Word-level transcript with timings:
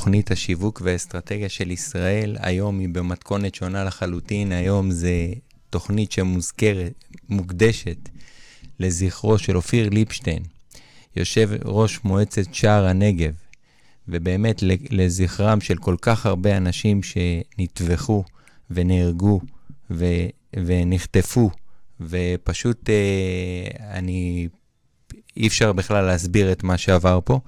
תוכנית 0.00 0.30
השיווק 0.30 0.82
והאסטרטגיה 0.84 1.48
של 1.48 1.70
ישראל. 1.70 2.36
היום 2.38 2.78
היא 2.78 2.88
במתכונת 2.88 3.54
שונה 3.54 3.84
לחלוטין, 3.84 4.52
היום 4.52 4.90
זה 4.90 5.26
תוכנית 5.70 6.12
שמוזכרת, 6.12 7.04
מוקדשת 7.28 8.08
לזכרו 8.78 9.38
של 9.38 9.56
אופיר 9.56 9.88
ליפשטיין, 9.88 10.42
יושב 11.16 11.50
ראש 11.64 12.00
מועצת 12.04 12.54
שער 12.54 12.86
הנגב, 12.86 13.32
ובאמת 14.08 14.62
לזכרם 14.90 15.60
של 15.60 15.76
כל 15.76 15.96
כך 16.02 16.26
הרבה 16.26 16.56
אנשים 16.56 17.00
שנטבחו 17.02 18.24
ונהרגו 18.70 19.40
ו, 19.90 20.04
ונחטפו, 20.56 21.50
ופשוט 22.00 22.90
אה, 22.90 23.94
אני, 23.98 24.48
אי 25.36 25.46
אפשר 25.46 25.72
בכלל 25.72 26.04
להסביר 26.04 26.52
את 26.52 26.62
מה 26.62 26.78
שעבר 26.78 27.18
פה. 27.24 27.40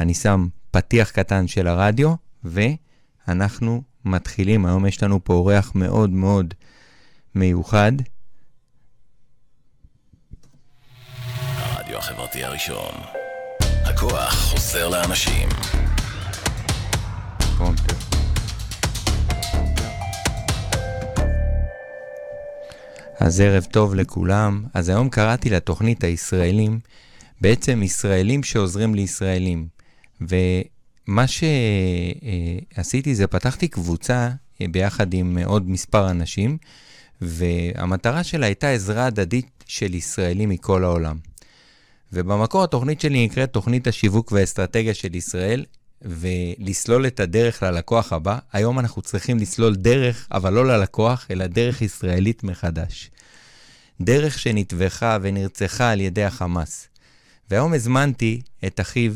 אני 0.00 0.14
שם 0.14 0.46
פתיח 0.76 1.10
קטן 1.10 1.48
של 1.48 1.66
הרדיו, 1.66 2.14
ואנחנו 2.44 3.82
מתחילים. 4.04 4.66
היום 4.66 4.86
יש 4.86 5.02
לנו 5.02 5.24
פה 5.24 5.32
אורח 5.32 5.72
מאוד 5.74 6.10
מאוד 6.10 6.54
מיוחד. 7.34 7.92
הרדיו 11.56 11.98
החברתי 11.98 12.44
הראשון. 12.44 12.94
הכוח 13.60 14.34
חוזר 14.34 14.88
לאנשים. 14.88 15.48
אז 23.20 23.40
ערב 23.40 23.64
טוב 23.64 23.94
לכולם. 23.94 24.64
אז 24.74 24.88
היום 24.88 25.08
קראתי 25.08 25.50
לתוכנית 25.50 26.04
הישראלים, 26.04 26.80
בעצם 27.40 27.82
ישראלים 27.82 28.42
שעוזרים 28.42 28.94
לישראלים. 28.94 29.75
ומה 30.20 31.24
שעשיתי 32.76 33.14
זה 33.14 33.26
פתחתי 33.26 33.68
קבוצה 33.68 34.30
ביחד 34.60 35.14
עם 35.14 35.38
עוד 35.44 35.70
מספר 35.70 36.10
אנשים, 36.10 36.58
והמטרה 37.20 38.24
שלה 38.24 38.46
הייתה 38.46 38.70
עזרה 38.70 39.06
הדדית 39.06 39.64
של 39.66 39.94
ישראלים 39.94 40.48
מכל 40.48 40.84
העולם. 40.84 41.18
ובמקור 42.12 42.64
התוכנית 42.64 43.00
שלי 43.00 43.26
נקראת 43.26 43.52
תוכנית 43.52 43.86
השיווק 43.86 44.32
והאסטרטגיה 44.32 44.94
של 44.94 45.14
ישראל, 45.14 45.64
ולסלול 46.02 47.06
את 47.06 47.20
הדרך 47.20 47.62
ללקוח 47.62 48.12
הבא. 48.12 48.38
היום 48.52 48.78
אנחנו 48.78 49.02
צריכים 49.02 49.38
לסלול 49.38 49.74
דרך, 49.74 50.28
אבל 50.32 50.52
לא 50.52 50.66
ללקוח, 50.66 51.26
אלא 51.30 51.46
דרך 51.46 51.82
ישראלית 51.82 52.44
מחדש. 52.44 53.10
דרך 54.00 54.38
שנטבחה 54.38 55.18
ונרצחה 55.22 55.90
על 55.90 56.00
ידי 56.00 56.24
החמאס. 56.24 56.88
והיום 57.50 57.74
הזמנתי 57.74 58.40
את 58.66 58.80
אחיו, 58.80 59.12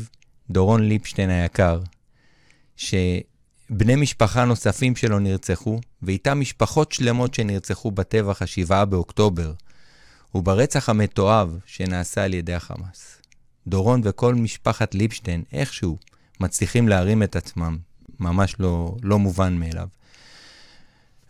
דורון 0.51 0.83
ליפשטיין 0.83 1.29
היקר, 1.29 1.81
שבני 2.75 3.95
משפחה 3.95 4.45
נוספים 4.45 4.95
שלו 4.95 5.19
נרצחו, 5.19 5.79
ואיתם 6.01 6.39
משפחות 6.39 6.91
שלמות 6.91 7.33
שנרצחו 7.33 7.91
בטבח 7.91 8.41
ה-7 8.41 8.85
באוקטובר, 8.85 9.53
וברצח 10.35 10.89
המתועב 10.89 11.57
שנעשה 11.65 12.23
על 12.23 12.33
ידי 12.33 12.53
החמאס. 12.53 13.21
דורון 13.67 14.01
וכל 14.03 14.35
משפחת 14.35 14.95
ליפשטיין, 14.95 15.43
איכשהו, 15.53 15.97
מצליחים 16.39 16.87
להרים 16.87 17.23
את 17.23 17.35
עצמם, 17.35 17.77
ממש 18.19 18.55
לא, 18.59 18.95
לא 19.03 19.19
מובן 19.19 19.53
מאליו. 19.53 19.87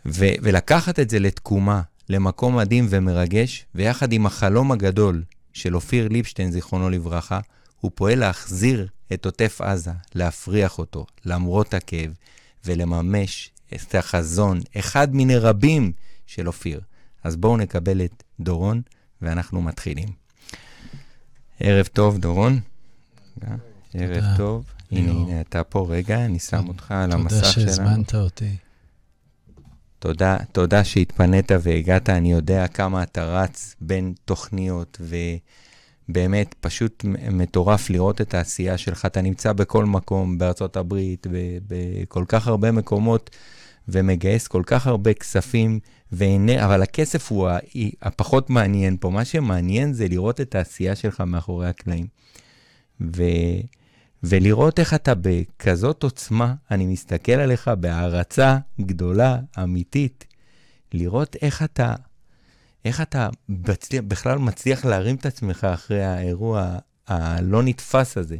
ו- 0.06 0.34
ולקחת 0.42 0.98
את 0.98 1.10
זה 1.10 1.18
לתקומה, 1.18 1.82
למקום 2.08 2.56
מדהים 2.56 2.86
ומרגש, 2.90 3.66
ויחד 3.74 4.12
עם 4.12 4.26
החלום 4.26 4.72
הגדול 4.72 5.22
של 5.52 5.74
אופיר 5.74 6.08
ליפשטיין, 6.08 6.50
זיכרונו 6.50 6.90
לברכה, 6.90 7.40
הוא 7.80 7.90
פועל 7.94 8.18
להחזיר 8.18 8.88
את 9.14 9.24
עוטף 9.24 9.60
עזה, 9.60 9.90
להפריח 10.14 10.78
אותו, 10.78 11.06
למרות 11.24 11.74
הכאב, 11.74 12.12
ולממש 12.64 13.50
את 13.74 13.94
החזון, 13.94 14.60
אחד 14.78 15.14
מיני 15.14 15.36
רבים 15.36 15.92
של 16.26 16.46
אופיר. 16.46 16.80
אז 17.24 17.36
בואו 17.36 17.56
נקבל 17.56 18.04
את 18.04 18.22
דורון, 18.40 18.82
ואנחנו 19.22 19.62
מתחילים. 19.62 20.08
ערב 21.60 21.86
טוב, 21.86 22.18
דורון. 22.18 22.60
ערב 23.94 24.24
טוב. 24.36 24.64
הנה, 24.90 25.10
הנה, 25.10 25.40
אתה 25.40 25.64
פה 25.64 25.86
רגע, 25.88 26.24
אני 26.24 26.38
שם 26.38 26.68
אותך 26.68 26.92
על 26.92 27.12
המסך 27.12 27.52
שלנו. 27.52 27.66
תודה 27.66 27.76
שהזמנת 27.76 28.14
אותי. 28.14 28.56
תודה, 29.98 30.36
תודה 30.52 30.84
שהתפנית 30.84 31.50
והגעת, 31.62 32.08
אני 32.08 32.32
יודע 32.32 32.68
כמה 32.68 33.02
אתה 33.02 33.24
רץ 33.24 33.76
בין 33.80 34.14
תוכניות, 34.24 34.98
ובאמת 36.08 36.54
פשוט 36.60 37.04
מטורף 37.30 37.90
לראות 37.90 38.20
את 38.20 38.34
העשייה 38.34 38.78
שלך. 38.78 39.06
אתה 39.06 39.20
נמצא 39.20 39.52
בכל 39.52 39.84
מקום, 39.84 40.38
בארצות 40.38 40.76
הברית, 40.76 41.26
בכל 41.66 42.24
כך 42.28 42.46
הרבה 42.46 42.72
מקומות, 42.72 43.30
ומגייס 43.88 44.48
כל 44.48 44.62
כך 44.66 44.86
הרבה 44.86 45.14
כספים, 45.14 45.80
והנה, 46.12 46.64
אבל 46.64 46.82
הכסף 46.82 47.32
הוא 47.32 47.48
הפחות 48.02 48.50
מעניין 48.50 48.96
פה. 49.00 49.10
מה 49.10 49.24
שמעניין 49.24 49.92
זה 49.92 50.08
לראות 50.08 50.40
את 50.40 50.54
העשייה 50.54 50.96
שלך 50.96 51.20
מאחורי 51.20 51.68
הקלעים. 51.68 52.06
ו... 53.00 53.22
ולראות 54.22 54.78
איך 54.78 54.94
אתה 54.94 55.12
בכזאת 55.20 56.02
עוצמה, 56.02 56.54
אני 56.70 56.86
מסתכל 56.86 57.32
עליך 57.32 57.68
בהערצה 57.68 58.58
גדולה, 58.80 59.38
אמיתית, 59.62 60.24
לראות 60.94 61.36
איך 61.42 61.62
אתה, 61.62 61.94
איך 62.84 63.00
אתה 63.00 63.28
בצליח, 63.48 64.02
בכלל 64.08 64.38
מצליח 64.38 64.84
להרים 64.84 65.16
את 65.16 65.26
עצמך 65.26 65.64
אחרי 65.64 66.04
האירוע 66.04 66.78
הלא 67.06 67.62
נתפס 67.62 68.16
הזה. 68.16 68.36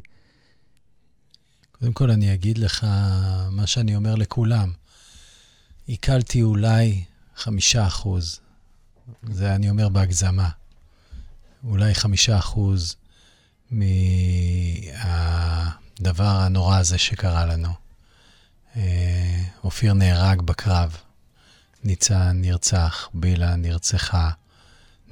קודם 1.72 1.92
כל, 1.92 2.10
אני 2.10 2.34
אגיד 2.34 2.58
לך 2.58 2.86
מה 3.50 3.66
שאני 3.66 3.96
אומר 3.96 4.14
לכולם. 4.14 4.72
עיכלתי 5.86 6.42
אולי 6.42 7.04
חמישה 7.36 7.86
אחוז, 7.86 8.40
זה 9.22 9.54
אני 9.54 9.70
אומר 9.70 9.88
בהגזמה. 9.88 10.48
אולי 11.64 11.94
חמישה 11.94 12.38
אחוז 12.38 12.96
מהדבר 13.70 15.04
הנורא 16.26 16.78
הזה 16.78 16.98
שקרה 16.98 17.46
לנו. 17.46 17.68
אה, 18.76 19.42
אופיר 19.64 19.92
נהרג 19.92 20.42
בקרב, 20.42 20.96
ניצן 21.84 22.32
נרצח, 22.40 23.08
בילה 23.14 23.56
נרצחה, 23.56 24.30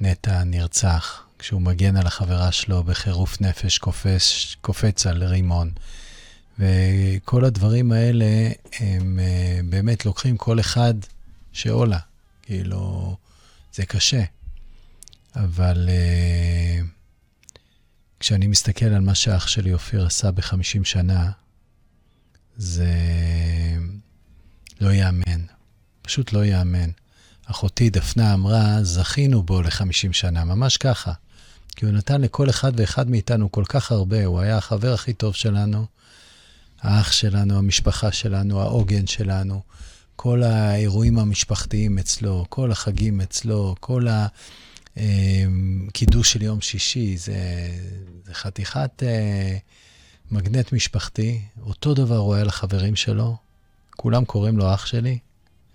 נטע 0.01 0.43
נרצח, 0.43 1.23
כשהוא 1.39 1.61
מגן 1.61 1.97
על 1.97 2.07
החברה 2.07 2.51
שלו 2.51 2.83
בחירוף 2.83 3.41
נפש, 3.41 3.77
קופץ, 3.77 4.55
קופץ 4.61 5.07
על 5.07 5.23
רימון. 5.23 5.71
וכל 6.59 7.45
הדברים 7.45 7.91
האלה, 7.91 8.49
הם 8.79 9.19
אה, 9.19 9.59
באמת 9.69 10.05
לוקחים 10.05 10.37
כל 10.37 10.59
אחד 10.59 10.93
שעולה. 11.53 11.99
כאילו, 12.41 13.15
זה 13.73 13.85
קשה. 13.85 14.23
אבל... 15.35 15.89
Uh, 15.89 17.01
כשאני 18.21 18.47
מסתכל 18.47 18.85
על 18.85 19.01
מה 19.01 19.15
שאח 19.15 19.47
שלי 19.47 19.73
אופיר 19.73 20.05
עשה 20.05 20.31
ב-50 20.31 20.83
שנה, 20.83 21.31
זה 22.57 22.93
לא 24.81 24.89
ייאמן. 24.89 25.41
פשוט 26.11 26.33
לא 26.33 26.45
ייאמן. 26.45 26.89
אחותי 27.45 27.89
דפנה 27.89 28.33
אמרה, 28.33 28.83
זכינו 28.83 29.43
בו 29.43 29.61
ל-50 29.61 30.13
שנה, 30.13 30.43
ממש 30.43 30.77
ככה. 30.77 31.13
כי 31.75 31.85
הוא 31.85 31.93
נתן 31.93 32.21
לכל 32.21 32.49
אחד 32.49 32.71
ואחד 32.75 33.09
מאיתנו 33.09 33.51
כל 33.51 33.63
כך 33.65 33.91
הרבה, 33.91 34.25
הוא 34.25 34.39
היה 34.39 34.57
החבר 34.57 34.93
הכי 34.93 35.13
טוב 35.13 35.35
שלנו, 35.35 35.85
האח 36.81 37.11
שלנו, 37.11 37.57
המשפחה 37.57 38.11
שלנו, 38.11 38.61
העוגן 38.61 39.07
שלנו, 39.07 39.61
כל 40.15 40.43
האירועים 40.43 41.19
המשפחתיים 41.19 41.99
אצלו, 41.99 42.45
כל 42.49 42.71
החגים 42.71 43.21
אצלו, 43.21 43.75
כל 43.79 44.07
ה... 44.07 44.27
אמ, 44.97 45.87
של 46.23 46.41
יום 46.41 46.61
שישי, 46.61 47.17
זה, 47.17 47.69
זה 48.25 48.33
חתיכת 48.33 49.03
אה, 49.03 49.57
מגנט 50.31 50.73
משפחתי. 50.73 51.41
אותו 51.61 51.93
דבר 51.93 52.17
הוא 52.17 52.35
היה 52.35 52.43
לחברים 52.43 52.95
שלו, 52.95 53.37
כולם 53.95 54.25
קוראים 54.25 54.57
לו 54.57 54.73
אח 54.73 54.85
שלי. 54.85 55.19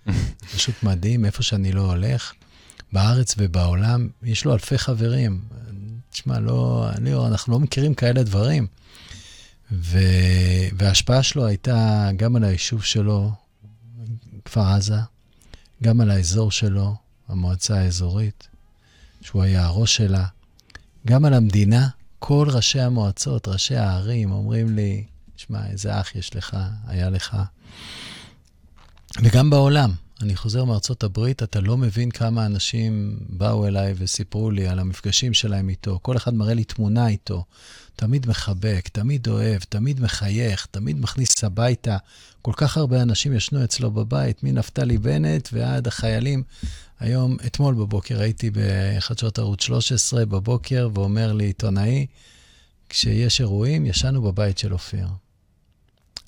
פשוט 0.55 0.83
מדהים, 0.83 1.25
איפה 1.25 1.43
שאני 1.43 1.71
לא 1.71 1.81
הולך. 1.81 2.33
בארץ 2.93 3.35
ובעולם, 3.37 4.09
יש 4.23 4.45
לו 4.45 4.53
אלפי 4.53 4.77
חברים. 4.77 5.41
תשמע, 6.09 6.39
לא, 6.39 6.87
לא, 7.01 7.27
אנחנו 7.27 7.53
לא 7.53 7.59
מכירים 7.59 7.93
כאלה 7.93 8.23
דברים. 8.23 8.67
ו, 9.71 9.99
וההשפעה 10.77 11.23
שלו 11.23 11.45
הייתה 11.45 12.09
גם 12.17 12.35
על 12.35 12.43
היישוב 12.43 12.83
שלו, 12.83 13.31
כפר 14.45 14.61
עזה, 14.61 14.99
גם 15.83 16.01
על 16.01 16.11
האזור 16.11 16.51
שלו, 16.51 16.95
המועצה 17.27 17.79
האזורית. 17.79 18.47
שהוא 19.21 19.43
היה 19.43 19.65
הראש 19.65 19.95
שלה. 19.95 20.25
גם 21.07 21.25
על 21.25 21.33
המדינה, 21.33 21.87
כל 22.19 22.47
ראשי 22.51 22.79
המועצות, 22.79 23.47
ראשי 23.47 23.75
הערים, 23.75 24.31
אומרים 24.31 24.75
לי, 24.75 25.03
שמע, 25.37 25.67
איזה 25.67 25.99
אח 25.99 26.15
יש 26.15 26.35
לך, 26.35 26.57
היה 26.87 27.09
לך. 27.09 27.37
וגם 29.15 29.49
בעולם, 29.49 29.91
אני 30.21 30.35
חוזר 30.35 30.65
מארצות 30.65 31.03
הברית, 31.03 31.43
אתה 31.43 31.61
לא 31.61 31.77
מבין 31.77 32.11
כמה 32.11 32.45
אנשים 32.45 33.19
באו 33.29 33.67
אליי 33.67 33.93
וסיפרו 33.97 34.51
לי 34.51 34.67
על 34.67 34.79
המפגשים 34.79 35.33
שלהם 35.33 35.69
איתו. 35.69 35.99
כל 36.01 36.17
אחד 36.17 36.33
מראה 36.33 36.53
לי 36.53 36.63
תמונה 36.63 37.07
איתו. 37.07 37.43
תמיד 37.95 38.29
מחבק, 38.29 38.87
תמיד 38.91 39.27
אוהב, 39.27 39.61
תמיד 39.69 40.01
מחייך, 40.01 40.67
תמיד 40.71 40.99
מכניס 40.99 41.43
הביתה. 41.43 41.97
כל 42.41 42.51
כך 42.55 42.77
הרבה 42.77 43.01
אנשים 43.01 43.33
ישנו 43.33 43.63
אצלו 43.63 43.91
בבית, 43.91 44.43
מנפתלי 44.43 44.97
בנט 44.97 45.49
ועד 45.53 45.87
החיילים. 45.87 46.43
היום, 46.99 47.37
אתמול 47.45 47.75
בבוקר 47.75 48.21
הייתי 48.21 48.51
בחדשות 48.53 49.39
ערוץ 49.39 49.61
13 49.61 50.25
בבוקר, 50.25 50.89
ואומר 50.93 51.33
לי 51.33 51.45
עיתונאי, 51.45 52.05
כשיש 52.89 53.41
אירועים, 53.41 53.85
ישנו 53.85 54.21
בבית 54.21 54.57
של 54.57 54.73
אופיר. 54.73 55.07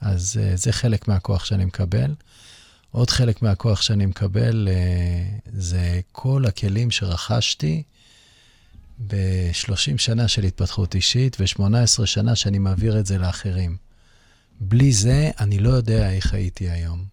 אז 0.02 0.40
uh, 0.40 0.58
זה 0.58 0.72
חלק 0.72 1.08
מהכוח 1.08 1.46
שאני 1.46 1.66
מקבל. 1.66 2.14
עוד 2.92 3.10
חלק 3.10 3.42
מהכוח 3.42 3.82
שאני 3.82 4.06
מקבל 4.06 4.68
uh, 4.68 5.50
זה 5.54 6.00
כל 6.12 6.46
הכלים 6.46 6.92
שרכשתי 6.92 7.84
ב-30 9.08 9.98
שנה 9.98 10.28
של 10.28 10.44
התפתחות 10.44 10.96
אישית 10.96 11.38
ו-18 11.40 12.06
שנה 12.06 12.36
שאני 12.36 12.60
מעביר 12.60 13.00
את 13.00 13.06
זה 13.06 13.18
לאחרים. 13.18 13.78
בלי 14.60 14.94
זה, 14.94 15.32
אני 15.40 15.60
לא 15.60 15.70
יודע 15.70 16.12
איך 16.12 16.34
הייתי 16.34 16.70
היום. 16.70 17.06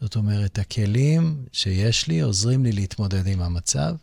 זאת 0.00 0.16
אומרת, 0.16 0.58
הכלים 0.58 1.44
שיש 1.52 2.06
לי 2.06 2.20
עוזרים 2.20 2.64
לי 2.64 2.72
להתמודד 2.72 3.26
עם 3.26 3.42
המצב. 3.42 3.94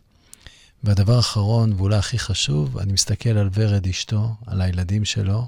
והדבר 0.84 1.16
האחרון, 1.16 1.72
ואולי 1.72 1.96
הכי 1.96 2.18
חשוב, 2.18 2.78
אני 2.78 2.92
מסתכל 2.92 3.30
על 3.30 3.50
ורד 3.52 3.86
אשתו, 3.86 4.34
על 4.46 4.60
הילדים 4.60 5.04
שלו, 5.04 5.46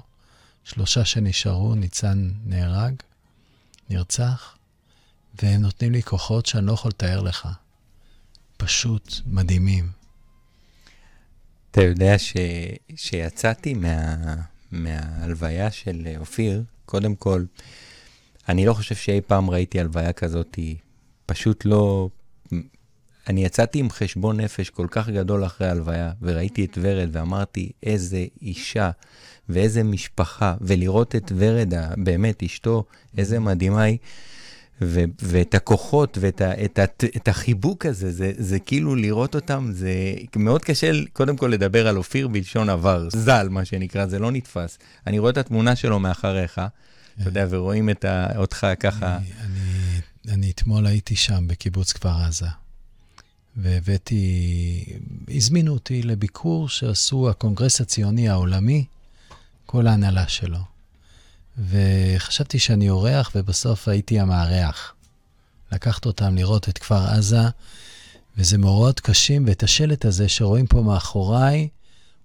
שלושה 0.63 1.05
שנשארו, 1.05 1.75
ניצן 1.75 2.31
נהרג, 2.45 2.93
נרצח, 3.89 4.55
והם 5.43 5.61
נותנים 5.61 5.91
לי 5.91 6.03
כוחות 6.03 6.45
שאני 6.45 6.65
לא 6.65 6.71
יכול 6.71 6.89
לתאר 6.89 7.21
לך. 7.21 7.47
פשוט 8.57 9.13
מדהימים. 9.25 9.89
אתה 11.71 11.81
יודע 11.81 12.19
ש... 12.19 12.35
שיצאתי 12.95 13.73
מה... 13.73 14.15
מההלוויה 14.71 15.71
של 15.71 16.07
אופיר, 16.17 16.63
קודם 16.85 17.15
כל, 17.15 17.43
אני 18.49 18.65
לא 18.65 18.73
חושב 18.73 18.95
שאי 18.95 19.21
פעם 19.27 19.49
ראיתי 19.49 19.79
הלוויה 19.79 20.13
כזאת, 20.13 20.59
פשוט 21.25 21.65
לא... 21.65 22.09
אני 23.27 23.45
יצאתי 23.45 23.79
עם 23.79 23.89
חשבון 23.89 24.39
נפש 24.39 24.69
כל 24.69 24.87
כך 24.91 25.09
גדול 25.09 25.45
אחרי 25.45 25.67
ההלוויה, 25.67 26.11
וראיתי 26.21 26.65
את 26.65 26.77
ורד 26.81 27.09
ואמרתי, 27.11 27.71
איזה 27.83 28.25
אישה 28.41 28.91
ואיזה 29.49 29.83
משפחה, 29.83 30.55
ולראות 30.61 31.15
את 31.15 31.31
ורד, 31.35 31.73
באמת 31.97 32.43
אשתו, 32.43 32.83
איזה 33.17 33.39
מדהימה 33.39 33.81
היא. 33.81 33.97
ו- 34.81 35.03
ואת 35.21 35.55
הכוחות 35.55 36.17
ואת 36.21 36.41
ה- 36.41 36.65
את 36.65 36.79
ה- 36.79 36.83
את 37.15 37.27
החיבוק 37.27 37.85
הזה, 37.85 38.11
זה, 38.11 38.31
זה 38.37 38.59
כאילו 38.59 38.95
לראות 38.95 39.35
אותם, 39.35 39.69
זה 39.73 39.91
מאוד 40.35 40.61
קשה 40.63 40.91
קודם 41.13 41.37
כל 41.37 41.47
לדבר 41.47 41.87
על 41.87 41.97
אופיר 41.97 42.27
בלשון 42.27 42.69
עבר, 42.69 43.09
ז"ל 43.09 43.47
מה 43.49 43.65
שנקרא, 43.65 44.05
זה 44.05 44.19
לא 44.19 44.31
נתפס. 44.31 44.77
אני 45.07 45.19
רואה 45.19 45.31
את 45.31 45.37
התמונה 45.37 45.75
שלו 45.75 45.99
מאחריך, 45.99 46.61
אתה 47.21 47.29
יודע, 47.29 47.45
ורואים 47.49 47.89
את 47.89 48.05
ה- 48.05 48.37
אותך 48.37 48.67
ככה. 48.79 49.17
אני, 49.17 49.25
אני, 49.41 50.33
אני 50.33 50.51
אתמול 50.51 50.85
הייתי 50.85 51.15
שם 51.15 51.47
בקיבוץ 51.47 51.93
כפר 51.93 52.09
עזה, 52.27 52.45
והבאתי, 53.57 54.85
הזמינו 55.35 55.73
אותי 55.73 56.03
לביקור 56.03 56.69
שעשו 56.69 57.29
הקונגרס 57.29 57.81
הציוני 57.81 58.29
העולמי, 58.29 58.85
כל 59.65 59.87
ההנהלה 59.87 60.27
שלו. 60.27 60.68
וחשבתי 61.67 62.59
שאני 62.59 62.89
אורח, 62.89 63.31
ובסוף 63.35 63.87
הייתי 63.87 64.19
המארח. 64.19 64.93
לקחת 65.71 66.05
אותם 66.05 66.35
לראות 66.35 66.69
את 66.69 66.77
כפר 66.77 67.07
עזה, 67.07 67.41
וזה 68.37 68.57
מאורעות 68.57 68.99
קשים, 68.99 69.45
ואת 69.47 69.63
השלט 69.63 70.05
הזה 70.05 70.29
שרואים 70.29 70.67
פה 70.67 70.81
מאחוריי, 70.81 71.67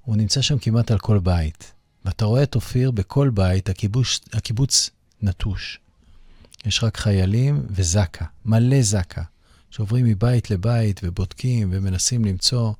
הוא 0.04 0.16
נמצא 0.16 0.42
שם 0.42 0.58
כמעט 0.58 0.90
על 0.90 0.98
כל 0.98 1.18
בית. 1.18 1.72
ואתה 2.04 2.24
רואה 2.24 2.42
את 2.42 2.54
אופיר 2.54 2.90
בכל 2.90 3.30
בית, 3.30 3.68
הקיבוץ, 3.68 4.20
הקיבוץ 4.32 4.90
נטוש. 5.22 5.78
יש 6.66 6.84
רק 6.84 6.96
חיילים 6.96 7.66
וזקה, 7.70 8.24
מלא 8.44 8.82
זקה, 8.82 9.22
שעוברים 9.70 10.04
מבית 10.04 10.50
לבית 10.50 11.00
ובודקים 11.04 11.68
ומנסים 11.72 12.24
למצוא, 12.24 12.72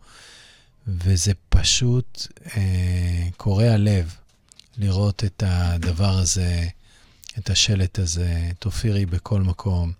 וזה 0.86 1.32
פשוט 1.48 2.26
אה, 2.56 3.28
קורע 3.36 3.76
לב. 3.76 4.16
לראות 4.78 5.24
את 5.24 5.42
הדבר 5.46 6.18
הזה, 6.18 6.68
את 7.38 7.50
השלט 7.50 7.98
הזה, 7.98 8.50
את 8.50 8.64
אופירי 8.64 9.06
בכל 9.06 9.42
מקום. 9.42 9.92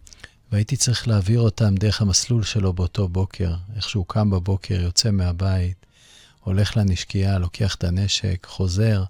והייתי 0.53 0.77
צריך 0.77 1.09
להעביר 1.09 1.41
אותם 1.41 1.75
דרך 1.75 2.01
המסלול 2.01 2.43
שלו 2.43 2.73
באותו 2.73 3.09
בוקר, 3.09 3.55
איך 3.77 3.89
שהוא 3.89 4.05
קם 4.09 4.31
בבוקר, 4.31 4.81
יוצא 4.81 5.11
מהבית, 5.11 5.87
הולך 6.41 6.77
לנשקייה, 6.77 7.39
לוקח 7.39 7.75
את 7.75 7.85
הנשק, 7.85 8.47
חוזר, 8.51 9.05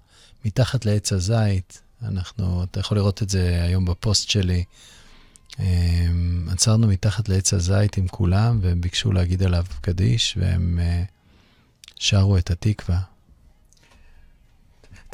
מתחת 0.45 0.85
לעץ 0.85 1.13
הזית. 1.13 1.81
אנחנו, 2.03 2.63
אתה 2.63 2.79
יכול 2.79 2.97
לראות 2.97 3.23
את 3.23 3.29
זה 3.29 3.63
היום 3.63 3.85
בפוסט 3.85 4.29
שלי. 4.29 4.63
אמ, 5.59 6.47
עצרנו 6.51 6.87
מתחת 6.87 7.29
לעץ 7.29 7.53
הזית 7.53 7.97
עם 7.97 8.07
כולם, 8.07 8.59
והם 8.61 8.81
ביקשו 8.81 9.11
להגיד 9.11 9.43
עליו 9.43 9.65
קדיש, 9.81 10.37
והם 10.37 10.79
אה, 10.81 11.03
שרו 11.95 12.37
את 12.37 12.51
התקווה. 12.51 13.14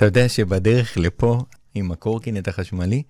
אתה 0.01 0.07
יודע 0.07 0.29
שבדרך 0.29 0.97
לפה, 0.97 1.43
עם 1.73 1.91
הקורקינט 1.91 2.47
החשמלי, 2.47 3.03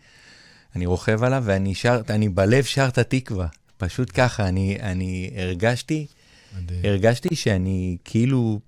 אני 0.75 0.85
רוכב 0.85 1.23
עליו 1.23 1.43
ואני 1.45 1.75
שר, 1.75 2.01
אני 2.09 2.29
בלב 2.29 2.63
שר 2.63 2.87
את 2.87 2.97
התקווה. 2.97 3.47
פשוט 3.77 4.11
ככה, 4.13 4.47
אני, 4.47 4.77
אני 4.81 5.31
הרגשתי, 5.35 6.07
מדהים. 6.57 6.79
הרגשתי 6.83 7.35
שאני 7.35 7.97
כאילו... 8.05 8.59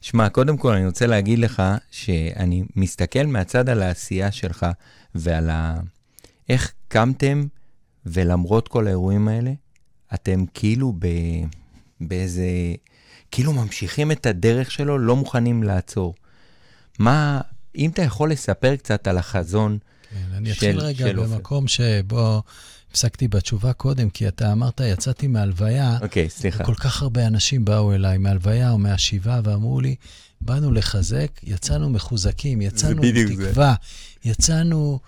שמע, 0.00 0.28
קודם 0.28 0.56
כל 0.56 0.72
אני 0.72 0.86
רוצה 0.86 1.06
להגיד 1.06 1.38
לך 1.38 1.62
שאני 1.90 2.64
מסתכל 2.76 3.26
מהצד 3.26 3.68
על 3.68 3.82
העשייה 3.82 4.32
שלך 4.32 4.66
ועל 5.14 5.50
ה... 5.50 5.80
איך 6.48 6.72
קמתם, 6.88 7.46
ולמרות 8.06 8.68
כל 8.68 8.86
האירועים 8.86 9.28
האלה, 9.28 9.52
אתם 10.14 10.44
כאילו 10.54 10.92
ב... 10.98 11.06
באיזה... 12.00 12.48
כאילו 13.30 13.52
ממשיכים 13.52 14.12
את 14.12 14.26
הדרך 14.26 14.70
שלו, 14.70 14.98
לא 14.98 15.16
מוכנים 15.16 15.62
לעצור. 15.62 16.14
מה, 16.98 17.40
אם 17.76 17.90
אתה 17.90 18.02
יכול 18.02 18.30
לספר 18.32 18.76
קצת 18.76 19.06
על 19.06 19.18
החזון 19.18 19.78
כן, 20.10 20.16
של 20.30 20.36
אני 20.36 20.52
אתחיל 20.52 20.80
רגע 20.80 21.12
במקום 21.12 21.68
שבו 21.68 22.42
הפסקתי 22.90 23.28
בתשובה 23.28 23.72
קודם, 23.72 24.10
כי 24.10 24.28
אתה 24.28 24.52
אמרת, 24.52 24.80
יצאתי 24.84 25.26
מהלוויה. 25.26 25.98
אוקיי, 26.00 26.26
okay, 26.26 26.30
סליחה. 26.30 26.64
כל 26.64 26.74
כך 26.74 27.02
הרבה 27.02 27.26
אנשים 27.26 27.64
באו 27.64 27.92
אליי 27.94 28.18
מהלוויה 28.18 28.70
או 28.70 28.78
מהשיבה 28.78 29.40
ואמרו 29.44 29.80
לי, 29.80 29.94
באנו 30.40 30.72
לחזק, 30.72 31.30
יצאנו 31.42 31.90
מחוזקים, 31.90 32.60
יצאנו 32.60 33.02
בתקווה, 33.02 33.74
יצאנו... 34.24 35.00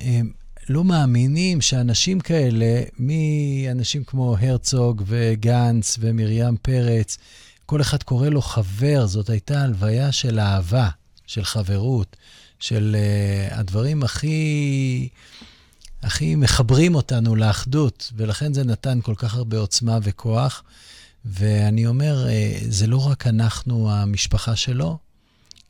הם, 0.00 0.32
לא 0.68 0.84
מאמינים 0.84 1.60
שאנשים 1.60 2.20
כאלה, 2.20 2.82
מאנשים 2.98 4.04
כמו 4.04 4.36
הרצוג 4.40 5.02
וגנץ 5.06 5.96
ומרים 6.00 6.56
פרץ, 6.62 7.18
כל 7.66 7.80
אחד 7.80 8.02
קורא 8.02 8.28
לו 8.28 8.42
חבר, 8.42 9.06
זאת 9.06 9.30
הייתה 9.30 9.62
הלוויה 9.62 10.12
של 10.12 10.40
אהבה. 10.40 10.88
של 11.32 11.44
חברות, 11.44 12.16
של 12.58 12.96
uh, 12.98 13.54
הדברים 13.54 14.02
הכי, 14.02 15.08
הכי 16.02 16.34
מחברים 16.34 16.94
אותנו 16.94 17.36
לאחדות, 17.36 18.12
ולכן 18.16 18.52
זה 18.52 18.64
נתן 18.64 18.98
כל 19.02 19.14
כך 19.16 19.34
הרבה 19.34 19.58
עוצמה 19.58 19.98
וכוח. 20.02 20.62
ואני 21.24 21.86
אומר, 21.86 22.26
uh, 22.26 22.64
זה 22.68 22.86
לא 22.86 23.06
רק 23.06 23.26
אנחנו 23.26 23.90
המשפחה 23.92 24.56
שלו, 24.56 24.98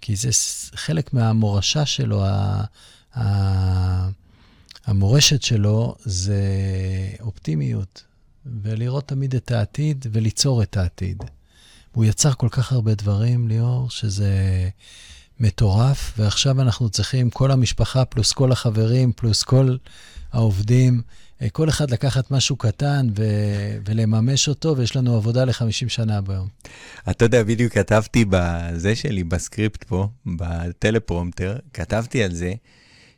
כי 0.00 0.16
זה 0.16 0.30
חלק 0.74 1.14
מהמורשה 1.14 1.86
שלו, 1.86 2.24
ה, 2.24 2.64
ה, 3.18 4.08
המורשת 4.86 5.42
שלו 5.42 5.94
זה 6.04 6.42
אופטימיות, 7.20 8.02
ולראות 8.62 9.08
תמיד 9.08 9.34
את 9.34 9.50
העתיד 9.50 10.06
וליצור 10.12 10.62
את 10.62 10.76
העתיד. 10.76 11.22
הוא 11.92 12.04
יצר 12.04 12.32
כל 12.32 12.48
כך 12.50 12.72
הרבה 12.72 12.94
דברים, 12.94 13.48
ליאור, 13.48 13.90
שזה 13.90 14.68
מטורף, 15.42 16.12
ועכשיו 16.18 16.60
אנחנו 16.60 16.88
צריכים, 16.88 17.30
כל 17.30 17.50
המשפחה 17.50 18.04
פלוס 18.04 18.32
כל 18.32 18.52
החברים 18.52 19.12
פלוס 19.16 19.42
כל 19.42 19.76
העובדים, 20.32 21.02
אה, 21.42 21.50
כל 21.50 21.68
אחד 21.68 21.90
לקחת 21.90 22.30
משהו 22.30 22.56
קטן 22.56 23.06
ו- 23.16 23.78
ולממש 23.84 24.48
אותו, 24.48 24.76
ויש 24.76 24.96
לנו 24.96 25.16
עבודה 25.16 25.44
ל-50 25.44 25.88
שנה 25.88 26.20
ביום. 26.20 26.48
אתה 27.10 27.24
יודע, 27.24 27.42
בדיוק 27.42 27.72
כתבתי 27.72 28.24
בזה 28.28 28.96
שלי, 28.96 29.24
בסקריפט 29.24 29.84
פה, 29.84 30.08
בטלפרומטר, 30.26 31.56
כתבתי 31.74 32.24
על 32.24 32.34
זה, 32.34 32.52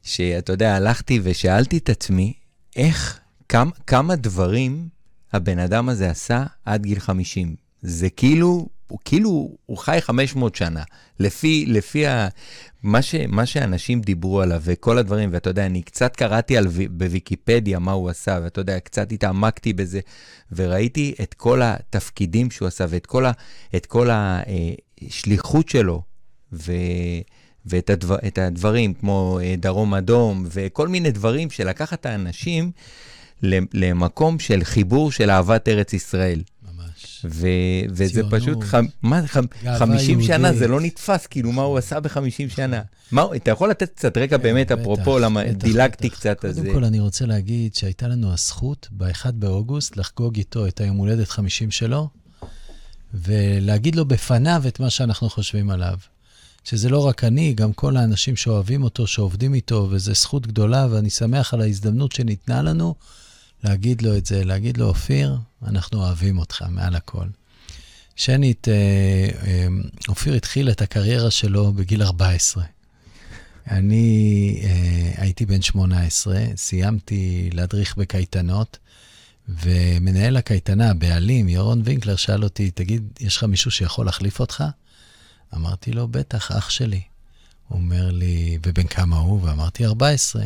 שאתה 0.02 0.52
יודע, 0.52 0.76
הלכתי 0.76 1.20
ושאלתי 1.22 1.78
את 1.78 1.88
עצמי, 1.88 2.32
איך, 2.76 3.20
כמה, 3.48 3.70
כמה 3.86 4.16
דברים 4.16 4.88
הבן 5.32 5.58
אדם 5.58 5.88
הזה 5.88 6.10
עשה 6.10 6.44
עד 6.64 6.82
גיל 6.82 6.98
50. 7.00 7.56
זה 7.82 8.10
כאילו 8.10 8.68
הוא 8.88 8.98
כאילו, 9.04 9.56
הוא 9.66 9.78
חי 9.78 9.98
500 10.00 10.54
שנה. 10.54 10.82
לפי, 11.20 11.64
לפי 11.68 12.06
ה, 12.06 12.28
מה, 12.82 13.02
ש, 13.02 13.14
מה 13.28 13.46
שאנשים 13.46 14.00
דיברו 14.00 14.40
עליו 14.40 14.60
וכל 14.64 14.98
הדברים, 14.98 15.30
ואתה 15.32 15.50
יודע, 15.50 15.66
אני 15.66 15.82
קצת 15.82 16.16
קראתי 16.16 16.56
על, 16.56 16.66
בוויקיפדיה 16.90 17.78
מה 17.78 17.92
הוא 17.92 18.10
עשה, 18.10 18.38
ואתה 18.42 18.60
יודע, 18.60 18.80
קצת 18.80 19.12
התעמקתי 19.12 19.72
בזה, 19.72 20.00
וראיתי 20.52 21.14
את 21.22 21.34
כל 21.34 21.60
התפקידים 21.62 22.50
שהוא 22.50 22.68
עשה 22.68 22.86
ואת 22.88 23.06
כל, 23.06 23.24
ה, 23.26 23.32
כל 23.88 24.08
השליחות 25.02 25.68
שלו, 25.68 26.02
ו... 26.52 26.72
ואת 27.66 27.90
הדבר, 27.90 28.16
הדברים, 28.36 28.94
כמו 28.94 29.38
אה, 29.42 29.54
דרום 29.58 29.94
אדום, 29.94 30.46
וכל 30.50 30.88
מיני 30.88 31.10
דברים 31.10 31.50
שלקחת 31.50 32.00
את 32.00 32.06
האנשים 32.06 32.70
למקום 33.72 34.38
של 34.38 34.64
חיבור 34.64 35.12
של 35.12 35.30
אהבת 35.30 35.68
ארץ 35.68 35.92
ישראל. 35.92 36.42
וזה 37.90 38.22
פשוט, 38.30 38.64
ח- 38.64 38.74
מה, 39.02 39.26
ח- 39.26 39.36
50 39.78 40.10
יהודית. 40.10 40.26
שנה 40.26 40.52
זה 40.52 40.68
לא 40.68 40.80
נתפס, 40.80 41.26
כאילו, 41.26 41.52
מה 41.52 41.62
הוא 41.62 41.78
עשה 41.78 42.00
ב-50 42.00 42.54
שנה. 42.54 42.82
מה, 43.12 43.26
אתה 43.36 43.50
יכול 43.50 43.70
לתת 43.70 43.90
קצת 43.96 44.16
רקע 44.18 44.36
באמת, 44.36 44.72
בטח, 44.72 44.80
אפרופו, 44.80 45.18
למה 45.18 45.44
דילגתי. 45.52 46.10
קצת 46.10 46.44
על 46.44 46.52
זה. 46.52 46.60
קודם 46.60 46.74
כל, 46.74 46.84
אני 46.84 47.00
רוצה 47.00 47.26
להגיד 47.26 47.74
שהייתה 47.74 48.08
לנו 48.08 48.32
הזכות 48.32 48.88
ב-1 48.92 49.30
באוגוסט 49.32 49.96
לחגוג 49.96 50.36
איתו 50.36 50.66
את 50.66 50.80
היום 50.80 50.96
הולדת 50.96 51.28
50 51.28 51.70
שלו, 51.70 52.08
ולהגיד 53.14 53.96
לו 53.96 54.04
בפניו 54.04 54.62
את 54.68 54.80
מה 54.80 54.90
שאנחנו 54.90 55.30
חושבים 55.30 55.70
עליו. 55.70 55.96
שזה 56.64 56.88
לא 56.88 57.06
רק 57.06 57.24
אני, 57.24 57.54
גם 57.54 57.72
כל 57.72 57.96
האנשים 57.96 58.36
שאוהבים 58.36 58.82
אותו, 58.84 59.06
שעובדים 59.06 59.54
איתו, 59.54 59.88
וזו 59.90 60.14
זכות 60.14 60.46
גדולה, 60.46 60.86
ואני 60.90 61.10
שמח 61.10 61.54
על 61.54 61.60
ההזדמנות 61.60 62.12
שניתנה 62.12 62.62
לנו 62.62 62.94
להגיד 63.64 64.02
לו 64.02 64.16
את 64.16 64.26
זה, 64.26 64.44
להגיד 64.44 64.76
לו, 64.76 64.86
אופיר, 64.86 65.36
אנחנו 65.66 65.98
אוהבים 65.98 66.38
אותך 66.38 66.64
מעל 66.68 66.94
הכל. 66.94 67.26
שנית, 68.16 68.68
אה, 68.68 69.28
אה, 69.46 69.66
אופיר 70.08 70.34
התחיל 70.34 70.70
את 70.70 70.82
הקריירה 70.82 71.30
שלו 71.30 71.72
בגיל 71.72 72.02
14. 72.02 72.64
אני 73.70 74.60
אה, 74.64 75.22
הייתי 75.22 75.46
בן 75.46 75.62
18, 75.62 76.44
סיימתי 76.56 77.50
להדריך 77.52 77.96
בקייטנות, 77.96 78.78
ומנהל 79.48 80.36
הקייטנה, 80.36 80.90
הבעלים, 80.90 81.48
ירון 81.48 81.82
וינקלר, 81.84 82.16
שאל 82.16 82.44
אותי, 82.44 82.70
תגיד, 82.70 83.02
יש 83.20 83.36
לך 83.36 83.44
מישהו 83.44 83.70
שיכול 83.70 84.06
להחליף 84.06 84.40
אותך? 84.40 84.64
אמרתי 85.54 85.92
לו, 85.92 86.08
בטח, 86.08 86.50
אח 86.50 86.70
שלי. 86.70 87.02
הוא 87.68 87.78
אומר 87.78 88.10
לי, 88.10 88.58
ובן 88.66 88.86
כמה 88.86 89.16
הוא? 89.16 89.42
ואמרתי, 89.42 89.86
14. 89.86 90.44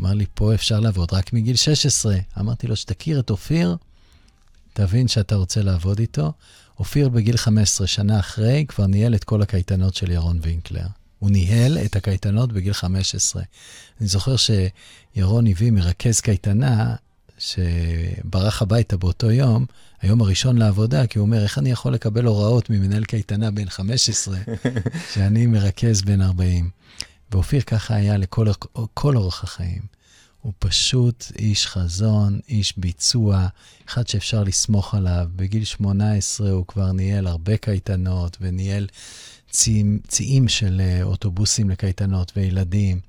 אמר 0.00 0.14
לי, 0.14 0.26
פה 0.34 0.54
אפשר 0.54 0.80
לעבוד 0.80 1.12
רק 1.12 1.32
מגיל 1.32 1.56
16. 1.56 2.16
אמרתי 2.40 2.66
לו, 2.66 2.76
שתכיר 2.76 3.20
את 3.20 3.30
אופיר, 3.30 3.76
תבין 4.72 5.08
שאתה 5.08 5.34
רוצה 5.34 5.62
לעבוד 5.62 5.98
איתו. 5.98 6.32
אופיר 6.78 7.08
בגיל 7.08 7.36
15, 7.36 7.86
שנה 7.86 8.20
אחרי, 8.20 8.64
כבר 8.68 8.86
ניהל 8.86 9.14
את 9.14 9.24
כל 9.24 9.42
הקייטנות 9.42 9.94
של 9.94 10.10
ירון 10.10 10.38
וינקלר. 10.42 10.86
הוא 11.18 11.30
ניהל 11.30 11.78
את 11.78 11.96
הקייטנות 11.96 12.52
בגיל 12.52 12.72
15. 12.72 13.42
אני 14.00 14.08
זוכר 14.08 14.34
שירון 14.36 15.46
הביא 15.46 15.70
מרכז 15.70 16.20
קייטנה 16.20 16.94
שברח 17.38 18.62
הביתה 18.62 18.96
באותו 18.96 19.30
יום, 19.30 19.66
היום 20.00 20.20
הראשון 20.20 20.58
לעבודה, 20.58 21.06
כי 21.06 21.18
הוא 21.18 21.26
אומר, 21.26 21.42
איך 21.42 21.58
אני 21.58 21.70
יכול 21.70 21.94
לקבל 21.94 22.24
הוראות 22.24 22.70
ממנהל 22.70 23.04
קייטנה 23.04 23.50
בן 23.50 23.68
15, 23.68 24.38
שאני 25.14 25.46
מרכז 25.46 26.02
בן 26.02 26.22
40? 26.22 26.70
ואופיר 27.30 27.60
ככה 27.60 27.94
היה 27.94 28.16
לכל 28.16 29.16
אורך 29.16 29.44
החיים. 29.44 29.82
הוא 30.42 30.52
פשוט 30.58 31.32
איש 31.38 31.66
חזון, 31.66 32.40
איש 32.48 32.78
ביצוע, 32.78 33.46
אחד 33.88 34.08
שאפשר 34.08 34.42
לסמוך 34.42 34.94
עליו. 34.94 35.28
בגיל 35.36 35.64
18 35.64 36.50
הוא 36.50 36.66
כבר 36.66 36.92
ניהל 36.92 37.26
הרבה 37.26 37.56
קייטנות 37.56 38.36
וניהל 38.40 38.86
ציים, 39.50 39.98
ציים 40.08 40.48
של 40.48 40.80
אה, 40.80 41.02
אוטובוסים 41.02 41.70
לקייטנות 41.70 42.32
וילדים, 42.36 43.00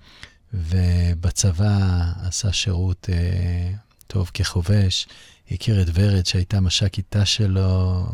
ובצבא 0.54 2.02
עשה 2.22 2.54
שירות 2.54 3.10
אה, 3.12 3.72
טוב 4.08 4.32
כחובש, 4.34 5.08
הכיר 5.52 5.82
את 5.82 5.88
ורד 5.94 6.26
שהייתה 6.26 6.60
מש"קית 6.60 7.16
ת"ש 7.16 7.36
שלו 7.36 8.06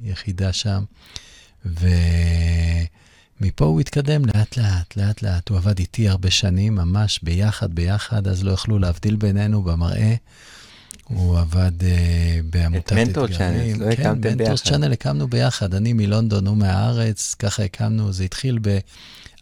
ביחידה 0.00 0.52
שם, 0.52 0.84
ומפה 3.40 3.64
הוא 3.64 3.80
התקדם 3.80 4.24
לאט 4.24 4.56
לאט, 4.56 4.96
לאט 4.96 5.22
לאט. 5.22 5.48
הוא 5.48 5.58
עבד 5.58 5.78
איתי 5.78 6.08
הרבה 6.08 6.30
שנים, 6.30 6.74
ממש 6.74 7.20
ביחד, 7.22 7.74
ביחד, 7.74 8.28
אז 8.28 8.44
לא 8.44 8.52
יכלו 8.52 8.78
להבדיל 8.78 9.16
בינינו 9.16 9.62
במראה. 9.62 10.14
הוא 11.04 11.38
עבד 11.38 11.72
uh, 11.80 11.84
בעמותת 12.50 12.86
אתגרים. 12.86 13.02
את 13.02 13.08
מנטור 13.08 13.26
צ'אנל, 13.26 13.72
לא 13.72 13.94
כן, 13.94 14.02
הקמתם 14.02 14.20
ביחד. 14.20 14.36
כן, 14.36 14.38
מנטור 14.38 14.56
צ'אנל 14.56 14.92
הקמנו 14.92 15.28
ביחד, 15.28 15.74
אני 15.74 15.92
מלונדון, 15.92 16.46
הוא 16.46 16.56
מהארץ, 16.56 17.34
ככה 17.38 17.62
הקמנו, 17.64 18.12
זה 18.12 18.24
התחיל 18.24 18.58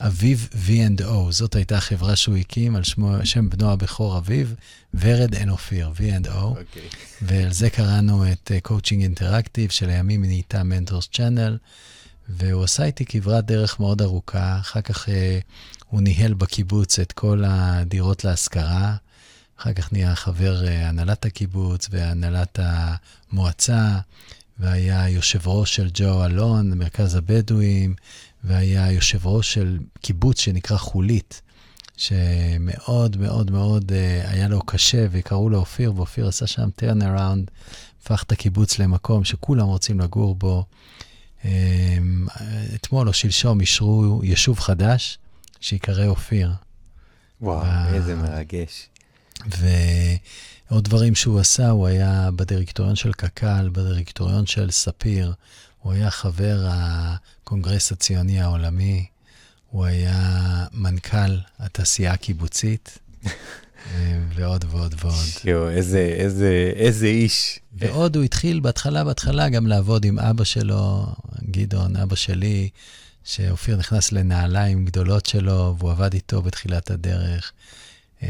באביב 0.01 0.49
V&O, 0.67 1.31
זאת 1.31 1.55
הייתה 1.55 1.77
החברה 1.77 2.17
שהוא 2.17 2.37
הקים 2.37 2.77
על 2.77 2.83
שמו, 2.85 3.13
שם 3.25 3.51
בנו 3.51 3.73
הבכור 3.73 4.19
אביב, 4.19 4.55
ורד 4.95 5.35
אין 5.35 5.51
אופיר, 5.51 5.93
V&O, 5.97 6.27
okay. 6.27 6.31
אוקיי. 6.33 6.83
ועל 7.23 7.53
זה 7.53 7.71
קראנו 7.71 8.33
את 8.33 8.53
Coaching 8.63 9.03
Interactive, 9.03 9.71
שלימים 9.71 10.25
נהייתה 10.25 10.63
Mentors 10.63 11.09
Channel, 11.13 11.57
והוא 12.33 12.65
עשה 12.65 12.85
איתי 12.85 13.05
כברת 13.05 13.47
דרך 13.47 13.81
מאוד 13.81 14.03
ארוכה, 14.03 14.59
אחר 14.61 14.81
כך 14.81 15.09
uh, 15.09 15.11
הוא 15.87 16.01
ניהל 16.01 16.35
בקיבוץ 16.35 16.99
את 16.99 17.13
כל 17.13 17.43
הדירות 17.47 18.25
להשכרה. 18.25 18.97
אחר 19.63 19.73
כך 19.73 19.93
נהיה 19.93 20.15
חבר 20.15 20.67
אה, 20.67 20.89
הנהלת 20.89 21.25
הקיבוץ 21.25 21.89
והנהלת 21.91 22.59
המועצה, 22.63 23.99
והיה 24.59 25.09
יושב 25.09 25.49
ראש 25.49 25.77
של 25.77 25.91
ג'ו 25.95 26.25
אלון, 26.25 26.79
מרכז 26.79 27.15
הבדואים, 27.15 27.95
והיה 28.45 28.93
יושב 28.93 29.27
ראש 29.27 29.55
של 29.55 29.79
קיבוץ 30.01 30.41
שנקרא 30.41 30.77
חולית, 30.77 31.43
שמאוד 31.97 33.17
מאוד 33.17 33.51
מאוד 33.51 33.93
אה, 33.93 34.31
היה 34.31 34.49
לו 34.49 34.63
קשה, 34.63 35.07
וקראו 35.11 35.51
לו 35.51 35.59
אופיר, 35.59 35.93
ואופיר 35.97 36.29
עשה 36.29 36.47
שם 36.47 36.69
turn 36.81 37.03
around, 37.03 37.51
הפך 38.03 38.23
את 38.23 38.33
הקיבוץ 38.33 38.79
למקום 38.79 39.25
שכולם 39.25 39.67
רוצים 39.67 40.01
לגור 40.01 40.35
בו. 40.35 40.65
אמ, 41.45 42.27
אתמול 42.75 43.09
או 43.09 43.13
שלשום 43.13 43.61
אישרו 43.61 44.21
יישוב 44.23 44.61
חדש, 44.61 45.19
שיקרא 45.61 46.07
אופיר. 46.07 46.53
וואו, 47.41 47.95
איזה 47.95 48.15
מרגש. 48.17 48.89
ועוד 49.47 50.85
דברים 50.85 51.15
שהוא 51.15 51.41
עשה, 51.41 51.71
הוא 51.71 51.87
היה 51.87 52.31
בדירקטוריון 52.37 52.97
של 52.97 53.13
קק"ל, 53.13 53.69
בדירקטוריון 53.73 54.47
של 54.47 54.71
ספיר, 54.71 55.33
הוא 55.79 55.93
היה 55.93 56.11
חבר 56.11 56.67
הקונגרס 56.69 57.93
הציוני 57.93 58.41
העולמי, 58.41 59.07
הוא 59.71 59.85
היה 59.85 60.67
מנכ"ל 60.73 61.39
התעשייה 61.59 62.13
הקיבוצית. 62.13 62.99
ועוד 64.35 64.65
ועוד 64.71 64.95
ועוד. 64.99 65.15
יואו, 65.45 65.69
איזה, 65.69 65.99
איזה, 65.99 66.73
איזה 66.77 67.07
איש. 67.07 67.59
ועוד 67.73 68.17
הוא 68.17 68.25
התחיל 68.25 68.61
בהתחלה, 68.61 69.05
בהתחלה 69.05 69.49
גם 69.49 69.67
לעבוד 69.67 70.05
עם 70.05 70.19
אבא 70.19 70.45
שלו, 70.45 71.07
גדעון, 71.51 71.97
אבא 71.97 72.17
שלי, 72.17 72.69
שאופיר 73.25 73.77
נכנס 73.77 74.13
לנעליים 74.13 74.85
גדולות 74.85 75.27
שלו, 75.27 75.75
והוא 75.79 75.91
עבד 75.91 76.15
איתו 76.15 76.43
בתחילת 76.43 76.91
הדרך. 76.91 77.53
אה, 78.23 78.29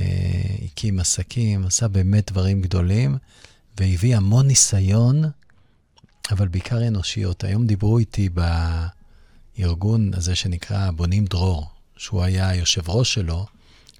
הקים 0.65 1.01
עסקים, 1.01 1.67
עשה 1.67 1.89
באמת 1.89 2.31
דברים 2.31 2.63
גדולים, 2.63 3.17
והביא 3.79 4.17
המון 4.17 4.47
ניסיון, 4.47 5.23
אבל 6.31 6.49
בעיקר 6.49 6.87
אנושיות. 6.89 7.45
היום 7.45 7.67
דיברו 7.67 7.99
איתי 7.99 8.29
בארגון 9.59 10.15
הזה 10.15 10.35
שנקרא 10.35 10.91
בונים 10.91 11.25
דרור, 11.25 11.71
שהוא 11.97 12.23
היה 12.23 12.49
היושב 12.49 12.91
ראש 12.91 13.15
שלו, 13.15 13.47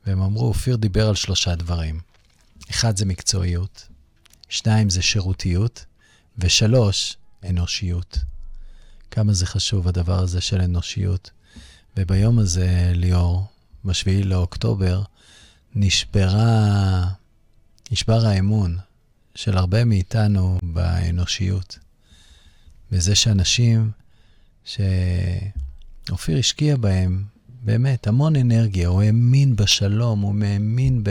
והם 0.07 0.23
אמרו, 0.23 0.47
אופיר 0.47 0.77
דיבר 0.77 1.09
על 1.09 1.15
שלושה 1.15 1.55
דברים. 1.55 2.01
אחד 2.71 2.97
זה 2.97 3.05
מקצועיות, 3.05 3.89
שניים 4.49 4.91
זה 4.91 5.03
שירותיות, 5.03 5.85
ושלוש, 6.39 7.17
אנושיות. 7.51 8.19
כמה 9.11 9.33
זה 9.33 9.47
חשוב 9.47 9.89
הדבר 9.89 10.19
הזה 10.19 10.41
של 10.41 10.61
אנושיות. 10.61 11.31
וביום 11.97 12.39
הזה, 12.39 12.93
ליאור, 12.95 13.47
ב-7 13.85 14.25
לאוקטובר, 14.25 15.03
נשברה, 15.75 17.09
נשבר 17.91 18.27
האמון 18.27 18.79
של 19.35 19.57
הרבה 19.57 19.85
מאיתנו 19.85 20.59
באנושיות. 20.63 21.79
בזה 22.91 23.15
שאנשים 23.15 23.91
שאופיר 24.65 26.39
השקיע 26.39 26.77
בהם 26.77 27.25
באמת 27.65 28.07
המון 28.07 28.37
אנרגיה, 28.37 28.89
הוא 28.89 29.03
האמין 29.03 29.57
בשלום, 29.57 30.21
הוא 30.21 30.35
האמין 30.45 31.05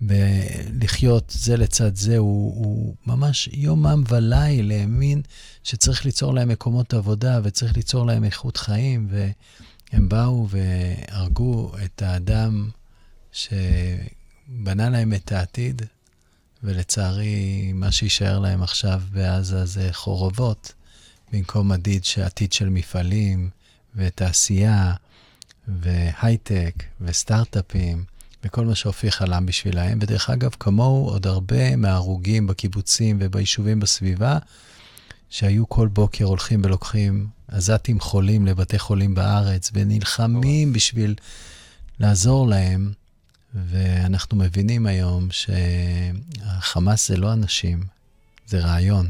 בלחיות 0.00 1.32
זה 1.36 1.56
לצד 1.56 1.96
זה, 1.96 2.18
הוא, 2.18 2.64
הוא 2.64 2.94
ממש 3.06 3.48
יומם 3.52 4.04
וליל 4.08 4.72
האמין 4.72 5.22
שצריך 5.64 6.04
ליצור 6.04 6.34
להם 6.34 6.48
מקומות 6.48 6.94
עבודה 6.94 7.40
וצריך 7.42 7.76
ליצור 7.76 8.06
להם 8.06 8.24
איכות 8.24 8.56
חיים, 8.56 9.08
והם 9.10 10.08
באו 10.08 10.48
והרגו 10.48 11.72
את 11.84 12.02
האדם 12.02 12.70
שבנה 13.32 14.90
להם 14.90 15.14
את 15.14 15.32
העתיד, 15.32 15.82
ולצערי, 16.62 17.72
מה 17.74 17.92
שיישאר 17.92 18.38
להם 18.38 18.62
עכשיו 18.62 19.02
בעזה 19.12 19.66
זה 19.66 19.88
חורבות 19.92 20.72
במקום 21.32 21.72
עתיד 21.72 22.52
של 22.52 22.68
מפעלים 22.68 23.50
ותעשייה 23.96 24.94
והייטק 25.68 26.74
וסטארט-אפים 27.00 28.04
וכל 28.44 28.64
מה 28.64 28.74
שהופיע 28.74 29.10
חלם 29.10 29.46
בשבילהם. 29.46 29.98
ודרך 30.02 30.30
אגב, 30.30 30.50
כמוהו 30.60 31.08
עוד 31.08 31.26
הרבה 31.26 31.76
מההרוגים 31.76 32.46
בקיבוצים 32.46 33.18
וביישובים 33.20 33.80
בסביבה, 33.80 34.38
שהיו 35.30 35.68
כל 35.68 35.88
בוקר 35.88 36.24
הולכים 36.24 36.60
ולוקחים 36.64 37.26
עזתים 37.48 38.00
חולים 38.00 38.46
לבתי 38.46 38.78
חולים 38.78 39.14
בארץ 39.14 39.70
ונלחמים 39.74 40.72
בשביל 40.72 41.14
לעזור 42.00 42.48
להם. 42.48 42.92
ואנחנו 43.54 44.36
מבינים 44.36 44.86
היום 44.86 45.28
שהחמאס 45.30 47.08
זה 47.08 47.16
לא 47.16 47.32
אנשים, 47.32 47.84
זה 48.46 48.60
רעיון. 48.60 49.08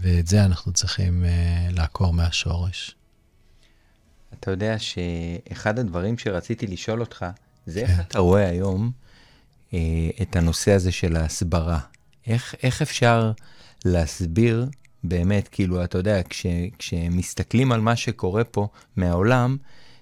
ואת 0.00 0.26
זה 0.26 0.44
אנחנו 0.44 0.72
צריכים 0.72 1.24
uh, 1.24 1.72
לעקור 1.74 2.12
מהשורש. 2.12 2.94
אתה 4.34 4.50
יודע 4.50 4.76
שאחד 4.78 5.78
הדברים 5.78 6.18
שרציתי 6.18 6.66
לשאול 6.66 7.00
אותך, 7.00 7.26
זה 7.66 7.80
איך. 7.80 8.00
אתה 8.00 8.18
רואה 8.18 8.48
היום 8.48 8.90
uh, 9.70 9.74
את 10.22 10.36
הנושא 10.36 10.72
הזה 10.72 10.92
של 10.92 11.16
ההסברה. 11.16 11.78
איך, 12.26 12.54
איך 12.62 12.82
אפשר 12.82 13.32
להסביר 13.84 14.66
באמת, 15.04 15.48
כאילו, 15.48 15.84
אתה 15.84 15.98
יודע, 15.98 16.22
כש, 16.22 16.46
כשמסתכלים 16.78 17.72
על 17.72 17.80
מה 17.80 17.96
שקורה 17.96 18.44
פה 18.44 18.68
מהעולם, 18.96 19.56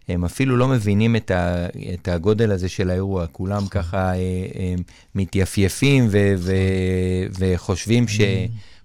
הם 0.09 0.25
אפילו 0.25 0.57
לא 0.57 0.69
מבינים 0.69 1.17
את, 1.17 1.31
ה, 1.31 1.67
את 1.95 2.09
הגודל 2.09 2.53
הזה 2.53 2.69
של 2.69 2.91
האירוע. 2.91 3.27
כולם 3.27 3.57
נכון. 3.57 3.69
ככה 3.69 3.99
אה, 3.99 4.15
אה, 4.15 4.75
מתייפייפים 5.15 6.07
ו, 6.11 6.35
ו, 6.39 6.53
וחושבים 7.39 8.09
ש... 8.09 8.21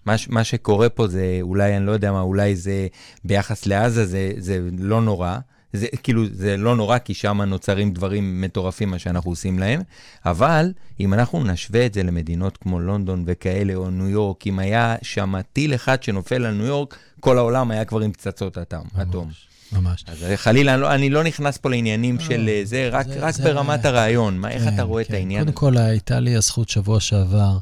מה, 0.05 0.15
מה 0.29 0.43
שקורה 0.43 0.89
פה 0.89 1.07
זה 1.07 1.39
אולי, 1.41 1.77
אני 1.77 1.85
לא 1.85 1.91
יודע 1.91 2.11
מה, 2.11 2.21
אולי 2.21 2.55
זה 2.55 2.87
ביחס 3.25 3.65
לעזה, 3.65 4.05
זה, 4.05 4.31
זה 4.37 4.59
לא 4.77 5.01
נורא. 5.01 5.37
זה 5.73 5.87
כאילו, 6.03 6.23
זה 6.31 6.57
לא 6.57 6.75
נורא, 6.75 6.97
כי 6.97 7.13
שם 7.13 7.41
נוצרים 7.41 7.93
דברים 7.93 8.41
מטורפים, 8.41 8.89
מה 8.89 8.99
שאנחנו 8.99 9.31
עושים 9.31 9.59
להם, 9.59 9.81
אבל 10.25 10.71
אם 10.99 11.13
אנחנו 11.13 11.43
נשווה 11.43 11.85
את 11.85 11.93
זה 11.93 12.03
למדינות 12.03 12.57
כמו 12.57 12.79
לונדון 12.79 13.23
וכאלה, 13.27 13.75
או 13.75 13.89
ניו 13.89 14.09
יורק, 14.09 14.47
אם 14.47 14.59
היה 14.59 14.95
שם 15.01 15.33
טיל 15.53 15.75
אחד 15.75 16.03
שנופל 16.03 16.45
על 16.45 16.53
ניו 16.53 16.65
יורק, 16.65 16.97
כל 17.19 17.37
העולם 17.37 17.71
היה 17.71 17.85
כבר 17.85 17.99
עם 17.99 18.11
פצצות 18.11 18.57
אטום. 18.57 18.87
ממש. 18.95 19.47
ממש. 19.71 20.03
אז 20.07 20.25
חלילה, 20.35 20.73
אני 20.73 20.81
לא, 20.81 20.93
אני 20.93 21.09
לא 21.09 21.23
נכנס 21.23 21.57
פה 21.57 21.69
לעניינים 21.69 22.15
לא, 22.15 22.21
של 22.21 22.49
זה, 22.63 22.89
רק, 22.91 23.07
זה, 23.07 23.19
רק 23.19 23.35
זה 23.35 23.43
ברמת 23.43 23.81
זה... 23.81 23.89
הרעיון. 23.89 24.37
מה, 24.37 24.49
כן, 24.49 24.55
איך 24.55 24.73
אתה 24.73 24.83
רואה 24.83 25.03
כן. 25.03 25.09
את 25.09 25.13
העניין? 25.13 25.43
קודם 25.43 25.55
כל, 25.57 25.77
הייתה 25.77 26.19
לי 26.19 26.35
הזכות 26.35 26.69
שבוע 26.69 26.99
שעבר 26.99 27.57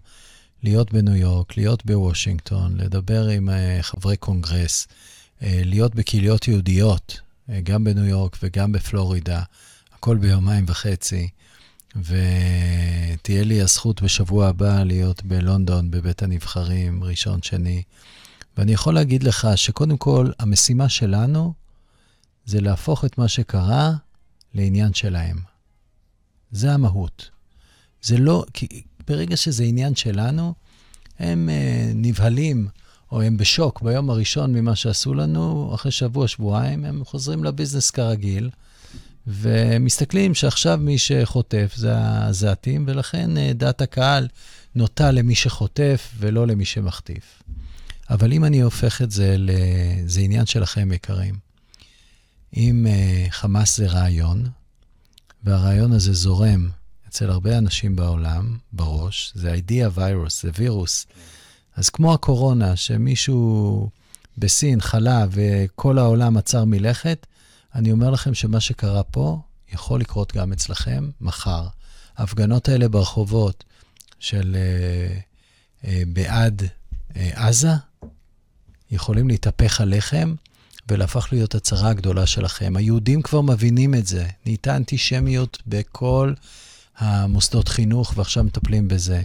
להיות 0.63 0.94
בניו 0.94 1.15
יורק, 1.15 1.58
להיות 1.58 1.86
בוושינגטון, 1.86 2.77
לדבר 2.77 3.27
עם 3.27 3.50
uh, 3.50 3.84
חברי 3.84 4.18
קונגרס, 4.18 4.88
uh, 4.88 5.44
להיות 5.44 5.96
בקהיליות 5.96 6.48
יהודיות, 6.48 7.20
uh, 7.50 7.51
גם 7.63 7.84
בניו 7.84 8.06
יורק 8.06 8.38
וגם 8.44 8.72
בפלורידה, 8.72 9.44
הכל 9.94 10.18
ביומיים 10.18 10.65
וחצי. 10.68 11.30
ותהיה 11.96 13.44
לי 13.44 13.62
הזכות 13.62 14.01
בשבוע 14.01 14.48
הבא 14.48 14.84
להיות 14.84 15.24
בלונדון, 15.24 15.91
בבית 15.91 16.24
הנבחרים, 16.24 17.03
ראשון, 17.03 17.41
שני. 17.41 17.84
ואני 18.58 18.74
יכול 18.74 18.94
להגיד 18.94 19.24
לך 19.24 19.48
שקודם 19.56 19.98
כל, 19.98 20.32
המשימה 20.39 20.89
שלנו 20.89 21.53
זה 22.46 22.62
להפוך 22.62 23.06
את 23.06 23.18
מה 23.18 23.27
שקרה 23.27 23.91
לעניין 24.53 24.94
שלהם. 24.94 25.38
זה 26.51 26.74
המהות. 26.74 27.30
זה 28.01 28.18
לא, 28.18 28.46
ברגע 29.08 29.38
שזה 29.38 29.63
עניין 29.63 29.96
שלנו, 29.96 30.53
הם 31.20 31.50
uh, 31.50 31.96
נבהלים, 31.96 32.67
או 33.12 33.22
הם 33.22 33.38
בשוק 33.38 33.81
ביום 33.81 34.10
הראשון 34.10 34.53
ממה 34.53 34.75
שעשו 34.75 35.13
לנו, 35.13 35.72
אחרי 35.75 35.91
שבוע, 35.91 36.27
שבועיים, 36.27 36.86
הם 36.86 37.05
חוזרים 37.05 37.43
לביזנס 37.43 37.91
כרגיל, 37.91 38.50
ומסתכלים 39.27 40.34
שעכשיו 40.36 40.77
מי 40.81 40.98
שחוטף 40.98 41.74
זה 41.75 41.93
הזעתים, 41.98 42.86
ולכן 42.88 43.38
uh, 43.38 43.53
דעת 43.53 43.81
הקהל 43.81 44.27
נוטה 44.75 45.12
למי 45.12 45.36
שחוטף 45.36 46.12
ולא 46.20 46.48
למי 46.48 46.65
שמחטיף. 46.65 47.43
אבל 48.10 48.34
אם 48.34 48.46
אני 48.46 48.62
הופך 48.62 49.01
את 49.01 49.12
זה, 49.12 49.36
זה 50.05 50.22
עניין 50.22 50.46
שלכם, 50.46 50.91
יקרים. 50.91 51.36
אם 52.58 52.88
uh, 52.88 53.31
חמאס 53.31 53.77
זה 53.77 53.88
רעיון, 53.88 54.50
והרעיון 55.43 55.91
הזה 55.91 56.13
זורם 56.13 56.70
אצל 57.12 57.30
הרבה 57.30 57.58
אנשים 57.58 57.96
בעולם, 57.96 58.58
בראש, 58.74 59.32
זה 59.36 59.53
אידאה 59.53 59.88
וירוס, 59.94 60.44
זה 60.44 60.51
וירוס. 60.56 61.08
אז 61.75 61.89
כמו 61.89 62.13
הקורונה, 62.13 62.76
שמישהו 62.76 63.89
בסין 64.38 64.82
חלה 64.82 65.26
וכל 65.32 65.97
העולם 65.97 66.38
עצר 66.38 66.65
מלכת, 66.65 67.28
אני 67.76 67.91
אומר 67.91 68.10
לכם 68.10 68.34
שמה 68.34 68.60
שקרה 68.60 69.04
פה 69.04 69.39
יכול 69.74 70.00
לקרות 70.00 70.36
גם 70.36 70.54
אצלכם 70.54 71.10
מחר. 71.21 71.67
ההפגנות 72.17 72.69
האלה 72.69 72.88
ברחובות 72.88 73.63
של 74.19 74.56
uh, 74.56 75.86
uh, 75.86 75.88
בעד 76.13 76.62
uh, 76.62 77.17
עזה 77.34 77.74
יכולים 78.91 79.28
להתהפך 79.28 79.82
עליכם 79.82 80.34
ולהפך 80.89 81.28
להיות 81.32 81.56
הצרה 81.56 81.89
הגדולה 81.89 82.26
שלכם. 82.26 82.76
היהודים 82.76 83.21
כבר 83.21 83.41
מבינים 83.41 83.95
את 83.95 84.08
זה. 84.08 84.28
נהייתה 84.45 84.76
אנטישמיות 84.76 85.62
בכל 85.67 86.34
המוסדות 87.02 87.68
חינוך, 87.68 88.14
ועכשיו 88.18 88.44
מטפלים 88.44 88.88
בזה. 88.88 89.22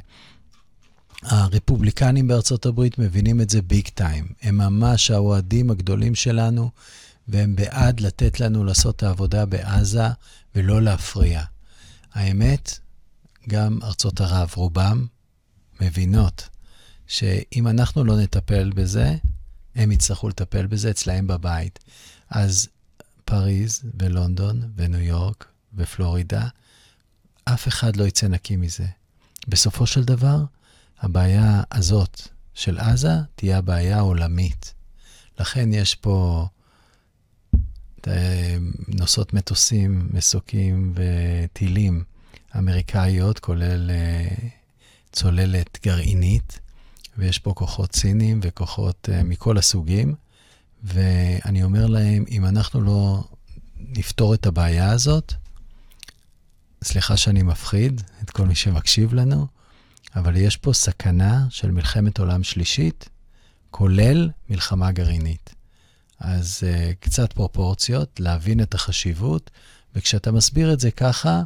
הרפובליקנים 1.22 2.28
בארצות 2.28 2.66
הברית 2.66 2.98
מבינים 2.98 3.40
את 3.40 3.50
זה 3.50 3.62
ביג 3.62 3.88
טיים. 3.88 4.28
הם 4.42 4.58
ממש 4.58 5.10
האוהדים 5.10 5.70
הגדולים 5.70 6.14
שלנו, 6.14 6.70
והם 7.28 7.56
בעד 7.56 8.00
לתת 8.00 8.40
לנו 8.40 8.64
לעשות 8.64 8.96
את 8.96 9.02
העבודה 9.02 9.46
בעזה 9.46 10.06
ולא 10.54 10.82
להפריע. 10.82 11.42
האמת, 12.12 12.78
גם 13.48 13.78
ארצות 13.82 14.20
ערב, 14.20 14.50
רובם, 14.54 15.06
מבינות 15.80 16.48
שאם 17.06 17.68
אנחנו 17.68 18.04
לא 18.04 18.20
נטפל 18.20 18.70
בזה, 18.74 19.16
הם 19.74 19.92
יצטרכו 19.92 20.28
לטפל 20.28 20.66
בזה 20.66 20.90
אצלהם 20.90 21.26
בבית. 21.26 21.78
אז 22.30 22.68
פריז 23.24 23.82
ולונדון 24.00 24.62
וניו 24.76 25.00
יורק 25.00 25.46
ופלורידה, 25.74 26.48
אף 27.48 27.68
אחד 27.68 27.96
לא 27.96 28.04
יצא 28.04 28.28
נקי 28.28 28.56
מזה. 28.56 28.86
בסופו 29.48 29.86
של 29.86 30.04
דבר, 30.04 30.44
הבעיה 30.98 31.62
הזאת 31.72 32.20
של 32.54 32.78
עזה 32.78 33.14
תהיה 33.34 33.58
הבעיה 33.58 33.96
העולמית. 33.96 34.74
לכן 35.40 35.72
יש 35.72 35.94
פה 35.94 36.46
אה, 38.06 38.56
נוסעות 38.88 39.34
מטוסים, 39.34 40.08
מסוקים 40.12 40.94
וטילים 40.94 42.04
אמריקאיות, 42.58 43.38
כולל 43.38 43.90
אה, 43.90 44.28
צוללת 45.12 45.78
גרעינית, 45.82 46.60
ויש 47.18 47.38
פה 47.38 47.52
כוחות 47.54 47.94
סינים 47.94 48.40
וכוחות 48.42 49.08
uh, 49.12 49.24
מכל 49.24 49.58
הסוגים, 49.58 50.14
ואני 50.84 51.64
אומר 51.64 51.86
להם, 51.86 52.24
אם 52.30 52.44
אנחנו 52.46 52.80
לא 52.80 53.24
נפתור 53.76 54.34
את 54.34 54.46
הבעיה 54.46 54.90
הזאת, 54.90 55.34
סליחה 56.86 57.16
שאני 57.16 57.42
מפחיד 57.42 58.00
את 58.22 58.30
כל 58.30 58.46
מי 58.46 58.54
שמקשיב 58.54 59.14
לנו, 59.14 59.46
אבל 60.16 60.36
יש 60.36 60.56
פה 60.56 60.72
סכנה 60.72 61.46
של 61.50 61.70
מלחמת 61.70 62.18
עולם 62.18 62.42
שלישית, 62.42 63.08
כולל 63.70 64.30
מלחמה 64.48 64.92
גרעינית. 64.92 65.54
אז 66.20 66.62
uh, 66.62 66.94
קצת 67.00 67.32
פרופורציות, 67.32 68.20
להבין 68.20 68.60
את 68.60 68.74
החשיבות, 68.74 69.50
וכשאתה 69.94 70.32
מסביר 70.32 70.72
את 70.72 70.80
זה 70.80 70.90
ככה, 70.90 71.42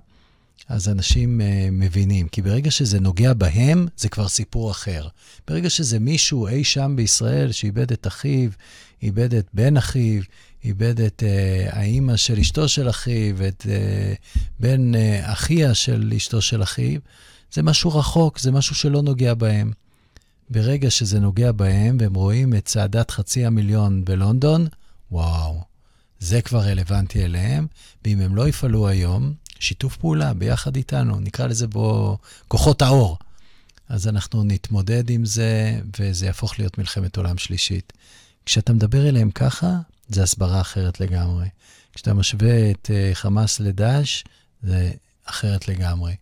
אז 0.68 0.88
אנשים 0.88 1.40
uh, 1.40 1.44
מבינים, 1.72 2.28
כי 2.28 2.42
ברגע 2.42 2.70
שזה 2.70 3.00
נוגע 3.00 3.32
בהם, 3.32 3.86
זה 3.96 4.08
כבר 4.08 4.28
סיפור 4.28 4.70
אחר. 4.70 5.08
ברגע 5.48 5.70
שזה 5.70 5.98
מישהו 5.98 6.48
אי 6.48 6.64
שם 6.64 6.92
בישראל 6.96 7.52
שאיבד 7.52 7.92
את 7.92 8.06
אחיו, 8.06 8.50
איבד 9.02 9.34
את 9.34 9.46
בן 9.54 9.76
אחיו, 9.76 10.22
איבד 10.64 11.00
את 11.00 11.22
uh, 11.22 11.76
האימא 11.76 12.16
של 12.16 12.38
אשתו 12.38 12.68
של 12.68 12.90
אחיו, 12.90 13.48
את 13.48 13.66
uh, 13.66 14.46
בן 14.60 14.94
uh, 14.94 14.98
אחיה 15.22 15.74
של 15.74 16.12
אשתו 16.16 16.42
של 16.42 16.62
אחיו, 16.62 17.00
זה 17.52 17.62
משהו 17.62 17.90
רחוק, 17.98 18.38
זה 18.38 18.50
משהו 18.50 18.74
שלא 18.74 19.02
נוגע 19.02 19.34
בהם. 19.34 19.72
ברגע 20.50 20.90
שזה 20.90 21.20
נוגע 21.20 21.52
בהם, 21.52 21.96
והם 22.00 22.14
רואים 22.14 22.54
את 22.54 22.64
צעדת 22.64 23.10
חצי 23.10 23.44
המיליון 23.44 24.04
בלונדון, 24.04 24.66
וואו, 25.10 25.60
זה 26.20 26.42
כבר 26.42 26.60
רלוונטי 26.60 27.24
אליהם, 27.24 27.66
ואם 28.04 28.20
הם 28.20 28.36
לא 28.36 28.48
יפעלו 28.48 28.88
היום, 28.88 29.32
שיתוף 29.58 29.96
פעולה 29.96 30.34
ביחד 30.34 30.76
איתנו, 30.76 31.20
נקרא 31.20 31.46
לזה 31.46 31.66
בו 31.66 32.18
כוחות 32.48 32.82
האור. 32.82 33.18
אז 33.88 34.08
אנחנו 34.08 34.44
נתמודד 34.44 35.10
עם 35.10 35.24
זה, 35.24 35.80
וזה 35.98 36.26
יהפוך 36.26 36.58
להיות 36.58 36.78
מלחמת 36.78 37.16
עולם 37.16 37.38
שלישית. 37.38 37.92
כשאתה 38.46 38.72
מדבר 38.72 39.08
אליהם 39.08 39.30
ככה, 39.30 39.78
זה 40.10 40.22
הסברה 40.22 40.60
אחרת 40.60 41.00
לגמרי. 41.00 41.46
כשאתה 41.94 42.14
משווה 42.14 42.70
את 42.70 42.90
uh, 42.90 43.14
חמאס 43.14 43.60
לדאעש, 43.60 44.24
זה 44.62 44.90
אחרת 45.24 45.68
לגמרי. 45.68 46.14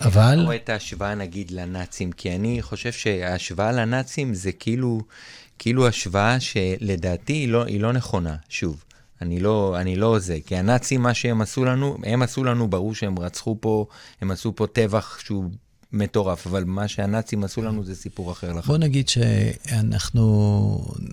אבל... 0.00 0.22
איך 0.22 0.32
אתה 0.34 0.42
רואה 0.42 0.56
את 0.56 0.68
ההשוואה, 0.68 1.14
נגיד, 1.14 1.50
לנאצים? 1.50 2.12
כי 2.12 2.36
אני 2.36 2.62
חושב 2.62 2.92
שההשוואה 2.92 3.72
לנאצים 3.72 4.34
זה 4.34 4.52
כאילו, 4.52 5.00
כאילו 5.58 5.88
השוואה 5.88 6.40
שלדעתי 6.40 7.32
היא 7.32 7.48
לא, 7.48 7.64
היא 7.64 7.80
לא 7.80 7.92
נכונה, 7.92 8.36
שוב. 8.48 8.84
אני 9.22 9.40
לא, 9.40 9.76
אני 9.80 9.96
לא 9.96 10.18
זה, 10.18 10.38
כי 10.46 10.56
הנאצים, 10.56 11.02
מה 11.02 11.14
שהם 11.14 11.40
עשו 11.40 11.64
לנו, 11.64 11.96
הם 12.04 12.22
עשו 12.22 12.44
לנו, 12.44 12.68
ברור 12.68 12.94
שהם 12.94 13.18
רצחו 13.18 13.56
פה, 13.60 13.86
הם 14.20 14.30
עשו 14.30 14.56
פה 14.56 14.66
טבח 14.66 15.18
שהוא 15.20 15.50
מטורף, 15.94 16.46
אבל 16.46 16.64
מה 16.64 16.88
שהנאצים 16.88 17.44
עשו 17.44 17.62
לנו 17.62 17.84
זה 17.84 17.94
סיפור 17.94 18.32
אחר 18.32 18.52
בוא 18.52 18.58
לחלוטין. 18.58 18.82
נגיד 18.82 19.08
שאנחנו 19.08 20.24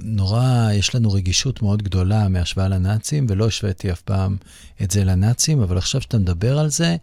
נורא, 0.04 0.70
יש 0.74 0.96
לנו 0.96 1.12
רגישות 1.12 1.62
מאוד 1.62 1.84
גדולה 1.84 2.28
מהשוואה 2.28 2.68
לנאצים, 2.68 3.26
ולא 3.30 3.48
השוויתי 3.48 3.92
אף 3.92 4.02
פעם 4.02 4.38
את 4.84 4.92
זה 4.92 5.04
לנאצים, 5.04 5.62
אבל 5.62 5.78
עכשיו 5.78 6.02
שאתה 6.02 6.18
מדבר 6.18 6.60
על 6.60 6.70
זה, 6.70 6.96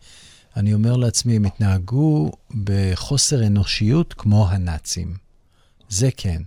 אני 0.57 0.75
אומר 0.75 0.97
לעצמי, 0.97 1.37
הם 1.37 1.45
התנהגו 1.45 2.33
בחוסר 2.65 3.47
אנושיות 3.47 4.15
כמו 4.19 4.49
הנאצים. 4.49 5.17
זה 5.89 6.09
כן. 6.17 6.43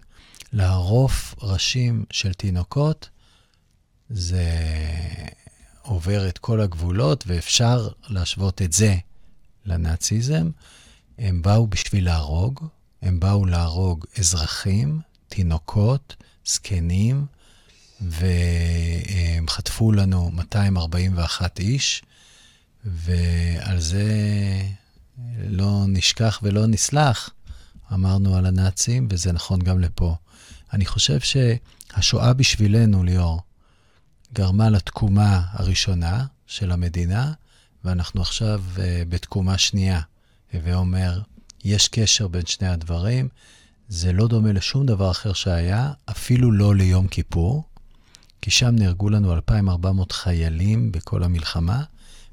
לערוף 0.54 1.36
ראשים 1.42 2.06
של 2.12 2.34
תינוקות, 2.34 3.10
זה 4.10 4.46
עובר 5.82 6.28
את 6.28 6.38
כל 6.38 6.62
הגבולות, 6.62 7.24
ואפשר 7.28 7.88
להשוות 8.10 8.62
את 8.62 8.74
זה 8.74 8.96
לנאציזם. 9.66 10.50
הם 11.18 11.42
באו 11.42 11.68
בשביל 11.68 12.06
להרוג, 12.06 12.68
הם 13.02 13.20
באו 13.20 13.46
להרוג 13.46 14.06
אזרחים, 14.20 15.00
תינוקות, 15.28 16.16
זקנים, 16.46 17.26
והם 18.02 19.50
חטפו 19.50 19.92
לנו 19.92 20.32
241 20.32 21.60
איש, 21.60 22.04
ועל 22.86 23.80
זה 23.80 24.06
לא 25.38 25.84
נשכח 25.88 26.40
ולא 26.44 26.68
נסלח, 26.68 27.30
אמרנו 27.94 28.36
על 28.36 28.46
הנאצים, 28.46 29.08
וזה 29.12 29.32
נכון 29.32 29.60
גם 29.60 29.80
לפה. 29.80 30.16
אני 30.74 30.86
חושב 30.86 31.20
שהשואה 31.20 32.34
בשבילנו, 32.34 33.04
ליאור, 33.04 33.42
גרמה 34.34 34.70
לתקומה 34.70 35.42
הראשונה 35.52 36.26
של 36.48 36.72
המדינה, 36.72 37.34
ואנחנו 37.84 38.22
עכשיו 38.22 38.64
uh, 38.76 38.80
בתקומה 39.10 39.58
שנייה. 39.58 40.02
הווה 40.54 40.76
אומר, 40.76 41.22
יש 41.64 41.88
קשר 41.88 42.28
בין 42.28 42.46
שני 42.46 42.68
הדברים, 42.68 43.30
זה 43.90 44.14
לא 44.14 44.28
דומה 44.28 44.52
לשום 44.52 44.86
דבר 44.86 45.12
אחר 45.12 45.34
שהיה, 45.34 45.92
אפילו 46.10 46.52
לא 46.52 46.76
ליום 46.76 47.08
כיפור, 47.08 47.64
כי 48.42 48.52
שם 48.52 48.76
נהרגו 48.76 49.10
לנו 49.10 49.34
2,400 49.34 50.12
חיילים 50.12 50.92
בכל 50.92 51.24
המלחמה, 51.24 51.84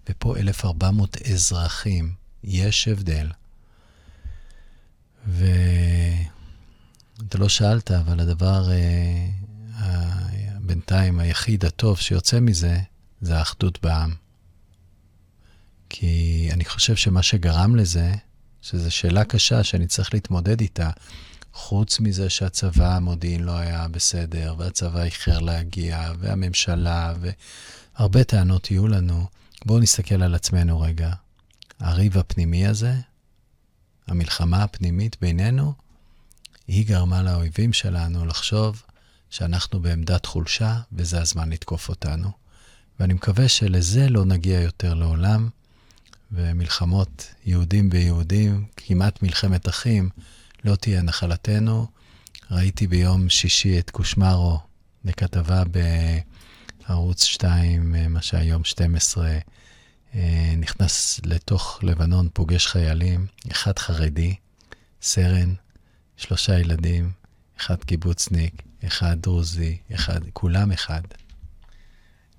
ופה 0.09 0.37
1,400 0.39 1.17
אזרחים. 1.23 2.13
יש 2.45 2.89
הבדל. 2.89 3.29
ואתה 5.27 5.49
לא 7.39 7.49
שאלת, 7.49 7.91
אבל 7.91 8.21
הדבר 8.21 8.71
אה, 8.71 9.29
ה... 9.75 10.29
בינתיים 10.61 11.19
היחיד 11.19 11.65
הטוב 11.65 11.99
שיוצא 11.99 12.41
מזה, 12.41 12.79
זה 13.21 13.39
האחדות 13.39 13.83
בעם. 13.83 14.15
כי 15.89 16.49
אני 16.53 16.65
חושב 16.65 16.97
שמה 16.97 17.23
שגרם 17.23 17.77
לזה, 17.77 18.15
שזו 18.63 18.91
שאלה 18.91 19.25
קשה 19.25 19.65
שאני 19.65 19.87
צריך 19.87 20.15
להתמודד 20.15 20.61
איתה, 20.61 20.91
חוץ 21.53 22.01
מזה 22.01 22.31
שהצבא 22.31 22.97
המודיעין 22.97 23.43
לא 23.45 23.53
היה 23.57 23.89
בסדר, 23.89 24.55
והצבא 24.59 25.03
איחר 25.03 25.39
להגיע, 25.39 26.13
והממשלה, 26.19 27.15
והרבה 27.99 28.25
טענות 28.25 28.71
יהיו 28.71 28.89
לנו, 28.89 29.27
בואו 29.67 29.79
נסתכל 29.79 30.23
על 30.23 30.35
עצמנו 30.35 30.81
רגע. 30.81 31.13
הריב 31.81 32.19
הפנימי 32.19 32.67
הזה, 32.67 32.95
המלחמה 34.07 34.63
הפנימית 34.63 35.17
בינינו, 35.21 35.73
היא 36.69 36.87
גרמה 36.87 37.23
לאויבים 37.23 37.73
שלנו 37.73 38.27
לחשוב 38.27 38.83
שאנחנו 39.31 39.81
בעמדת 39.81 40.27
חולשה 40.27 40.81
וזה 40.93 41.21
הזמן 41.21 41.51
לתקוף 41.51 41.89
אותנו. 41.89 42.31
ואני 43.01 43.15
מקווה 43.15 43.49
שלזה 43.49 44.09
לא 44.09 44.25
נגיע 44.25 44.61
יותר 44.61 44.95
לעולם, 44.95 45.49
ומלחמות 46.33 47.35
יהודים 47.45 47.91
ביהודים, 47.91 48.67
כמעט 48.77 49.23
מלחמת 49.23 49.69
אחים, 49.69 50.09
לא 50.65 50.77
תהיה 50.77 51.03
נחלתנו. 51.03 51.87
ראיתי 52.51 52.87
ביום 52.87 53.29
שישי 53.29 53.79
את 53.79 53.91
קושמרו 53.91 54.59
לכתבה 55.05 55.63
בערוץ 56.89 57.25
2, 57.25 57.95
מה 58.13 58.23
שהיום 58.23 58.65
12, 58.65 59.39
נכנס 60.59 61.21
לתוך 61.25 61.81
לבנון, 61.83 62.29
פוגש 62.33 62.67
חיילים, 62.67 63.27
אחד 63.53 63.79
חרדי, 63.79 64.35
סרן, 65.03 65.55
שלושה 66.17 66.59
ילדים, 66.59 67.13
אחד 67.61 67.85
קיבוצניק, 67.85 68.63
אחד 68.87 69.17
דרוזי, 69.21 69.77
אחד, 69.95 70.21
כולם 70.33 70.73
אחד. 70.73 71.03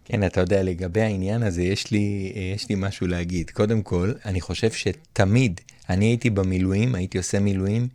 כן, 0.10 0.24
אתה 0.26 0.42
יודע, 0.42 0.64
לגבי 0.64 1.02
העניין 1.02 1.44
הזה, 1.44 1.62
יש 1.62 1.92
לי, 1.92 2.34
יש 2.56 2.70
לי 2.70 2.76
משהו 2.78 3.08
להגיד. 3.08 3.50
קודם 3.50 3.82
כל, 3.82 4.14
אני 4.26 4.42
חושב 4.42 4.72
שתמיד, 4.72 5.62
אני 5.90 6.06
הייתי 6.06 6.30
במילואים, 6.30 6.96
הייתי 6.96 7.18
עושה 7.18 7.40
מילואים, 7.40 7.88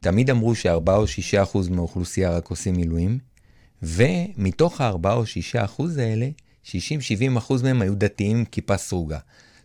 תמיד 0.00 0.30
אמרו 0.30 0.54
שארבעה 0.54 0.96
או 0.96 1.06
שישה 1.06 1.42
אחוז 1.42 1.68
מהאוכלוסייה 1.68 2.30
רק 2.30 2.48
עושים 2.48 2.76
מילואים, 2.76 3.18
ומתוך 3.82 4.80
הארבעה 4.80 5.14
או 5.14 5.26
שישה 5.26 5.64
אחוז 5.64 5.98
האלה, 5.98 6.28
60-70 6.64 6.70
אחוז 7.38 7.62
מהם 7.62 7.82
היו 7.82 7.94
דתיים 7.94 8.44
כיפה 8.44 8.76
סרוגה. 8.76 9.18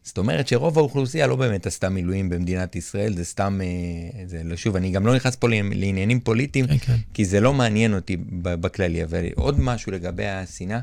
זאת 0.03 0.17
אומרת 0.17 0.47
שרוב 0.47 0.77
האוכלוסייה 0.77 1.27
לא 1.27 1.35
באמת 1.35 1.65
עשתה 1.65 1.89
מילואים 1.89 2.29
במדינת 2.29 2.75
ישראל, 2.75 3.13
זה 3.13 3.25
סתם, 3.25 3.59
אה, 3.63 4.25
זה 4.25 4.41
לא, 4.43 4.55
שוב, 4.55 4.75
אני 4.75 4.91
גם 4.91 5.05
לא 5.05 5.15
נכנס 5.15 5.35
פה 5.35 5.47
לעניינים 5.49 6.19
פוליטיים, 6.19 6.67
כן, 6.67 6.77
כן. 6.77 6.95
כי 7.13 7.25
זה 7.25 7.39
לא 7.39 7.53
מעניין 7.53 7.93
אותי 7.93 8.17
בכללי, 8.31 9.03
אבל 9.03 9.25
עוד 9.35 9.59
משהו 9.59 9.91
לגבי 9.91 10.27
השנאה, 10.27 10.79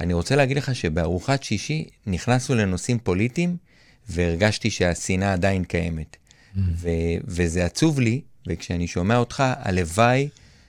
אני 0.00 0.12
רוצה 0.12 0.36
להגיד 0.36 0.56
לך 0.56 0.74
שבארוחת 0.74 1.42
שישי 1.42 1.84
נכנסנו 2.06 2.54
לנושאים 2.54 2.98
פוליטיים, 2.98 3.56
והרגשתי 4.08 4.70
שהשנאה 4.70 5.32
עדיין 5.32 5.64
קיימת. 5.64 6.16
ו- 6.56 6.88
וזה 7.24 7.64
עצוב 7.64 8.00
לי, 8.00 8.20
וכשאני 8.46 8.86
שומע 8.86 9.16
אותך, 9.16 9.42
הלוואי... 9.46 10.28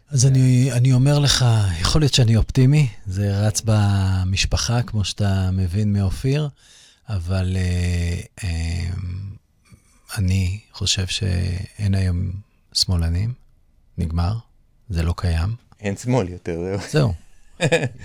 אז 0.10 0.26
אני, 0.26 0.72
אני 0.72 0.94
אומר 0.94 1.20
לך, 1.20 1.46
יכול 1.80 2.02
להיות 2.02 2.14
שאני 2.14 2.36
אופטימי, 2.36 2.88
זה 3.08 3.48
רץ 3.48 3.62
במשפחה, 3.66 4.82
כמו 4.82 5.04
שאתה 5.06 5.50
מבין 5.54 5.94
מאופיר, 5.94 6.50
אבל 7.10 7.58
אה, 7.58 8.20
אה, 8.44 8.90
אני 10.18 10.60
חושב 10.72 11.08
שאין 11.08 11.96
היום 11.96 12.32
שמאלנים, 12.74 13.34
נגמר, 13.98 14.38
זה 14.90 15.04
לא 15.04 15.14
קיים. 15.18 15.56
אין 15.80 15.98
שמאל 15.98 16.30
יותר, 16.30 16.60
זהו. 16.64 16.80
זהו. 16.92 17.14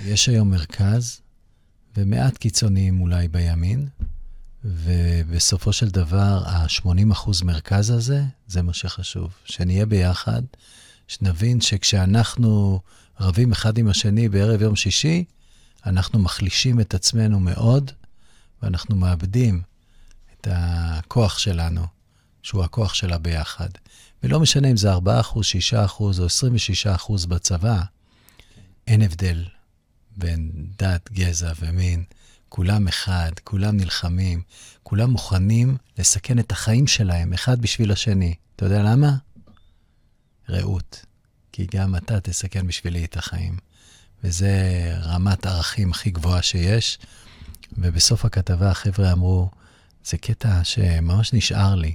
יש 0.05 0.29
היום 0.29 0.51
מרכז, 0.51 1.21
ומעט 1.97 2.37
קיצוניים 2.37 3.01
אולי 3.01 3.29
בימין, 3.29 3.89
ובסופו 4.65 5.73
של 5.73 5.89
דבר, 5.89 6.43
ה-80% 6.47 7.45
מרכז 7.45 7.91
הזה, 7.91 8.23
זה 8.47 8.63
מה 8.63 8.73
שחשוב. 8.73 9.31
שנהיה 9.45 9.87
ביחד, 9.87 10.43
שנבין 11.09 11.61
שכשאנחנו 11.61 12.81
רבים 13.21 13.53
אחד 13.53 13.79
עם 13.79 13.89
השני 13.89 14.29
בערב 14.29 14.63
יום 14.63 14.77
שישי, 14.77 15.25
אנחנו 15.87 16.19
מחלישים 16.19 16.81
את 16.81 16.95
עצמנו 16.95 17.41
מאוד, 17.41 17.91
ואנחנו 18.63 18.97
מאבדים 18.97 19.63
את 20.33 20.49
הכוח 20.51 21.39
שלנו, 21.39 21.87
שהוא 22.43 22.65
הכוח 22.65 22.95
של 22.95 23.13
הביחד. 23.13 23.69
ולא 24.23 24.41
משנה 24.41 24.71
אם 24.71 24.77
זה 24.77 24.95
4%, 24.95 24.99
6% 24.99 25.01
או 26.01 26.11
26% 27.21 27.27
בצבא, 27.27 27.83
אין 28.87 29.03
הבדל 29.03 29.45
בין 30.17 30.51
דת, 30.79 31.13
גזע 31.13 31.53
ומין. 31.61 32.05
כולם 32.49 32.89
אחד, 32.89 33.33
כולם 33.45 33.77
נלחמים, 33.77 34.43
כולם 34.83 35.11
מוכנים 35.11 35.77
לסכן 35.99 36.39
את 36.39 36.53
החיים 36.53 36.87
שלהם, 36.87 37.33
אחד 37.33 37.61
בשביל 37.61 37.93
השני. 37.93 38.35
אתה 38.57 38.65
יודע 38.65 38.83
למה? 38.83 39.17
רעות. 40.49 41.07
כי 41.53 41.67
גם 41.75 41.97
אתה 41.97 42.21
תסכן 42.21 42.67
בשבילי 42.67 43.05
את 43.05 43.17
החיים. 43.17 43.57
וזה 44.25 44.53
רמת 45.03 45.47
ערכים 45.47 45.91
הכי 45.91 46.11
גבוהה 46.11 46.43
שיש. 46.43 46.99
ובסוף 47.79 48.25
הכתבה 48.25 48.71
החבר'ה 48.71 49.13
אמרו, 49.13 49.51
זה 50.05 50.19
קטע 50.19 50.65
שממש 50.65 51.33
נשאר 51.33 51.75
לי, 51.75 51.95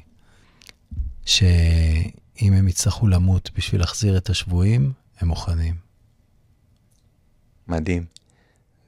שאם 1.26 2.54
הם 2.54 2.68
יצטרכו 2.68 3.08
למות 3.08 3.50
בשביל 3.56 3.82
להחזיר 3.82 4.18
את 4.18 4.30
השבויים, 4.30 4.94
הם 5.20 5.28
מוכנים. 5.28 5.87
מדהים. 7.70 8.06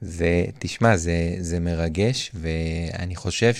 זה, 0.00 0.44
תשמע, 0.58 0.96
זה, 0.96 1.36
זה 1.40 1.60
מרגש, 1.60 2.30
ואני 2.34 3.16
חושב 3.16 3.52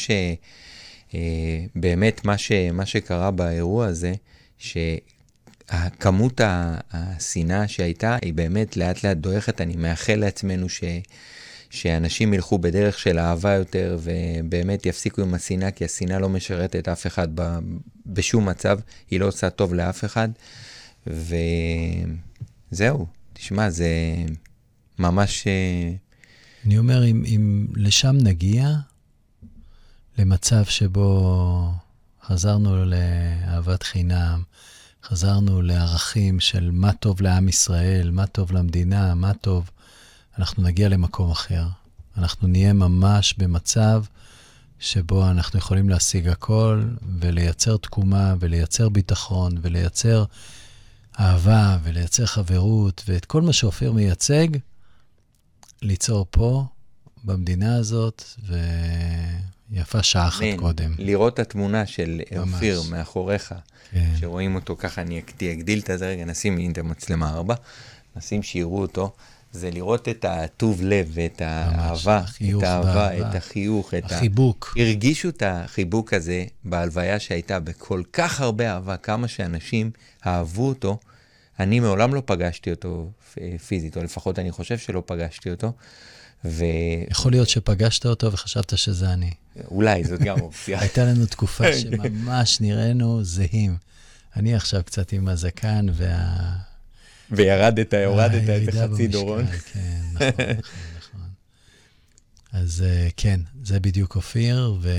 שבאמת 1.14 2.24
מה, 2.24 2.38
ש, 2.38 2.52
מה 2.52 2.86
שקרה 2.86 3.30
באירוע 3.30 3.86
הזה, 3.86 4.12
שכמות 4.58 6.40
השנאה 6.92 7.68
שהייתה, 7.68 8.16
היא 8.22 8.34
באמת 8.34 8.76
לאט 8.76 9.04
לאט 9.04 9.16
דועכת. 9.16 9.60
אני 9.60 9.76
מאחל 9.76 10.14
לעצמנו 10.14 10.68
ש, 10.68 10.84
שאנשים 11.70 12.34
ילכו 12.34 12.58
בדרך 12.58 12.98
של 12.98 13.18
אהבה 13.18 13.52
יותר, 13.52 13.98
ובאמת 14.02 14.86
יפסיקו 14.86 15.22
עם 15.22 15.34
השנאה, 15.34 15.70
כי 15.70 15.84
השנאה 15.84 16.18
לא 16.18 16.28
משרתת 16.28 16.88
אף 16.88 17.06
אחד 17.06 17.28
ב, 17.34 17.58
בשום 18.06 18.48
מצב, 18.48 18.78
היא 19.10 19.20
לא 19.20 19.26
עושה 19.26 19.50
טוב 19.50 19.74
לאף 19.74 20.04
אחד. 20.04 20.28
וזהו, 21.06 23.06
תשמע, 23.32 23.70
זה 23.70 23.88
ממש... 25.00 25.46
אה, 25.46 25.92
אני 26.66 26.78
אומר, 26.78 27.04
אם, 27.04 27.22
אם 27.26 27.66
לשם 27.76 28.16
נגיע, 28.22 28.68
למצב 30.18 30.64
שבו 30.64 31.72
חזרנו 32.26 32.84
לאהבת 32.84 33.82
חינם, 33.82 34.42
חזרנו 35.04 35.62
לערכים 35.62 36.40
של 36.40 36.70
מה 36.70 36.92
טוב 36.92 37.20
לעם 37.22 37.48
ישראל, 37.48 38.10
מה 38.10 38.26
טוב 38.26 38.52
למדינה, 38.52 39.14
מה 39.14 39.34
טוב, 39.34 39.70
אנחנו 40.38 40.62
נגיע 40.62 40.88
למקום 40.88 41.30
אחר. 41.30 41.66
אנחנו 42.16 42.48
נהיה 42.48 42.72
ממש 42.72 43.34
במצב 43.38 44.04
שבו 44.78 45.30
אנחנו 45.30 45.58
יכולים 45.58 45.88
להשיג 45.88 46.28
הכל 46.28 46.84
ולייצר 47.18 47.76
תקומה 47.76 48.34
ולייצר 48.40 48.88
ביטחון 48.88 49.52
ולייצר 49.62 50.24
אהבה 51.20 51.78
ולייצר 51.82 52.26
חברות 52.26 53.02
ואת 53.08 53.24
כל 53.24 53.42
מה 53.42 53.52
שאופיר 53.52 53.92
מייצג, 53.92 54.48
ליצור 55.82 56.26
פה, 56.30 56.64
במדינה 57.24 57.76
הזאת, 57.76 58.24
ויפה 59.70 60.02
שעה 60.02 60.28
אחת 60.28 60.42
קודם. 60.56 60.94
לראות 60.98 61.34
את 61.34 61.38
התמונה 61.38 61.86
של 61.86 62.20
אופיר 62.38 62.82
מאחוריך, 62.90 63.54
כן. 63.90 64.12
שרואים 64.20 64.54
אותו 64.54 64.76
ככה, 64.78 65.02
אני 65.02 65.22
אגדיל 65.52 65.78
את 65.78 65.90
זה 65.98 66.08
רגע, 66.08 66.24
נשים 66.24 66.70
את 66.72 66.78
המצלמה 66.78 67.30
ארבע, 67.30 67.54
נשים 68.16 68.42
שיראו 68.42 68.80
אותו. 68.80 69.12
זה 69.52 69.70
לראות 69.70 70.08
את 70.08 70.24
הטוב 70.24 70.82
לב 70.82 71.10
ואת 71.12 71.40
האהבה, 71.40 72.16
החיוך, 72.16 72.62
את 72.62 72.68
האהבה, 72.68 73.18
את 73.18 73.34
החיוך, 73.34 73.94
את 73.94 74.12
החיבוק. 74.12 74.74
ה... 74.76 74.80
הרגישו 74.80 75.28
את 75.28 75.42
החיבוק 75.46 76.14
הזה 76.14 76.44
בהלוויה 76.64 77.20
שהייתה 77.20 77.60
בכל 77.60 78.02
כך 78.12 78.40
הרבה 78.40 78.72
אהבה, 78.72 78.96
כמה 78.96 79.28
שאנשים 79.28 79.90
אהבו 80.26 80.68
אותו. 80.68 80.98
אני 81.60 81.80
מעולם 81.80 82.14
לא 82.14 82.22
פגשתי 82.26 82.70
אותו 82.70 83.10
פיזית, 83.66 83.96
או 83.96 84.02
לפחות 84.02 84.38
אני 84.38 84.52
חושב 84.52 84.78
שלא 84.78 85.02
פגשתי 85.06 85.50
אותו. 85.50 85.72
ו... 86.44 86.64
יכול 87.10 87.32
להיות 87.32 87.48
שפגשת 87.48 88.06
אותו 88.06 88.32
וחשבת 88.32 88.78
שזה 88.78 89.12
אני. 89.12 89.30
אולי, 89.70 90.04
זאת 90.04 90.20
גם 90.20 90.40
אופציה. 90.40 90.80
הייתה 90.80 91.04
לנו 91.04 91.26
תקופה 91.26 91.72
שממש 91.72 92.60
נראינו 92.60 93.24
זהים. 93.24 93.76
אני 94.36 94.54
עכשיו 94.54 94.82
קצת 94.84 95.12
עם 95.12 95.28
הזקן 95.28 95.86
וה... 95.92 96.52
וירדת, 97.30 97.94
הורדת 97.94 98.48
איזה 98.48 98.88
חצי 98.88 99.08
דורון. 99.08 99.46
כן, 99.46 100.00
נכון, 100.12 100.28
נכון, 100.28 100.56
נכון. 100.98 101.28
אז 102.52 102.84
אה, 102.86 103.08
כן, 103.16 103.40
זה 103.64 103.80
בדיוק 103.80 104.16
אופיר, 104.16 104.74
ו... 104.80 104.90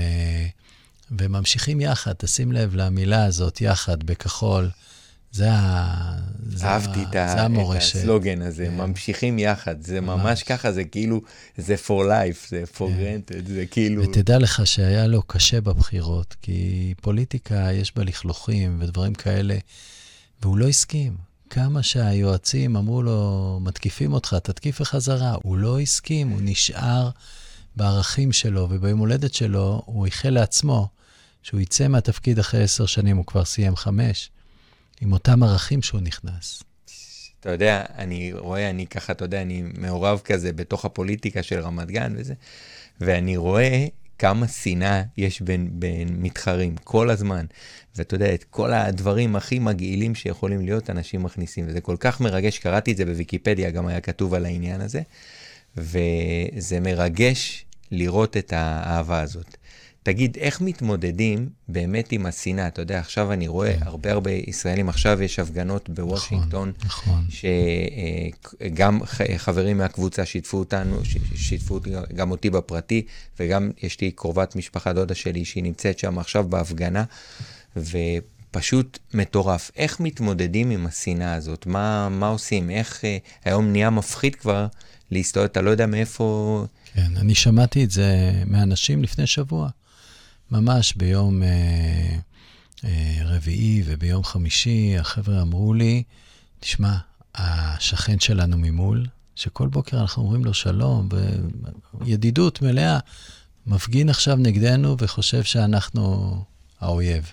וממשיכים 1.18 1.80
יחד, 1.80 2.12
תשים 2.12 2.52
לב 2.52 2.74
למילה 2.74 3.24
הזאת, 3.24 3.60
יחד, 3.60 4.02
בכחול. 4.02 4.70
זה. 5.32 5.48
זה 6.54 6.66
אהבתי 6.66 7.00
ה... 7.00 7.02
את, 7.02 7.14
ה... 7.14 7.46
את 7.46 7.76
הסלוגן 7.76 8.42
הזה, 8.42 8.64
yeah. 8.64 8.66
כן. 8.66 8.76
ממשיכים 8.76 9.38
יחד, 9.38 9.82
זה 9.82 10.00
ממש. 10.00 10.22
ממש 10.22 10.42
ככה, 10.42 10.72
זה 10.72 10.84
כאילו, 10.84 11.20
זה 11.58 11.74
for 11.86 12.02
life, 12.04 12.48
זה 12.48 12.62
for 12.74 12.78
yeah. 12.78 12.86
כן. 12.86 13.20
granted, 13.28 13.48
זה 13.48 13.66
כאילו... 13.66 14.02
ותדע 14.02 14.38
לך 14.38 14.66
שהיה 14.66 15.06
לו 15.06 15.22
קשה 15.22 15.60
בבחירות, 15.60 16.36
כי 16.42 16.94
פוליטיקה 17.00 17.72
יש 17.72 17.96
בה 17.96 18.04
לכלוכים 18.04 18.78
ודברים 18.80 19.14
כאלה, 19.14 19.56
והוא 20.42 20.56
לא 20.56 20.68
הסכים. 20.68 21.16
כמה 21.50 21.82
שהיועצים 21.82 22.76
אמרו 22.76 23.02
לו, 23.02 23.58
מתקיפים 23.62 24.12
אותך, 24.12 24.36
תתקיף 24.42 24.80
בחזרה. 24.80 25.36
הוא 25.42 25.56
לא 25.56 25.80
הסכים, 25.80 26.28
הוא 26.28 26.40
נשאר 26.42 27.10
בערכים 27.76 28.32
שלו, 28.32 28.66
וביום 28.70 28.98
הולדת 28.98 29.34
שלו 29.34 29.82
הוא 29.86 30.06
איחל 30.06 30.30
לעצמו 30.30 30.88
שהוא 31.42 31.60
יצא 31.60 31.88
מהתפקיד 31.88 32.38
אחרי 32.38 32.62
עשר 32.62 32.86
שנים, 32.86 33.16
הוא 33.16 33.26
כבר 33.26 33.44
סיים 33.44 33.76
חמש. 33.76 34.30
עם 35.02 35.12
אותם 35.12 35.42
ערכים 35.42 35.82
שהוא 35.82 36.00
נכנס. 36.00 36.62
אתה 37.40 37.50
יודע, 37.50 37.84
אני 37.98 38.32
רואה, 38.32 38.70
אני 38.70 38.86
ככה, 38.86 39.12
אתה 39.12 39.24
יודע, 39.24 39.42
אני 39.42 39.62
מעורב 39.78 40.20
כזה 40.24 40.52
בתוך 40.52 40.84
הפוליטיקה 40.84 41.42
של 41.42 41.60
רמת 41.60 41.90
גן 41.90 42.14
וזה, 42.16 42.34
ואני 43.00 43.36
רואה 43.36 43.86
כמה 44.18 44.48
שנאה 44.48 45.02
יש 45.16 45.42
בין, 45.42 45.68
בין 45.72 46.08
מתחרים 46.22 46.76
כל 46.84 47.10
הזמן. 47.10 47.46
ואתה 47.96 48.14
יודע, 48.14 48.34
את 48.34 48.44
כל 48.44 48.72
הדברים 48.72 49.36
הכי 49.36 49.58
מגעילים 49.58 50.14
שיכולים 50.14 50.60
להיות, 50.60 50.90
אנשים 50.90 51.22
מכניסים. 51.22 51.64
וזה 51.68 51.80
כל 51.80 51.96
כך 52.00 52.20
מרגש, 52.20 52.58
קראתי 52.58 52.92
את 52.92 52.96
זה 52.96 53.04
בוויקיפדיה, 53.04 53.70
גם 53.70 53.86
היה 53.86 54.00
כתוב 54.00 54.34
על 54.34 54.44
העניין 54.44 54.80
הזה, 54.80 55.02
וזה 55.76 56.80
מרגש 56.80 57.64
לראות 57.90 58.36
את 58.36 58.52
האהבה 58.52 59.20
הזאת. 59.20 59.56
תגיד, 60.02 60.36
איך 60.40 60.60
מתמודדים 60.60 61.48
באמת 61.68 62.12
עם 62.12 62.26
השנאה? 62.26 62.66
אתה 62.66 62.82
יודע, 62.82 62.98
עכשיו 62.98 63.32
אני 63.32 63.48
רואה 63.48 63.76
כן. 63.78 63.86
הרבה 63.86 64.12
הרבה 64.12 64.30
ישראלים, 64.30 64.88
עכשיו 64.88 65.22
יש 65.22 65.38
הפגנות 65.38 65.88
בוושינגטון, 65.88 66.72
נכון, 66.84 67.14
נכון. 67.14 67.26
שגם 68.60 69.00
חברים 69.36 69.78
מהקבוצה 69.78 70.26
שיתפו 70.26 70.58
אותנו, 70.58 70.96
שיתפו 71.34 71.80
גם 72.14 72.30
אותי 72.30 72.50
בפרטי, 72.50 73.02
וגם 73.40 73.70
יש 73.82 74.00
לי 74.00 74.10
קרובת 74.10 74.56
משפחה, 74.56 74.92
דודה 74.92 75.14
שלי, 75.14 75.44
שהיא 75.44 75.62
נמצאת 75.62 75.98
שם 75.98 76.18
עכשיו 76.18 76.48
בהפגנה, 76.48 77.04
ופשוט 77.76 78.98
מטורף. 79.14 79.70
איך 79.76 80.00
מתמודדים 80.00 80.70
עם 80.70 80.86
השנאה 80.86 81.34
הזאת? 81.34 81.66
מה, 81.66 82.08
מה 82.08 82.28
עושים? 82.28 82.70
איך 82.70 83.04
אה, 83.04 83.18
היום 83.44 83.72
נהיה 83.72 83.90
מפחיד 83.90 84.34
כבר 84.34 84.66
להסתובב, 85.10 85.44
אתה 85.44 85.60
לא 85.60 85.70
יודע 85.70 85.86
מאיפה... 85.86 86.66
כן, 86.94 87.16
אני 87.16 87.34
שמעתי 87.34 87.84
את 87.84 87.90
זה 87.90 88.32
מאנשים 88.46 89.02
לפני 89.02 89.26
שבוע. 89.26 89.68
ממש 90.52 90.92
ביום 90.96 91.42
אה, 91.42 92.16
אה, 92.84 93.18
רביעי 93.24 93.82
וביום 93.86 94.24
חמישי, 94.24 94.98
החבר'ה 94.98 95.42
אמרו 95.42 95.74
לי, 95.74 96.02
תשמע, 96.60 96.96
השכן 97.34 98.20
שלנו 98.20 98.58
ממול, 98.58 99.06
שכל 99.34 99.68
בוקר 99.68 100.00
אנחנו 100.00 100.22
אומרים 100.22 100.44
לו 100.44 100.54
שלום, 100.54 101.08
בידידות 101.94 102.62
מלאה, 102.62 102.98
מפגין 103.66 104.08
עכשיו 104.08 104.36
נגדנו 104.36 104.96
וחושב 104.98 105.42
שאנחנו 105.42 106.36
האויב. 106.80 107.32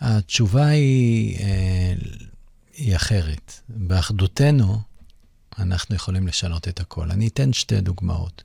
התשובה 0.00 0.66
היא, 0.66 1.38
אה, 1.38 1.94
היא 2.74 2.96
אחרת. 2.96 3.52
באחדותנו, 3.68 4.80
אנחנו 5.58 5.94
יכולים 5.94 6.26
לשנות 6.26 6.68
את 6.68 6.80
הכל. 6.80 7.10
אני 7.10 7.28
אתן 7.28 7.52
שתי 7.52 7.80
דוגמאות. 7.80 8.42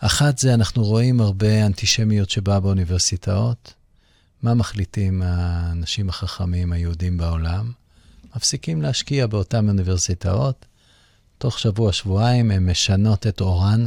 אחת 0.00 0.38
זה, 0.38 0.54
אנחנו 0.54 0.84
רואים 0.84 1.20
הרבה 1.20 1.66
אנטישמיות 1.66 2.30
שבאה 2.30 2.60
באוניברסיטאות. 2.60 3.74
מה 4.42 4.54
מחליטים 4.54 5.22
האנשים 5.22 6.08
החכמים 6.08 6.72
היהודים 6.72 7.18
בעולם? 7.18 7.72
מפסיקים 8.36 8.82
להשקיע 8.82 9.26
באותן 9.26 9.68
אוניברסיטאות. 9.68 10.66
תוך 11.38 11.58
שבוע-שבועיים 11.58 12.50
הן 12.50 12.70
משנות 12.70 13.26
את 13.26 13.40
אורן, 13.40 13.84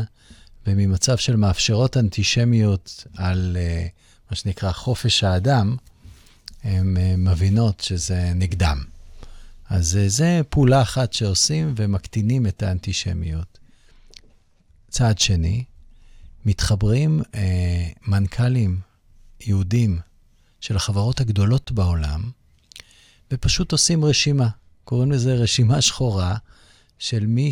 וממצב 0.67 1.17
של 1.17 1.36
מאפשרות 1.36 1.98
אנטישמיות 1.98 3.08
על 3.17 3.58
uh, 3.60 3.89
מה 4.32 4.36
שנקרא 4.36 4.72
חופש 4.72 5.24
האדם, 5.24 5.76
הן 6.63 6.98
uh, 6.98 7.00
מבינות 7.17 7.80
שזה 7.80 8.32
נגדם. 8.36 8.84
אז 9.69 10.00
uh, 10.02 10.10
זה 10.10 10.41
פעולה 10.50 10.82
אחת 10.82 11.13
שעושים 11.13 11.74
ומקטינים 11.78 12.48
את 12.48 12.63
האנטישמיות. 12.63 13.60
צעד 14.89 15.19
שני, 15.19 15.63
מתחברים 16.45 17.21
אה, 17.36 17.89
מנכ"לים 18.08 18.80
יהודים 19.41 19.99
של 20.62 20.75
החברות 20.75 21.19
הגדולות 21.21 21.71
בעולם, 21.71 22.32
ופשוט 23.32 23.71
עושים 23.71 24.06
רשימה. 24.06 24.49
קוראים 24.84 25.12
לזה 25.12 25.34
רשימה 25.34 25.82
שחורה 25.82 26.36
של 26.99 27.25
מי 27.25 27.52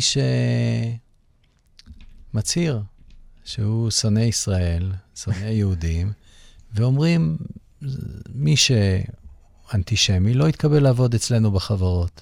שמצהיר 2.32 2.82
שהוא 3.44 3.90
שונא 3.90 4.20
ישראל, 4.20 4.92
שונא 5.14 5.44
יהודים, 5.58 6.12
ואומרים, 6.74 7.36
מי 8.34 8.54
שאנטישמי 8.56 10.34
לא 10.34 10.48
יתקבל 10.48 10.82
לעבוד 10.82 11.14
אצלנו 11.14 11.50
בחברות. 11.50 12.20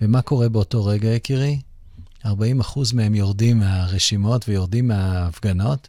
ומה 0.00 0.22
קורה 0.22 0.48
באותו 0.48 0.84
רגע, 0.84 1.08
יקירי? 1.08 1.60
40% 2.24 2.28
מהם 2.94 3.14
יורדים 3.14 3.58
מהרשימות 3.58 4.48
ויורדים 4.48 4.88
מההפגנות, 4.88 5.88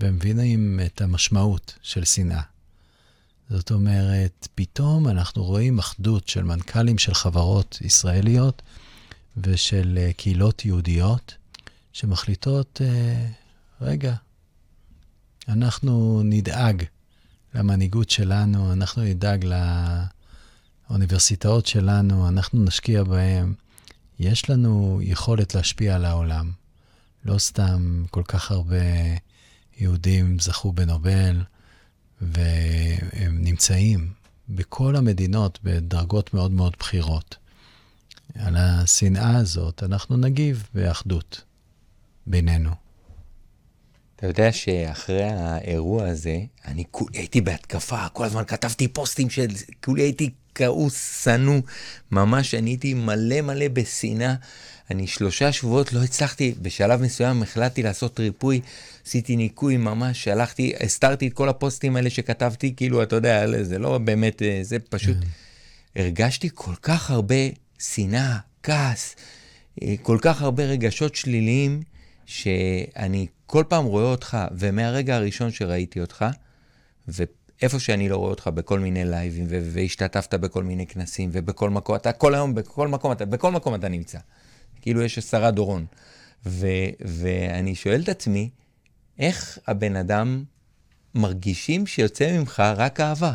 והם 0.00 0.14
מבינים 0.14 0.80
את 0.86 1.00
המשמעות 1.00 1.78
של 1.82 2.04
שנאה. 2.04 2.42
זאת 3.50 3.70
אומרת, 3.70 4.48
פתאום 4.54 5.08
אנחנו 5.08 5.44
רואים 5.44 5.78
אחדות 5.78 6.28
של 6.28 6.42
מנכ"לים 6.42 6.98
של 6.98 7.14
חברות 7.14 7.78
ישראליות 7.80 8.62
ושל 9.36 9.98
uh, 9.98 10.12
קהילות 10.16 10.64
יהודיות 10.64 11.34
שמחליטות, 11.92 12.80
uh, 12.80 13.84
רגע, 13.84 14.14
אנחנו 15.48 16.22
נדאג 16.24 16.84
למנהיגות 17.54 18.10
שלנו, 18.10 18.72
אנחנו 18.72 19.02
נדאג 19.02 19.46
לאוניברסיטאות 20.88 21.66
שלנו, 21.66 22.28
אנחנו 22.28 22.64
נשקיע 22.64 23.04
בהם. 23.04 23.54
יש 24.18 24.50
לנו 24.50 25.00
יכולת 25.02 25.54
להשפיע 25.54 25.94
על 25.94 26.04
העולם. 26.04 26.50
לא 27.24 27.38
סתם 27.38 28.04
כל 28.10 28.22
כך 28.22 28.50
הרבה 28.50 28.76
יהודים 29.78 30.38
זכו 30.38 30.72
בנובל, 30.72 31.42
והם 32.20 33.44
נמצאים 33.44 34.12
בכל 34.48 34.96
המדינות 34.96 35.58
בדרגות 35.62 36.34
מאוד 36.34 36.50
מאוד 36.50 36.72
בכירות. 36.80 37.36
על 38.34 38.56
השנאה 38.56 39.36
הזאת 39.36 39.82
אנחנו 39.82 40.16
נגיב 40.16 40.68
באחדות 40.74 41.44
בינינו. 42.26 42.70
אתה 44.16 44.26
יודע 44.26 44.52
שאחרי 44.52 45.22
האירוע 45.22 46.08
הזה, 46.08 46.38
אני 46.64 46.84
כולי 46.90 47.18
הייתי 47.18 47.40
בהתקפה, 47.40 48.08
כל 48.08 48.24
הזמן 48.24 48.44
כתבתי 48.44 48.88
פוסטים 48.88 49.30
של, 49.30 49.46
כולי 49.84 50.02
הייתי 50.02 50.30
כעוס, 50.54 51.24
שנוא, 51.24 51.60
ממש 52.10 52.54
אני 52.54 52.70
הייתי 52.70 52.94
מלא 52.94 53.40
מלא 53.40 53.68
בשנאה. 53.68 54.34
אני 54.92 55.06
שלושה 55.06 55.52
שבועות 55.52 55.92
לא 55.92 56.02
הצלחתי, 56.02 56.54
בשלב 56.62 57.02
מסוים 57.02 57.42
החלטתי 57.42 57.82
לעשות 57.82 58.20
ריפוי, 58.20 58.60
עשיתי 59.06 59.36
ניקוי 59.36 59.76
ממש, 59.76 60.24
שלחתי, 60.24 60.72
הסתרתי 60.80 61.28
את 61.28 61.32
כל 61.32 61.48
הפוסטים 61.48 61.96
האלה 61.96 62.10
שכתבתי, 62.10 62.74
כאילו, 62.76 63.02
אתה 63.02 63.16
יודע, 63.16 63.62
זה 63.62 63.78
לא 63.78 63.98
באמת, 63.98 64.42
אה, 64.42 64.58
זה 64.62 64.78
פשוט, 64.78 65.16
כן. 65.16 66.00
הרגשתי 66.00 66.48
כל 66.54 66.74
כך 66.82 67.10
הרבה 67.10 67.34
שנאה, 67.78 68.36
כעס, 68.62 69.16
אה, 69.82 69.94
כל 70.02 70.18
כך 70.20 70.42
הרבה 70.42 70.64
רגשות 70.64 71.14
שליליים, 71.14 71.82
שאני 72.26 73.26
כל 73.46 73.64
פעם 73.68 73.84
רואה 73.84 74.04
אותך, 74.04 74.38
ומהרגע 74.58 75.16
הראשון 75.16 75.50
שראיתי 75.50 76.00
אותך, 76.00 76.24
ואיפה 77.08 77.78
שאני 77.78 78.08
לא 78.08 78.16
רואה 78.16 78.30
אותך 78.30 78.50
בכל 78.54 78.78
מיני 78.78 79.04
לייבים, 79.04 79.46
והשתתפת 79.48 80.34
בכל 80.34 80.62
מיני 80.62 80.86
כנסים, 80.86 81.30
ובכל 81.32 81.70
מקום, 81.70 81.96
אתה 81.96 82.12
כל 82.12 82.34
היום, 82.34 82.54
בכל 82.54 82.88
מקום, 82.88 83.12
אתה, 83.12 83.24
בכל 83.24 83.52
מקום 83.52 83.74
אתה 83.74 83.88
נמצא. 83.88 84.18
כאילו 84.82 85.02
יש 85.02 85.18
עשרה 85.18 85.50
דורון. 85.50 85.86
ו, 86.46 86.66
ואני 87.00 87.74
שואל 87.74 88.00
את 88.00 88.08
עצמי, 88.08 88.50
איך 89.18 89.58
הבן 89.66 89.96
אדם 89.96 90.44
מרגישים 91.14 91.86
שיוצא 91.86 92.38
ממך 92.38 92.62
רק 92.76 93.00
אהבה? 93.00 93.32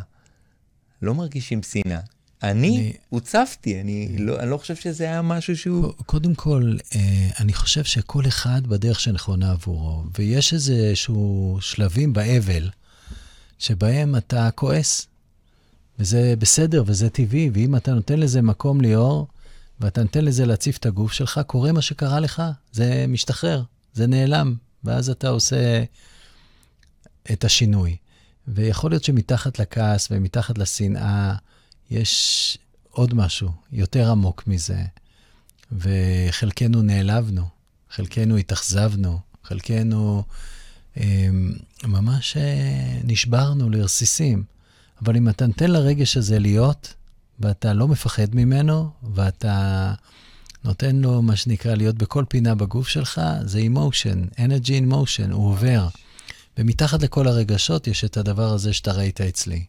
לא 1.01 1.15
מרגישים 1.15 1.63
שנאה. 1.63 1.99
אני 2.43 2.93
הוצפתי, 3.09 3.81
אני, 3.81 4.07
אני, 4.09 4.17
לא, 4.17 4.39
אני 4.39 4.49
לא 4.49 4.57
חושב 4.57 4.75
שזה 4.75 5.03
היה 5.03 5.21
משהו 5.21 5.57
שהוא... 5.57 5.93
קודם 6.05 6.35
כל, 6.35 6.75
אה, 6.95 7.29
אני 7.39 7.53
חושב 7.53 7.83
שכל 7.83 8.23
אחד 8.27 8.67
בדרך 8.67 8.99
שנכונה 8.99 9.51
עבורו, 9.51 10.03
ויש 10.19 10.53
איזשהו 10.53 11.57
שלבים 11.61 12.13
באבל 12.13 12.69
שבהם 13.59 14.15
אתה 14.15 14.49
כועס, 14.55 15.07
וזה 15.99 16.33
בסדר 16.39 16.83
וזה 16.85 17.09
טבעי, 17.09 17.49
ואם 17.53 17.75
אתה 17.75 17.93
נותן 17.93 18.19
לזה 18.19 18.41
מקום 18.41 18.81
ליאור, 18.81 19.27
ואתה 19.79 20.01
נותן 20.01 20.25
לזה 20.25 20.45
להציף 20.45 20.77
את 20.77 20.85
הגוף 20.85 21.11
שלך, 21.11 21.41
קורה 21.47 21.71
מה 21.71 21.81
שקרה 21.81 22.19
לך, 22.19 22.43
זה 22.71 23.05
משתחרר, 23.07 23.63
זה 23.93 24.07
נעלם, 24.07 24.55
ואז 24.83 25.09
אתה 25.09 25.29
עושה 25.29 25.83
את 27.31 27.43
השינוי. 27.43 27.97
ויכול 28.47 28.91
להיות 28.91 29.03
שמתחת 29.03 29.59
לכעס 29.59 30.07
ומתחת 30.11 30.57
לשנאה, 30.57 31.35
יש 31.91 32.57
עוד 32.91 33.13
משהו 33.13 33.49
יותר 33.71 34.11
עמוק 34.11 34.43
מזה, 34.47 34.83
וחלקנו 35.71 36.81
נעלבנו, 36.81 37.45
חלקנו 37.89 38.37
התאכזבנו, 38.37 39.19
חלקנו 39.43 40.23
אה, 40.97 41.29
ממש 41.83 42.37
נשברנו 43.03 43.69
לרסיסים. 43.69 44.43
אבל 45.01 45.17
אם 45.17 45.29
אתה 45.29 45.47
נותן 45.47 45.71
לרגש 45.71 46.17
הזה 46.17 46.39
להיות, 46.39 46.93
ואתה 47.39 47.73
לא 47.73 47.87
מפחד 47.87 48.35
ממנו, 48.35 48.89
ואתה 49.13 49.93
נותן 50.63 50.95
לו, 50.95 51.21
מה 51.21 51.35
שנקרא, 51.35 51.75
להיות 51.75 51.95
בכל 51.95 52.25
פינה 52.29 52.55
בגוף 52.55 52.87
שלך, 52.87 53.21
זה 53.41 53.59
emotion, 53.59 54.35
energy 54.35 54.69
in 54.69 54.93
motion, 54.93 55.31
הוא 55.31 55.49
עובר. 55.49 55.87
ומתחת 56.57 57.03
לכל 57.03 57.27
הרגשות 57.27 57.87
יש 57.87 58.03
את 58.03 58.17
הדבר 58.17 58.53
הזה 58.53 58.73
שאתה 58.73 58.91
ראית 58.91 59.21
אצלי. 59.21 59.65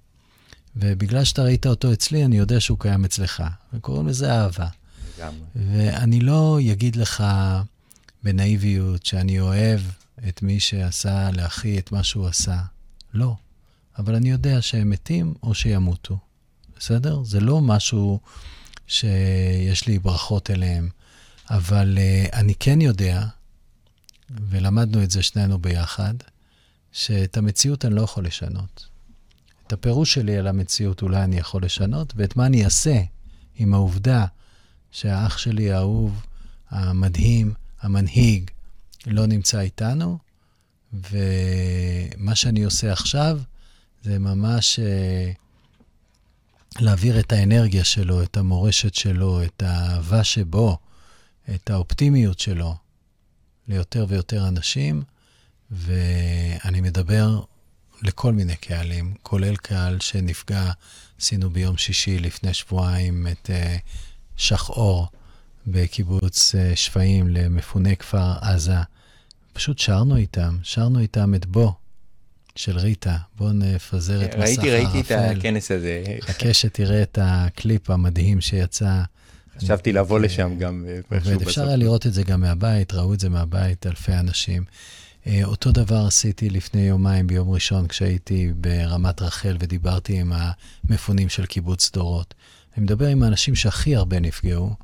ובגלל 0.76 1.24
שאתה 1.24 1.42
ראית 1.42 1.66
אותו 1.66 1.92
אצלי, 1.92 2.24
אני 2.24 2.38
יודע 2.38 2.60
שהוא 2.60 2.78
קיים 2.78 3.04
אצלך. 3.04 3.42
וקוראים 3.72 4.08
לזה 4.08 4.32
אהבה. 4.32 4.68
לגמרי. 5.18 5.40
ואני 5.56 6.20
לא 6.20 6.58
אגיד 6.72 6.96
לך 6.96 7.24
בנאיביות 8.22 9.06
שאני 9.06 9.40
אוהב 9.40 9.80
את 10.28 10.42
מי 10.42 10.60
שעשה 10.60 11.30
לאחי 11.30 11.78
את 11.78 11.92
מה 11.92 12.02
שהוא 12.02 12.26
עשה. 12.26 12.58
לא. 13.14 13.36
אבל 13.98 14.14
אני 14.14 14.30
יודע 14.30 14.62
שהם 14.62 14.90
מתים 14.90 15.34
או 15.42 15.54
שימותו. 15.54 16.18
בסדר? 16.78 17.22
זה 17.24 17.40
לא 17.40 17.60
משהו 17.60 18.20
שיש 18.86 19.86
לי 19.86 19.98
ברכות 19.98 20.50
אליהם. 20.50 20.88
אבל 21.50 21.98
uh, 21.98 22.36
אני 22.36 22.54
כן 22.54 22.80
יודע, 22.80 23.26
ולמדנו 24.30 25.02
את 25.02 25.10
זה 25.10 25.22
שנינו 25.22 25.58
ביחד, 25.58 26.14
שאת 26.92 27.36
המציאות 27.36 27.84
אני 27.84 27.94
לא 27.94 28.02
יכול 28.02 28.24
לשנות. 28.26 28.86
את 29.66 29.72
הפירוש 29.72 30.14
שלי 30.14 30.36
על 30.36 30.46
המציאות 30.46 31.02
אולי 31.02 31.24
אני 31.24 31.36
יכול 31.38 31.64
לשנות, 31.64 32.12
ואת 32.16 32.36
מה 32.36 32.46
אני 32.46 32.64
אעשה 32.64 33.02
עם 33.56 33.74
העובדה 33.74 34.26
שהאח 34.90 35.38
שלי 35.38 35.72
האהוב, 35.72 36.22
המדהים, 36.70 37.54
המנהיג, 37.80 38.50
לא 39.06 39.26
נמצא 39.26 39.60
איתנו, 39.60 40.18
ומה 40.92 42.34
שאני 42.34 42.64
עושה 42.64 42.92
עכשיו 42.92 43.40
זה 44.02 44.18
ממש 44.18 44.80
uh, 44.80 45.38
להעביר 46.80 47.20
את 47.20 47.32
האנרגיה 47.32 47.84
שלו, 47.84 48.22
את 48.22 48.36
המורשת 48.36 48.94
שלו, 48.94 49.42
את 49.42 49.62
האהבה 49.62 50.24
שבו, 50.24 50.78
את 51.54 51.70
האופטימיות 51.70 52.38
שלו 52.38 52.74
ליותר 53.68 54.06
ויותר 54.08 54.48
אנשים, 54.48 55.02
ואני 55.70 56.80
מדבר 56.80 57.40
לכל 58.02 58.32
מיני 58.32 58.56
קהלים, 58.56 59.14
כולל 59.22 59.56
קהל 59.56 60.00
שנפגע, 60.00 60.70
עשינו 61.20 61.50
ביום 61.50 61.76
שישי 61.76 62.18
לפני 62.18 62.54
שבועיים 62.54 63.26
את 63.26 63.50
uh, 63.50 63.80
שחאור 64.36 65.08
בקיבוץ 65.66 66.54
uh, 66.54 66.76
שפיים 66.76 67.28
למפוני 67.28 67.96
כפר 67.96 68.32
עזה. 68.40 68.78
פשוט 69.52 69.78
שרנו 69.78 70.16
איתם, 70.16 70.58
שרנו 70.62 70.98
איתם 70.98 71.34
את 71.34 71.46
בו 71.46 71.74
של 72.58 72.78
ריטה. 72.78 73.16
בואו 73.36 73.52
נפזר 73.52 74.24
את 74.24 74.34
מסך 74.34 74.38
הערפל. 74.38 74.62
ראיתי, 74.62 74.70
ראיתי 74.70 75.00
את 75.00 75.36
הכנס 75.36 75.70
הזה. 75.70 76.04
חכה 76.20 76.54
שתראה 76.54 77.02
את 77.02 77.18
הקליפ 77.22 77.90
המדהים 77.90 78.40
שיצא. 78.40 79.02
חשבתי 79.58 79.92
לבוא 79.92 80.18
לשם 80.18 80.58
גם. 80.58 80.86
ואפשר 81.10 81.68
היה 81.68 81.76
לראות 81.76 82.06
את 82.06 82.12
זה 82.12 82.22
גם 82.22 82.40
מהבית, 82.40 82.94
ראו 82.94 83.14
את 83.14 83.20
זה 83.20 83.28
מהבית 83.28 83.86
אלפי 83.86 84.12
אנשים. 84.12 84.64
אה, 85.26 85.40
אותו 85.44 85.72
דבר 85.72 86.06
עשיתי 86.06 86.50
לפני 86.50 86.80
יומיים, 86.80 87.26
ביום 87.26 87.50
ראשון, 87.50 87.86
כשהייתי 87.86 88.52
ברמת 88.56 89.22
רחל 89.22 89.56
ודיברתי 89.60 90.20
עם 90.20 90.32
המפונים 90.88 91.28
של 91.28 91.46
קיבוץ 91.46 91.90
דורות. 91.92 92.34
אני 92.76 92.84
מדבר 92.84 93.06
עם 93.06 93.22
האנשים 93.22 93.54
שהכי 93.54 93.96
הרבה 93.96 94.20
נפגעו, 94.20 94.74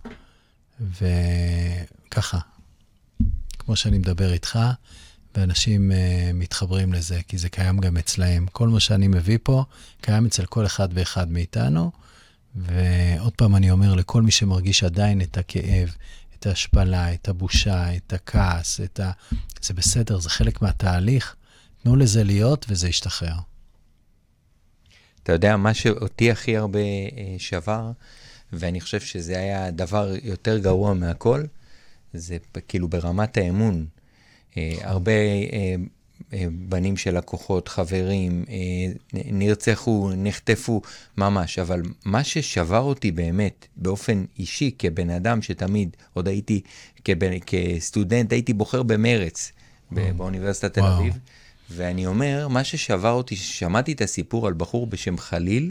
וככה, 0.80 2.38
כמו 3.58 3.76
שאני 3.76 3.98
מדבר 3.98 4.32
איתך, 4.32 4.58
ואנשים 5.34 5.90
uh, 5.90 5.94
מתחברים 6.34 6.92
לזה, 6.92 7.20
כי 7.28 7.38
זה 7.38 7.48
קיים 7.48 7.80
גם 7.80 7.96
אצלהם. 7.96 8.46
כל 8.52 8.68
מה 8.68 8.80
שאני 8.80 9.08
מביא 9.08 9.38
פה, 9.42 9.64
קיים 10.00 10.26
אצל 10.26 10.44
כל 10.44 10.66
אחד 10.66 10.88
ואחד 10.92 11.32
מאיתנו. 11.32 11.90
ועוד 12.56 13.32
פעם 13.36 13.56
אני 13.56 13.70
אומר 13.70 13.94
לכל 13.94 14.22
מי 14.22 14.30
שמרגיש 14.30 14.84
עדיין 14.84 15.20
את 15.20 15.38
הכאב, 15.38 15.94
את 16.38 16.46
ההשפלה, 16.46 17.14
את 17.14 17.28
הבושה, 17.28 17.96
את 17.96 18.12
הכעס, 18.12 18.80
את 18.80 19.00
ה... 19.00 19.10
זה 19.62 19.74
בסדר, 19.74 20.18
זה 20.18 20.30
חלק 20.30 20.62
מהתהליך. 20.62 21.36
תנו 21.82 21.96
לזה 21.96 22.24
להיות 22.24 22.66
וזה 22.68 22.88
ישתחרר. 22.88 23.36
אתה 25.22 25.32
יודע, 25.32 25.56
מה 25.56 25.74
שאותי 25.74 26.30
הכי 26.30 26.56
הרבה 26.56 26.78
אה, 26.78 27.36
שבר, 27.38 27.90
ואני 28.52 28.80
חושב 28.80 29.00
שזה 29.00 29.38
היה 29.38 29.70
דבר 29.70 30.12
יותר 30.22 30.58
גרוע 30.58 30.94
מהכל, 30.94 31.42
זה 32.14 32.36
כאילו 32.68 32.88
ברמת 32.88 33.36
האמון. 33.36 33.86
אה, 34.56 34.74
הרבה 34.80 35.12
אה, 35.12 35.74
בנים 36.52 36.96
של 36.96 37.18
לקוחות, 37.18 37.68
חברים, 37.68 38.44
נרצחו, 39.12 40.10
נחטפו, 40.16 40.82
ממש. 41.18 41.58
אבל 41.58 41.82
מה 42.04 42.24
ששבר 42.24 42.80
אותי 42.80 43.12
באמת, 43.12 43.66
באופן 43.76 44.24
אישי, 44.38 44.70
כבן 44.78 45.10
אדם 45.10 45.42
שתמיד, 45.42 45.96
עוד 46.12 46.28
הייתי, 46.28 46.60
כבן, 47.04 47.30
כסטודנט, 47.46 48.32
הייתי 48.32 48.52
בוחר 48.52 48.82
במרץ 48.82 49.52
באוניברסיטת 49.90 50.74
תל 50.74 50.80
אביב. 50.80 51.18
ואני 51.70 52.06
אומר, 52.06 52.48
מה 52.48 52.64
ששבר 52.64 53.10
אותי, 53.10 53.36
ששמעתי 53.36 53.92
את 53.92 54.00
הסיפור 54.00 54.46
על 54.46 54.52
בחור 54.52 54.86
בשם 54.86 55.18
חליל, 55.18 55.70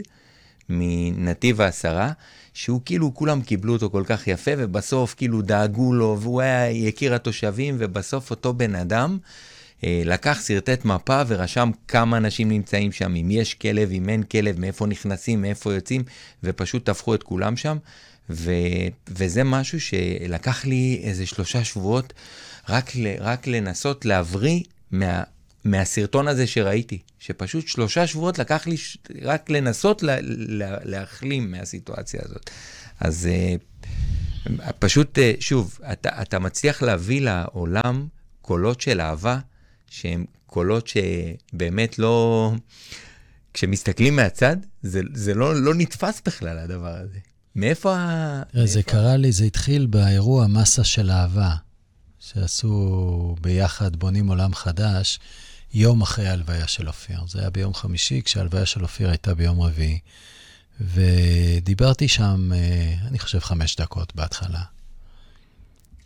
מנתיב 0.68 1.60
העשרה, 1.60 2.12
שהוא 2.54 2.80
כאילו, 2.84 3.14
כולם 3.14 3.42
קיבלו 3.42 3.72
אותו 3.72 3.90
כל 3.90 4.02
כך 4.06 4.28
יפה, 4.28 4.50
ובסוף 4.58 5.14
כאילו 5.14 5.42
דאגו 5.42 5.94
לו, 5.94 6.18
והוא 6.20 6.40
היה 6.40 6.70
יקיר 6.70 7.14
התושבים, 7.14 7.76
ובסוף 7.78 8.30
אותו 8.30 8.52
בן 8.54 8.74
אדם, 8.74 9.18
אה, 9.84 10.02
לקח, 10.04 10.42
שרטט 10.46 10.84
מפה 10.84 11.22
ורשם 11.26 11.70
כמה 11.88 12.16
אנשים 12.16 12.48
נמצאים 12.48 12.92
שם, 12.92 13.14
אם 13.16 13.30
יש 13.30 13.54
כלב, 13.54 13.90
אם 13.92 14.08
אין 14.08 14.22
כלב, 14.22 14.60
מאיפה 14.60 14.86
נכנסים, 14.86 15.42
מאיפה 15.42 15.74
יוצאים, 15.74 16.02
ופשוט 16.44 16.86
טפחו 16.86 17.14
את 17.14 17.22
כולם 17.22 17.56
שם. 17.56 17.76
ו, 18.30 18.52
וזה 19.08 19.44
משהו 19.44 19.80
שלקח 19.80 20.64
לי 20.64 21.00
איזה 21.02 21.26
שלושה 21.26 21.64
שבועות 21.64 22.12
רק, 22.68 22.92
רק 23.20 23.46
לנסות 23.46 24.04
להבריא 24.04 24.60
מה, 24.90 25.22
מהסרטון 25.64 26.28
הזה 26.28 26.46
שראיתי, 26.46 26.98
שפשוט 27.18 27.68
שלושה 27.68 28.06
שבועות 28.06 28.38
לקח 28.38 28.66
לי 28.66 28.76
ש... 28.76 28.98
רק 29.22 29.50
לנסות 29.50 30.02
לה, 30.02 30.16
לה, 30.22 30.76
להחלים 30.84 31.50
מהסיטואציה 31.50 32.20
הזאת. 32.24 32.50
אז 33.00 33.28
uh, 33.28 34.72
פשוט, 34.78 35.18
uh, 35.18 35.20
שוב, 35.40 35.78
אתה, 35.92 36.22
אתה 36.22 36.38
מצליח 36.38 36.82
להביא 36.82 37.20
לעולם 37.20 38.06
קולות 38.42 38.80
של 38.80 39.00
אהבה, 39.00 39.38
שהם 39.90 40.24
קולות 40.46 40.88
שבאמת 40.88 41.98
לא... 41.98 42.52
כשמסתכלים 43.54 44.16
מהצד, 44.16 44.56
זה, 44.82 45.00
זה 45.14 45.34
לא, 45.34 45.54
לא 45.54 45.74
נתפס 45.74 46.22
בכלל, 46.26 46.58
הדבר 46.58 46.96
הזה. 46.96 47.18
מאיפה 47.56 47.96
ה... 47.96 48.42
זה 48.64 48.82
קרה 48.82 49.16
לי, 49.16 49.32
זה 49.32 49.44
התחיל 49.44 49.86
באירוע 49.86 50.46
מסה 50.46 50.84
של 50.84 51.10
אהבה, 51.10 51.54
שעשו 52.18 53.36
ביחד, 53.40 53.96
בונים 53.96 54.28
עולם 54.28 54.54
חדש, 54.54 55.20
יום 55.74 56.02
אחרי 56.02 56.28
ההלוויה 56.28 56.68
של 56.68 56.88
אופיר. 56.88 57.20
זה 57.28 57.40
היה 57.40 57.50
ביום 57.50 57.74
חמישי, 57.74 58.22
כשההלוויה 58.24 58.66
של 58.66 58.82
אופיר 58.82 59.08
הייתה 59.08 59.34
ביום 59.34 59.60
רביעי. 59.60 59.98
ודיברתי 60.80 62.08
שם, 62.08 62.50
אה, 62.54 62.94
אני 63.08 63.18
חושב, 63.18 63.38
חמש 63.38 63.76
דקות 63.76 64.14
בהתחלה. 64.14 64.62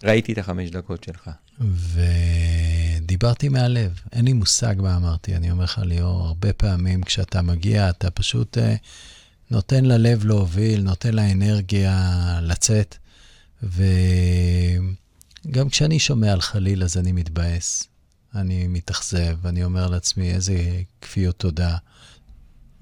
ראיתי 0.05 0.33
את 0.33 0.39
החמש 0.39 0.71
דקות 0.71 1.05
שלך. 1.05 1.31
ודיברתי 1.61 3.49
מהלב, 3.49 4.01
אין 4.12 4.25
לי 4.25 4.33
מושג 4.33 4.75
מה 4.79 4.97
אמרתי. 4.97 5.37
אני 5.37 5.51
אומר 5.51 5.64
לך, 5.64 5.81
ליאור, 5.85 6.25
הרבה 6.25 6.53
פעמים 6.53 7.03
כשאתה 7.03 7.43
מגיע, 7.43 7.91
אתה 7.91 8.11
פשוט 8.11 8.59
uh, 8.59 8.61
נותן 9.51 9.85
ללב 9.85 10.25
להוביל, 10.25 10.83
נותן 10.83 11.14
לאנרגיה 11.14 12.39
לצאת. 12.43 12.97
וגם 13.62 15.69
כשאני 15.69 15.99
שומע 15.99 16.33
על 16.33 16.41
חליל, 16.41 16.85
אז 16.85 16.97
אני 16.97 17.12
מתבאס. 17.12 17.89
אני 18.35 18.66
מתאכזב, 18.66 19.47
אני 19.47 19.64
אומר 19.64 19.87
לעצמי, 19.87 20.35
איזה 20.35 20.83
כפיות 21.01 21.39
תודה, 21.39 21.76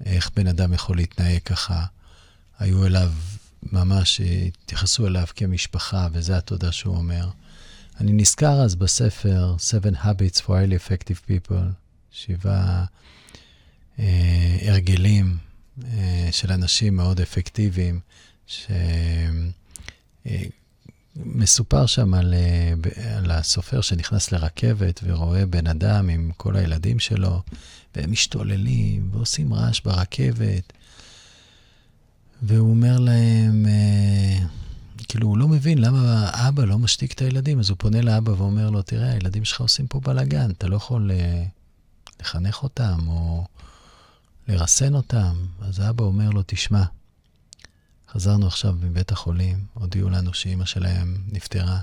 איך 0.05 0.31
בן 0.35 0.47
אדם 0.47 0.73
יכול 0.73 0.97
להתנהג 0.97 1.41
ככה. 1.41 1.85
היו 2.59 2.85
אליו, 2.85 3.11
ממש 3.63 4.21
התייחסו 4.21 5.07
אליו 5.07 5.25
כמשפחה, 5.35 6.07
וזה 6.11 6.37
התודה 6.37 6.71
שהוא 6.71 6.95
אומר. 6.95 7.29
אני 7.99 8.13
נזכר 8.13 8.61
אז 8.61 8.75
בספר 8.75 9.55
Seven 9.57 9.95
Habits 9.95 10.41
for 10.45 10.47
Highly 10.47 10.87
Effective 10.87 11.29
People, 11.29 11.65
שבעה 12.11 12.85
אה, 13.99 14.57
הרגלים 14.61 15.37
אה, 15.83 16.29
של 16.31 16.51
אנשים 16.51 16.95
מאוד 16.95 17.21
אפקטיביים, 17.21 17.99
ש... 18.47 18.67
אה, 20.27 20.43
מסופר 21.25 21.85
שם 21.85 22.13
על, 22.13 22.33
אה, 22.33 22.73
על 23.17 23.31
הסופר 23.31 23.81
שנכנס 23.81 24.31
לרכבת 24.31 24.99
ורואה 25.03 25.45
בן 25.45 25.67
אדם 25.67 26.09
עם 26.09 26.31
כל 26.37 26.55
הילדים 26.55 26.99
שלו, 26.99 27.41
והם 27.95 28.11
משתוללים 28.11 29.09
ועושים 29.13 29.53
רעש 29.53 29.81
ברכבת. 29.81 30.73
והוא 32.41 32.69
אומר 32.69 32.99
להם, 32.99 33.65
אה, 33.69 34.45
כאילו, 35.07 35.27
הוא 35.27 35.37
לא 35.37 35.47
מבין 35.47 35.77
למה 35.77 36.29
אבא 36.33 36.63
לא 36.63 36.77
משתיק 36.77 37.13
את 37.13 37.21
הילדים, 37.21 37.59
אז 37.59 37.69
הוא 37.69 37.77
פונה 37.79 38.01
לאבא 38.01 38.31
ואומר 38.31 38.69
לו, 38.69 38.81
תראה, 38.81 39.11
הילדים 39.11 39.45
שלך 39.45 39.61
עושים 39.61 39.87
פה 39.87 39.99
בלאגן, 39.99 40.51
אתה 40.51 40.67
לא 40.67 40.75
יכול 40.75 41.11
אה, 41.11 41.43
לחנך 42.19 42.63
אותם 42.63 42.99
או 43.07 43.45
לרסן 44.47 44.95
אותם. 44.95 45.35
אז 45.61 45.79
האבא 45.79 46.03
אומר 46.03 46.29
לו, 46.29 46.41
תשמע, 46.45 46.83
חזרנו 48.17 48.47
עכשיו 48.47 48.75
מבית 48.81 49.11
החולים, 49.11 49.65
הודיעו 49.73 50.09
לנו 50.09 50.33
שאימא 50.33 50.65
שלהם 50.65 51.17
נפטרה. 51.31 51.79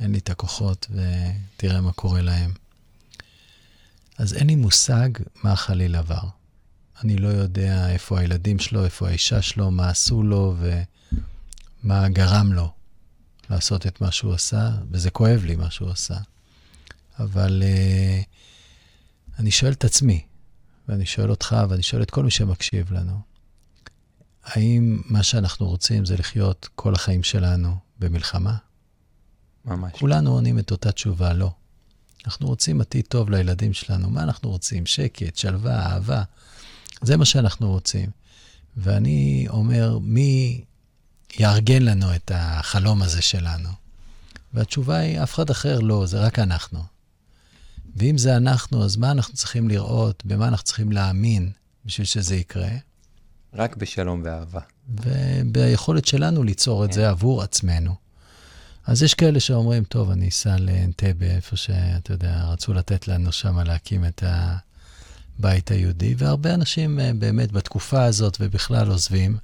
אין 0.00 0.12
לי 0.12 0.18
את 0.18 0.30
הכוחות, 0.30 0.86
ותראה 0.90 1.80
מה 1.80 1.92
קורה 1.92 2.22
להם. 2.22 2.52
אז 4.18 4.34
אין 4.34 4.46
לי 4.46 4.54
מושג 4.54 5.08
מה 5.42 5.56
חליל 5.56 5.96
עבר. 5.96 6.28
אני 7.04 7.16
לא 7.16 7.28
יודע 7.28 7.88
איפה 7.90 8.20
הילדים 8.20 8.58
שלו, 8.58 8.84
איפה 8.84 9.08
האישה 9.08 9.42
שלו, 9.42 9.70
מה 9.70 9.88
עשו 9.88 10.22
לו 10.22 10.56
ומה 11.84 12.08
גרם 12.08 12.52
לו 12.52 12.72
לעשות 13.50 13.86
את 13.86 14.00
מה 14.00 14.12
שהוא 14.12 14.34
עשה, 14.34 14.70
וזה 14.90 15.10
כואב 15.10 15.44
לי 15.44 15.56
מה 15.56 15.70
שהוא 15.70 15.90
עשה. 15.90 16.16
אבל 17.18 17.62
uh, 17.62 19.38
אני 19.38 19.50
שואל 19.50 19.72
את 19.72 19.84
עצמי, 19.84 20.24
ואני 20.88 21.06
שואל 21.06 21.30
אותך, 21.30 21.56
ואני 21.68 21.82
שואל 21.82 22.02
את 22.02 22.10
כל 22.10 22.24
מי 22.24 22.30
שמקשיב 22.30 22.92
לנו, 22.92 23.31
האם 24.44 25.02
מה 25.04 25.22
שאנחנו 25.22 25.66
רוצים 25.66 26.04
זה 26.04 26.16
לחיות 26.16 26.68
כל 26.74 26.94
החיים 26.94 27.22
שלנו 27.22 27.76
במלחמה? 27.98 28.56
ממש. 29.64 29.92
כולנו 29.92 30.32
עונים 30.32 30.58
את 30.58 30.70
אותה 30.70 30.92
תשובה, 30.92 31.32
לא. 31.32 31.50
אנחנו 32.26 32.46
רוצים 32.46 32.80
עתיד 32.80 33.04
טוב 33.08 33.30
לילדים 33.30 33.72
שלנו. 33.72 34.10
מה 34.10 34.22
אנחנו 34.22 34.50
רוצים? 34.50 34.86
שקט, 34.86 35.36
שלווה, 35.36 35.86
אהבה. 35.86 36.22
זה 37.02 37.16
מה 37.16 37.24
שאנחנו 37.24 37.70
רוצים. 37.70 38.10
ואני 38.76 39.46
אומר, 39.48 39.98
מי 39.98 40.64
יארגן 41.38 41.82
לנו 41.82 42.14
את 42.14 42.30
החלום 42.34 43.02
הזה 43.02 43.22
שלנו? 43.22 43.68
והתשובה 44.54 44.96
היא, 44.96 45.22
אף 45.22 45.34
אחד 45.34 45.50
אחר 45.50 45.78
לא, 45.78 46.06
זה 46.06 46.20
רק 46.20 46.38
אנחנו. 46.38 46.84
ואם 47.96 48.18
זה 48.18 48.36
אנחנו, 48.36 48.84
אז 48.84 48.96
מה 48.96 49.10
אנחנו 49.10 49.34
צריכים 49.34 49.68
לראות, 49.68 50.22
במה 50.26 50.48
אנחנו 50.48 50.64
צריכים 50.64 50.92
להאמין 50.92 51.52
בשביל 51.84 52.06
שזה 52.06 52.36
יקרה? 52.36 52.70
רק 53.54 53.76
בשלום 53.76 54.22
ואהבה. 54.24 54.60
וביכולת 54.88 56.06
שלנו 56.06 56.42
ליצור 56.42 56.84
את 56.84 56.88
כן. 56.88 56.94
זה 56.94 57.08
עבור 57.08 57.42
עצמנו. 57.42 57.94
אז 58.86 59.02
יש 59.02 59.14
כאלה 59.14 59.40
שאומרים, 59.40 59.84
טוב, 59.84 60.10
אני 60.10 60.28
אסע 60.28 60.56
לאנטבה, 60.58 61.26
איפה 61.26 61.56
שאתה 61.56 62.12
יודע, 62.12 62.44
רצו 62.44 62.74
לתת 62.74 63.08
לנו 63.08 63.32
שם 63.32 63.58
להקים 63.58 64.04
את 64.04 64.22
הבית 64.26 65.70
היהודי, 65.70 66.14
והרבה 66.18 66.54
אנשים 66.54 67.00
אה, 67.00 67.12
באמת 67.18 67.52
בתקופה 67.52 68.04
הזאת 68.04 68.36
ובכלל 68.40 68.90
עוזבים, 68.90 69.36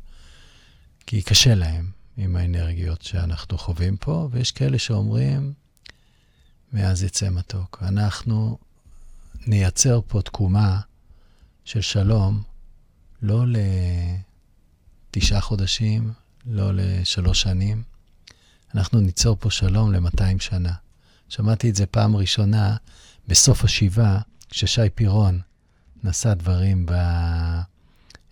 כי 1.06 1.22
קשה 1.22 1.54
להם 1.54 1.90
עם 2.16 2.36
האנרגיות 2.36 3.02
שאנחנו 3.02 3.58
חווים 3.58 3.96
פה, 3.96 4.28
ויש 4.32 4.52
כאלה 4.52 4.78
שאומרים, 4.78 5.52
מאז 6.72 7.02
יצא 7.02 7.30
מתוק. 7.30 7.82
אנחנו 7.82 8.58
נייצר 9.46 10.00
פה 10.08 10.22
תקומה 10.22 10.80
של 11.64 11.80
שלום, 11.80 12.42
לא 13.22 13.44
לתשעה 15.10 15.40
חודשים, 15.40 16.12
לא 16.46 16.70
לשלוש 16.74 17.42
שנים. 17.42 17.82
אנחנו 18.74 19.00
ניצור 19.00 19.36
פה 19.40 19.50
שלום 19.50 19.92
ל-200 19.92 20.40
שנה. 20.40 20.72
שמעתי 21.28 21.70
את 21.70 21.74
זה 21.74 21.86
פעם 21.86 22.16
ראשונה 22.16 22.76
בסוף 23.28 23.64
השבעה, 23.64 24.20
כששי 24.50 24.90
פירון 24.94 25.40
נשא 26.04 26.34
דברים 26.34 26.86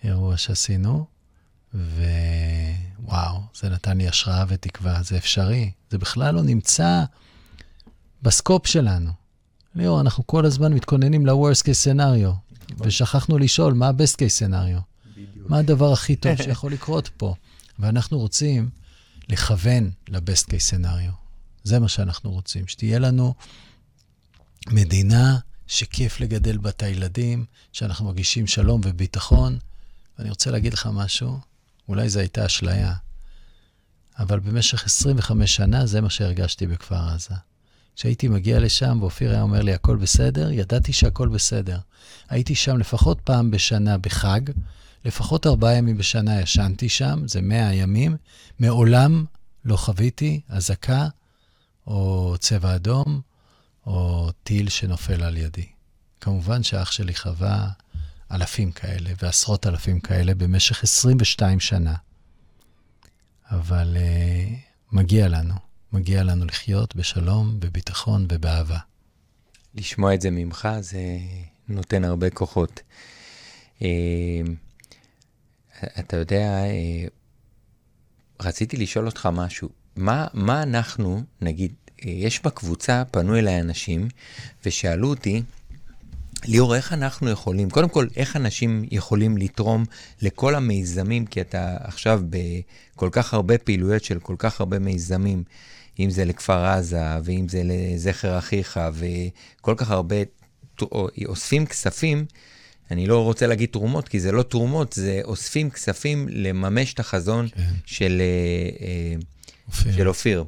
באירוע 0.02 0.36
שעשינו, 0.36 1.06
ווואו, 1.74 3.40
זה 3.54 3.68
נתן 3.68 3.98
לי 3.98 4.08
השראה 4.08 4.44
ותקווה, 4.48 5.02
זה 5.02 5.16
אפשרי. 5.16 5.70
זה 5.90 5.98
בכלל 5.98 6.34
לא 6.34 6.42
נמצא 6.42 7.04
בסקופ 8.22 8.66
שלנו. 8.66 9.10
ליאור, 9.74 10.00
אנחנו 10.00 10.26
כל 10.26 10.46
הזמן 10.46 10.72
מתכוננים 10.72 11.26
ל-Worst 11.26 11.62
case 11.62 11.84
scenario. 11.84 12.45
ושכחנו 12.78 13.38
לשאול 13.38 13.74
מה 13.74 13.88
ה-best 13.88 14.14
case 14.14 14.48
scenario. 14.48 14.80
מה 15.48 15.58
הדבר 15.58 15.92
הכי 15.92 16.16
טוב 16.16 16.36
שיכול 16.36 16.72
לקרות 16.72 17.10
פה? 17.16 17.34
ואנחנו 17.78 18.18
רוצים 18.18 18.70
לכוון 19.28 19.90
ל-best 20.08 20.46
case 20.46 20.74
scenario. 20.74 21.12
זה 21.64 21.78
מה 21.78 21.88
שאנחנו 21.88 22.30
רוצים, 22.30 22.66
שתהיה 22.66 22.98
לנו 22.98 23.34
מדינה 24.68 25.38
שכיף 25.66 26.20
לגדל 26.20 26.58
בה 26.58 26.70
את 26.70 26.82
הילדים, 26.82 27.44
שאנחנו 27.72 28.04
מרגישים 28.04 28.46
שלום 28.46 28.80
וביטחון. 28.84 29.58
ואני 30.18 30.30
רוצה 30.30 30.50
להגיד 30.50 30.72
לך 30.72 30.88
משהו, 30.92 31.38
אולי 31.88 32.08
זו 32.08 32.20
הייתה 32.20 32.46
אשליה, 32.46 32.94
אבל 34.18 34.40
במשך 34.40 34.84
25 34.84 35.56
שנה 35.56 35.86
זה 35.86 36.00
מה 36.00 36.10
שהרגשתי 36.10 36.66
בכפר 36.66 37.08
עזה. 37.08 37.34
כשהייתי 37.96 38.28
מגיע 38.28 38.60
לשם 38.60 38.98
ואופיר 39.00 39.30
היה 39.30 39.42
אומר 39.42 39.62
לי, 39.62 39.74
הכל 39.74 39.96
בסדר, 39.96 40.50
ידעתי 40.50 40.92
שהכל 40.92 41.28
בסדר. 41.28 41.78
הייתי 42.28 42.54
שם 42.54 42.78
לפחות 42.78 43.20
פעם 43.20 43.50
בשנה 43.50 43.98
בחג, 43.98 44.40
לפחות 45.04 45.46
ארבעה 45.46 45.74
ימים 45.74 45.98
בשנה 45.98 46.40
ישנתי 46.40 46.88
שם, 46.88 47.22
זה 47.26 47.42
מאה 47.42 47.74
ימים. 47.74 48.16
מעולם 48.58 49.24
לא 49.64 49.76
חוויתי 49.76 50.40
אזעקה 50.48 51.08
או 51.86 52.34
צבע 52.40 52.74
אדום 52.74 53.20
או 53.86 54.30
טיל 54.42 54.68
שנופל 54.68 55.22
על 55.22 55.36
ידי. 55.36 55.66
כמובן 56.20 56.62
שאח 56.62 56.90
שלי 56.90 57.14
חווה 57.14 57.68
אלפים 58.32 58.72
כאלה 58.72 59.10
ועשרות 59.22 59.66
אלפים 59.66 60.00
כאלה 60.00 60.34
במשך 60.34 60.82
22 60.82 61.60
שנה. 61.60 61.94
אבל 63.50 63.96
uh, 63.96 64.50
מגיע 64.92 65.28
לנו. 65.28 65.65
מגיע 65.92 66.22
לנו 66.22 66.44
לחיות 66.44 66.96
בשלום, 66.96 67.60
בביטחון 67.60 68.26
ובאהבה. 68.32 68.78
לשמוע 69.74 70.14
את 70.14 70.20
זה 70.20 70.30
ממך, 70.30 70.68
זה 70.80 70.98
נותן 71.68 72.04
הרבה 72.04 72.30
כוחות. 72.30 72.80
אה, 73.82 73.88
אתה 75.98 76.16
יודע, 76.16 76.64
אה, 76.64 77.06
רציתי 78.40 78.76
לשאול 78.76 79.06
אותך 79.06 79.28
משהו. 79.32 79.68
מה, 79.96 80.26
מה 80.34 80.62
אנחנו, 80.62 81.22
נגיד, 81.40 81.72
אה, 82.04 82.10
יש 82.10 82.42
בקבוצה, 82.42 83.02
פנו 83.10 83.36
אליי 83.36 83.60
אנשים 83.60 84.08
ושאלו 84.66 85.08
אותי, 85.08 85.42
ליאור, 86.44 86.76
איך 86.76 86.92
אנחנו 86.92 87.30
יכולים, 87.30 87.70
קודם 87.70 87.88
כל, 87.88 88.06
איך 88.16 88.36
אנשים 88.36 88.84
יכולים 88.90 89.38
לתרום 89.38 89.84
לכל 90.22 90.54
המיזמים, 90.54 91.26
כי 91.26 91.40
אתה 91.40 91.76
עכשיו 91.80 92.20
בכל 92.30 93.08
כך 93.12 93.34
הרבה 93.34 93.58
פעילויות 93.58 94.04
של 94.04 94.18
כל 94.18 94.34
כך 94.38 94.60
הרבה 94.60 94.78
מיזמים, 94.78 95.44
אם 95.98 96.10
זה 96.10 96.24
לכפר 96.24 96.64
עזה, 96.64 97.02
ואם 97.24 97.48
זה 97.48 97.62
לזכר 97.64 98.38
אחיך, 98.38 98.80
וכל 98.92 99.74
כך 99.76 99.90
הרבה 99.90 100.16
אוספים 101.26 101.66
כספים, 101.66 102.26
אני 102.90 103.06
לא 103.06 103.24
רוצה 103.24 103.46
להגיד 103.46 103.68
תרומות, 103.72 104.08
כי 104.08 104.20
זה 104.20 104.32
לא 104.32 104.42
תרומות, 104.42 104.92
זה 104.92 105.20
אוספים 105.24 105.70
כספים 105.70 106.28
לממש 106.30 106.94
את 106.94 107.00
החזון 107.00 107.48
כן. 107.48 107.62
של, 107.84 108.22
אה, 108.22 108.86
אה, 108.86 109.14
אופיר. 109.68 109.92
של 109.92 110.08
אופיר. 110.08 110.44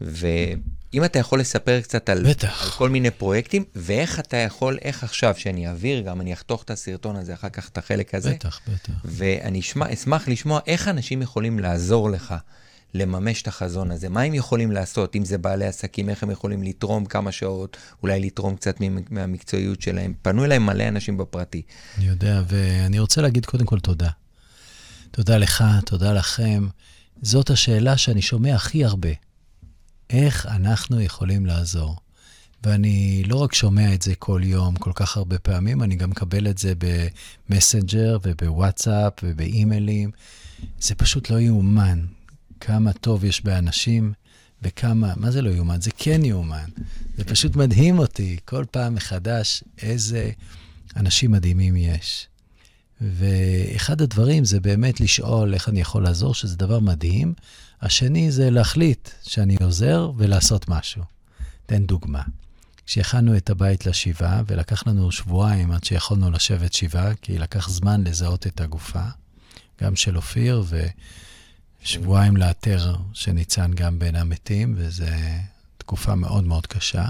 ואם 0.00 1.04
אתה 1.04 1.18
יכול 1.18 1.40
לספר 1.40 1.80
קצת 1.80 2.08
על, 2.08 2.26
על 2.26 2.70
כל 2.70 2.88
מיני 2.88 3.10
פרויקטים, 3.10 3.64
ואיך 3.74 4.20
אתה 4.20 4.36
יכול, 4.36 4.78
איך 4.82 5.04
עכשיו, 5.04 5.34
שאני 5.36 5.68
אעביר 5.68 6.00
גם, 6.00 6.20
אני 6.20 6.32
אחתוך 6.32 6.62
את 6.62 6.70
הסרטון 6.70 7.16
הזה, 7.16 7.34
אחר 7.34 7.48
כך 7.48 7.68
את 7.68 7.78
החלק 7.78 8.14
הזה. 8.14 8.30
בטח, 8.30 8.60
בטח. 8.68 8.92
ואני 9.04 9.62
שמה, 9.62 9.92
אשמח 9.92 10.28
לשמוע 10.28 10.60
איך 10.66 10.88
אנשים 10.88 11.22
יכולים 11.22 11.58
לעזור 11.58 12.10
לך 12.10 12.34
לממש 12.94 13.42
את 13.42 13.48
החזון 13.48 13.90
הזה. 13.90 14.08
מה 14.08 14.22
הם 14.22 14.34
יכולים 14.34 14.72
לעשות, 14.72 15.16
אם 15.16 15.24
זה 15.24 15.38
בעלי 15.38 15.66
עסקים, 15.66 16.08
איך 16.08 16.22
הם 16.22 16.30
יכולים 16.30 16.62
לתרום 16.62 17.04
כמה 17.04 17.32
שעות, 17.32 17.76
אולי 18.02 18.20
לתרום 18.20 18.56
קצת 18.56 18.76
מהמקצועיות 19.10 19.82
שלהם. 19.82 20.14
פנו 20.22 20.44
אליי 20.44 20.58
מלא 20.58 20.88
אנשים 20.88 21.16
בפרטי. 21.16 21.62
אני 21.98 22.06
יודע, 22.06 22.42
ואני 22.48 22.98
רוצה 22.98 23.22
להגיד 23.22 23.46
קודם 23.46 23.66
כל 23.66 23.80
תודה. 23.80 24.10
תודה 25.10 25.38
לך, 25.38 25.64
תודה 25.86 26.12
לכם. 26.12 26.66
זאת 27.22 27.50
השאלה 27.50 27.96
שאני 27.96 28.22
שומע 28.22 28.54
הכי 28.54 28.84
הרבה. 28.84 29.10
איך 30.10 30.46
אנחנו 30.46 31.00
יכולים 31.00 31.46
לעזור? 31.46 31.96
ואני 32.64 33.22
לא 33.26 33.36
רק 33.36 33.54
שומע 33.54 33.94
את 33.94 34.02
זה 34.02 34.14
כל 34.14 34.40
יום, 34.44 34.76
כל 34.76 34.92
כך 34.94 35.16
הרבה 35.16 35.38
פעמים, 35.38 35.82
אני 35.82 35.96
גם 35.96 36.10
מקבל 36.10 36.48
את 36.48 36.58
זה 36.58 36.72
במסנג'ר 37.48 38.18
ובוואטסאפ 38.22 39.12
ובאימיילים. 39.22 40.10
זה 40.80 40.94
פשוט 40.94 41.30
לא 41.30 41.40
יאומן. 41.40 42.04
כמה 42.64 42.92
טוב 42.92 43.24
יש 43.24 43.44
באנשים, 43.44 44.12
וכמה, 44.62 45.12
מה 45.16 45.30
זה 45.30 45.42
לא 45.42 45.50
יאומן? 45.50 45.80
זה 45.80 45.90
כן 45.96 46.24
יאומן. 46.24 46.64
זה 47.16 47.24
פשוט 47.24 47.56
מדהים 47.56 47.98
אותי 47.98 48.36
כל 48.44 48.64
פעם 48.70 48.94
מחדש 48.94 49.64
איזה 49.82 50.30
אנשים 50.96 51.30
מדהימים 51.30 51.76
יש. 51.76 52.26
ואחד 53.00 54.00
הדברים 54.00 54.44
זה 54.44 54.60
באמת 54.60 55.00
לשאול 55.00 55.54
איך 55.54 55.68
אני 55.68 55.80
יכול 55.80 56.02
לעזור, 56.02 56.34
שזה 56.34 56.56
דבר 56.56 56.80
מדהים. 56.80 57.34
השני 57.80 58.32
זה 58.32 58.50
להחליט 58.50 59.10
שאני 59.22 59.56
עוזר 59.60 60.12
ולעשות 60.16 60.68
משהו. 60.68 61.02
תן 61.66 61.86
דוגמה. 61.86 62.22
כשהכנו 62.86 63.36
את 63.36 63.50
הבית 63.50 63.86
לשבעה, 63.86 64.42
ולקח 64.46 64.86
לנו 64.86 65.12
שבועיים 65.12 65.70
עד 65.70 65.84
שיכולנו 65.84 66.30
לשבת 66.30 66.72
שבעה, 66.72 67.14
כי 67.14 67.38
לקח 67.38 67.68
זמן 67.68 68.04
לזהות 68.04 68.46
את 68.46 68.60
הגופה, 68.60 69.04
גם 69.80 69.96
של 69.96 70.16
אופיר, 70.16 70.62
ו... 70.66 70.86
שבועיים 71.84 72.36
לאתר 72.36 72.94
שניצן 73.12 73.70
גם 73.74 73.98
בין 73.98 74.16
המתים, 74.16 74.74
וזו 74.76 75.04
תקופה 75.78 76.14
מאוד 76.14 76.44
מאוד 76.44 76.66
קשה. 76.66 77.04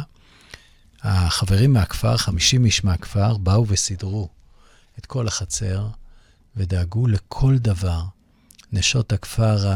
החברים 1.02 1.72
מהכפר, 1.72 2.16
50 2.16 2.64
איש 2.64 2.84
מהכפר, 2.84 3.36
באו 3.36 3.68
וסידרו 3.68 4.28
את 4.98 5.06
כל 5.06 5.28
החצר 5.28 5.88
ודאגו 6.56 7.06
לכל 7.06 7.58
דבר. 7.58 8.02
נשות 8.72 9.12
הכפר, 9.12 9.72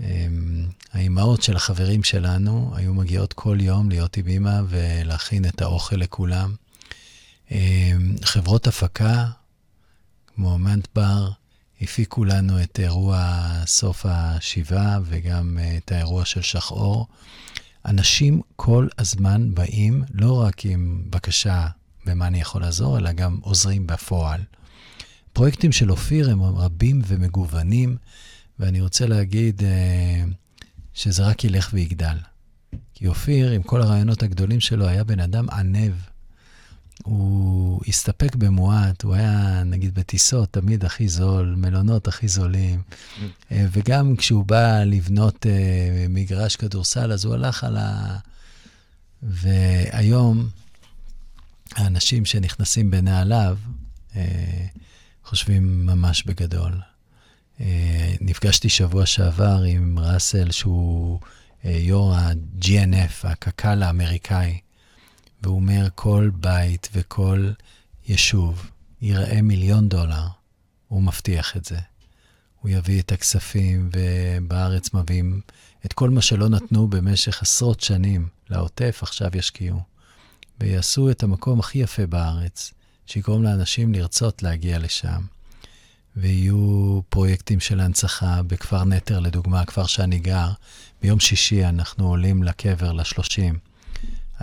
אמ, 0.00 0.66
האימהות 0.92 1.42
של 1.42 1.56
החברים 1.56 2.02
שלנו, 2.02 2.72
היו 2.76 2.94
מגיעות 2.94 3.32
כל 3.32 3.58
יום 3.60 3.88
להיות 3.88 4.16
עם 4.16 4.28
אמא 4.28 4.60
ולהכין 4.68 5.44
את 5.44 5.62
האוכל 5.62 5.96
לכולם. 5.96 6.54
אמ, 7.50 8.16
חברות 8.24 8.66
הפקה, 8.66 9.26
כמו 10.34 10.58
מנטבר, 10.58 11.30
הפיקו 11.82 12.24
לנו 12.24 12.62
את 12.62 12.80
אירוע 12.80 13.38
סוף 13.66 14.06
השבעה 14.08 14.98
וגם 15.04 15.58
אה, 15.60 15.76
את 15.76 15.92
האירוע 15.92 16.24
של 16.24 16.42
שחור. 16.42 17.06
אנשים 17.86 18.40
כל 18.56 18.88
הזמן 18.98 19.54
באים 19.54 20.02
לא 20.14 20.42
רק 20.42 20.64
עם 20.64 21.04
בקשה 21.10 21.66
במה 22.06 22.26
אני 22.26 22.40
יכול 22.40 22.60
לעזור, 22.60 22.98
אלא 22.98 23.12
גם 23.12 23.38
עוזרים 23.42 23.86
בפועל. 23.86 24.40
פרויקטים 25.32 25.72
של 25.72 25.90
אופיר 25.90 26.30
הם 26.30 26.42
רבים 26.42 27.02
ומגוונים, 27.06 27.96
ואני 28.58 28.80
רוצה 28.80 29.06
להגיד 29.06 29.62
אה, 29.64 30.24
שזה 30.94 31.26
רק 31.26 31.44
ילך 31.44 31.70
ויגדל. 31.72 32.16
כי 32.94 33.06
אופיר, 33.06 33.50
עם 33.50 33.62
כל 33.62 33.82
הרעיונות 33.82 34.22
הגדולים 34.22 34.60
שלו, 34.60 34.86
היה 34.86 35.04
בן 35.04 35.20
אדם 35.20 35.50
ענב. 35.50 35.92
הוא 37.02 37.80
הסתפק 37.88 38.34
במועט, 38.36 39.02
הוא 39.02 39.14
היה, 39.14 39.62
נגיד, 39.64 39.94
בטיסות 39.94 40.52
תמיד 40.52 40.84
הכי 40.84 41.08
זול, 41.08 41.54
מלונות 41.58 42.08
הכי 42.08 42.28
זולים. 42.28 42.82
אה, 43.52 43.66
וגם 43.72 44.16
כשהוא 44.16 44.44
בא 44.44 44.84
לבנות 44.84 45.46
uh, 45.46 45.48
מגרש 46.08 46.56
כדורסל, 46.56 47.12
אז 47.12 47.24
הוא 47.24 47.34
הלך 47.34 47.64
על 47.64 47.76
ה... 47.76 48.18
והיום, 49.22 50.48
האנשים 51.74 52.24
שנכנסים 52.24 52.90
בנעליו 52.90 53.58
uh, 54.12 54.16
חושבים 55.24 55.86
ממש 55.86 56.22
בגדול. 56.22 56.80
Uh, 57.58 57.62
נפגשתי 58.20 58.68
שבוע 58.68 59.06
שעבר 59.06 59.62
עם 59.66 59.98
ראסל, 59.98 60.50
שהוא 60.50 61.20
uh, 61.20 61.68
יו"ר 61.68 62.14
ה-GNF, 62.14 63.26
הקק"ל 63.28 63.82
האמריקאי. 63.82 64.58
והוא 65.42 65.56
אומר, 65.56 65.88
כל 65.94 66.30
בית 66.34 66.88
וכל 66.92 67.50
יישוב 68.08 68.70
ייראה 69.02 69.42
מיליון 69.42 69.88
דולר, 69.88 70.26
הוא 70.88 71.02
מבטיח 71.02 71.56
את 71.56 71.64
זה. 71.64 71.78
הוא 72.60 72.70
יביא 72.70 73.00
את 73.00 73.12
הכספים, 73.12 73.90
ובארץ 73.92 74.94
מביאים 74.94 75.40
את 75.86 75.92
כל 75.92 76.10
מה 76.10 76.22
שלא 76.22 76.48
נתנו 76.48 76.88
במשך 76.88 77.42
עשרות 77.42 77.80
שנים 77.80 78.28
לעוטף, 78.50 78.98
עכשיו 79.02 79.30
ישקיעו. 79.34 79.80
ויעשו 80.60 81.10
את 81.10 81.22
המקום 81.22 81.60
הכי 81.60 81.78
יפה 81.78 82.06
בארץ, 82.06 82.72
שיגרום 83.06 83.42
לאנשים 83.42 83.94
לרצות 83.94 84.42
להגיע 84.42 84.78
לשם. 84.78 85.22
ויהיו 86.16 87.00
פרויקטים 87.08 87.60
של 87.60 87.80
הנצחה 87.80 88.42
בכפר 88.42 88.84
נטר, 88.84 89.20
לדוגמה, 89.20 89.60
הכפר 89.60 89.86
שאני 89.86 90.18
גר. 90.18 90.48
ביום 91.02 91.20
שישי 91.20 91.64
אנחנו 91.64 92.08
עולים 92.08 92.42
לקבר 92.42 92.92
לשלושים. 92.92 93.71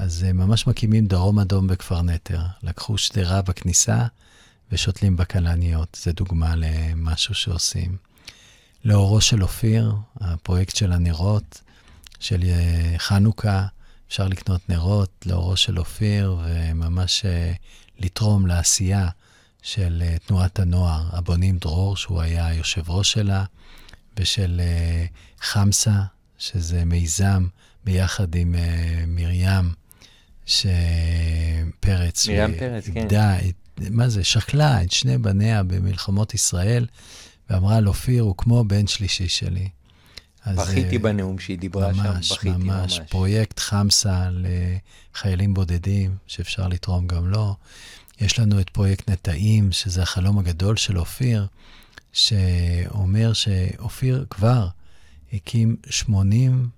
אז 0.01 0.23
אה, 0.23 0.33
ממש 0.33 0.67
מקימים 0.67 1.07
דרום 1.07 1.39
אדום 1.39 1.67
בכפר 1.67 2.01
נטר. 2.01 2.41
לקחו 2.63 2.97
שדרה 2.97 3.41
בכניסה 3.41 4.05
ושותלים 4.71 5.17
בכלניות. 5.17 5.97
זה 6.03 6.11
דוגמה 6.11 6.55
למשהו 6.55 7.35
שעושים. 7.35 7.97
לאורו 8.85 9.21
של 9.21 9.43
אופיר, 9.43 9.95
הפרויקט 10.21 10.75
של 10.75 10.91
הנרות, 10.91 11.61
של 12.19 12.43
אה, 12.43 12.93
חנוכה, 12.97 13.65
אפשר 14.07 14.27
לקנות 14.27 14.69
נרות 14.69 15.25
לאורו 15.25 15.57
של 15.57 15.79
אופיר 15.79 16.37
וממש 16.43 17.25
אה, 17.25 17.53
לתרום 17.97 18.47
לעשייה 18.47 19.09
של 19.61 20.03
תנועת 20.25 20.59
הנוער, 20.59 21.09
הבונים 21.11 21.57
דרור, 21.57 21.97
שהוא 21.97 22.21
היה 22.21 22.53
יושב 22.53 22.89
ראש 22.89 23.11
שלה, 23.11 23.43
ושל 24.17 24.61
חמסה, 25.41 26.01
שזה 26.37 26.85
מיזם 26.85 27.47
ביחד 27.85 28.35
עם 28.35 28.55
מרים, 29.07 29.73
שפרץ, 30.49 32.27
מרים 32.27 32.59
פרץ, 32.59 32.89
כן. 32.89 32.97
איבדה, 32.97 33.37
מה 33.77 34.09
זה, 34.09 34.23
שקלה 34.23 34.83
את 34.83 34.91
שני 34.91 35.17
בניה 35.17 35.63
במלחמות 35.63 36.33
ישראל, 36.33 36.87
ואמרה 37.49 37.79
לאופיר, 37.79 38.23
הוא 38.23 38.35
כמו 38.37 38.63
בן 38.63 38.87
שלישי 38.87 39.27
שלי. 39.27 39.69
בכיתי 40.47 40.95
uh, 40.95 40.99
בנאום 40.99 41.39
שהיא 41.39 41.57
דיברה 41.59 41.91
ממש, 41.93 42.27
שם, 42.27 42.35
בכיתי 42.35 42.57
ממש. 42.57 42.99
ממש, 42.99 43.09
פרויקט 43.09 43.59
חמסה 43.59 44.29
לחיילים 44.31 45.53
בודדים, 45.53 46.15
שאפשר 46.27 46.67
לתרום 46.67 47.07
גם 47.07 47.27
לו. 47.27 47.55
יש 48.21 48.39
לנו 48.39 48.59
את 48.59 48.69
פרויקט 48.69 49.09
נטעים, 49.09 49.71
שזה 49.71 50.01
החלום 50.01 50.39
הגדול 50.39 50.77
של 50.77 50.97
אופיר, 50.97 51.47
שאומר 52.13 53.33
שאופיר 53.33 54.25
כבר 54.29 54.67
הקים 55.33 55.75
80 55.89 56.69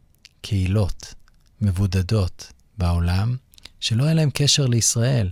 קהילות 0.41 1.13
מבודדות 1.61 2.51
בעולם, 2.77 3.35
שלא 3.81 4.03
היה 4.03 4.13
להם 4.13 4.29
קשר 4.33 4.65
לישראל. 4.65 5.29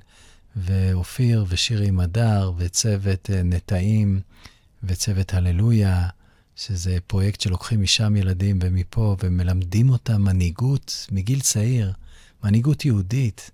ואופיר 0.55 1.45
ושירי 1.47 1.91
מדר 1.91 2.51
וצוות 2.57 3.29
אה, 3.29 3.43
נטעים 3.43 4.21
וצוות 4.83 5.33
הללויה, 5.33 6.07
שזה 6.55 6.97
פרויקט 7.07 7.41
שלוקחים 7.41 7.81
משם 7.81 8.15
ילדים 8.15 8.59
ומפה 8.61 9.15
ומלמדים 9.23 9.89
אותם 9.89 10.21
מנהיגות 10.21 11.07
מגיל 11.11 11.39
צעיר, 11.39 11.93
מנהיגות 12.43 12.85
יהודית. 12.85 13.51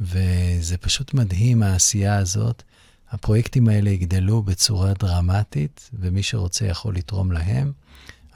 וזה 0.00 0.76
פשוט 0.80 1.14
מדהים, 1.14 1.62
העשייה 1.62 2.16
הזאת. 2.16 2.62
הפרויקטים 3.10 3.68
האלה 3.68 3.90
יגדלו 3.90 4.42
בצורה 4.42 4.92
דרמטית, 4.98 5.90
ומי 6.00 6.22
שרוצה 6.22 6.66
יכול 6.66 6.94
לתרום 6.94 7.32
להם. 7.32 7.72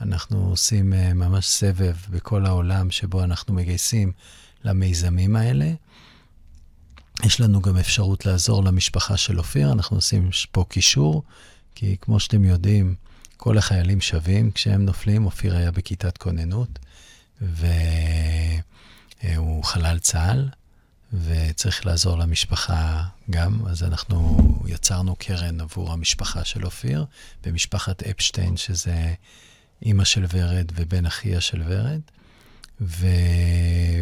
אנחנו 0.00 0.48
עושים 0.50 0.92
אה, 0.92 1.14
ממש 1.14 1.46
סבב 1.46 1.94
בכל 2.10 2.46
העולם 2.46 2.90
שבו 2.90 3.24
אנחנו 3.24 3.54
מגייסים 3.54 4.12
למיזמים 4.64 5.36
האלה. 5.36 5.72
יש 7.24 7.40
לנו 7.40 7.62
גם 7.62 7.76
אפשרות 7.76 8.26
לעזור 8.26 8.64
למשפחה 8.64 9.16
של 9.16 9.38
אופיר, 9.38 9.72
אנחנו 9.72 9.96
עושים 9.96 10.30
פה 10.52 10.64
קישור, 10.68 11.22
כי 11.74 11.96
כמו 12.00 12.20
שאתם 12.20 12.44
יודעים, 12.44 12.94
כל 13.36 13.58
החיילים 13.58 14.00
שווים 14.00 14.50
כשהם 14.50 14.84
נופלים. 14.84 15.26
אופיר 15.26 15.56
היה 15.56 15.70
בכיתת 15.70 16.18
כוננות, 16.18 16.78
והוא 17.40 17.64
חלל 19.64 19.98
צה"ל, 19.98 20.48
וצריך 21.12 21.86
לעזור 21.86 22.18
למשפחה 22.18 23.02
גם, 23.30 23.66
אז 23.66 23.82
אנחנו 23.82 24.38
יצרנו 24.66 25.16
קרן 25.18 25.60
עבור 25.60 25.92
המשפחה 25.92 26.44
של 26.44 26.64
אופיר, 26.64 27.06
במשפחת 27.42 28.02
אפשטיין, 28.02 28.56
שזה 28.56 29.14
אימא 29.82 30.04
של 30.04 30.24
ורד 30.32 30.72
ובן 30.74 31.06
אחיה 31.06 31.40
של 31.40 31.62
ורד. 31.66 32.00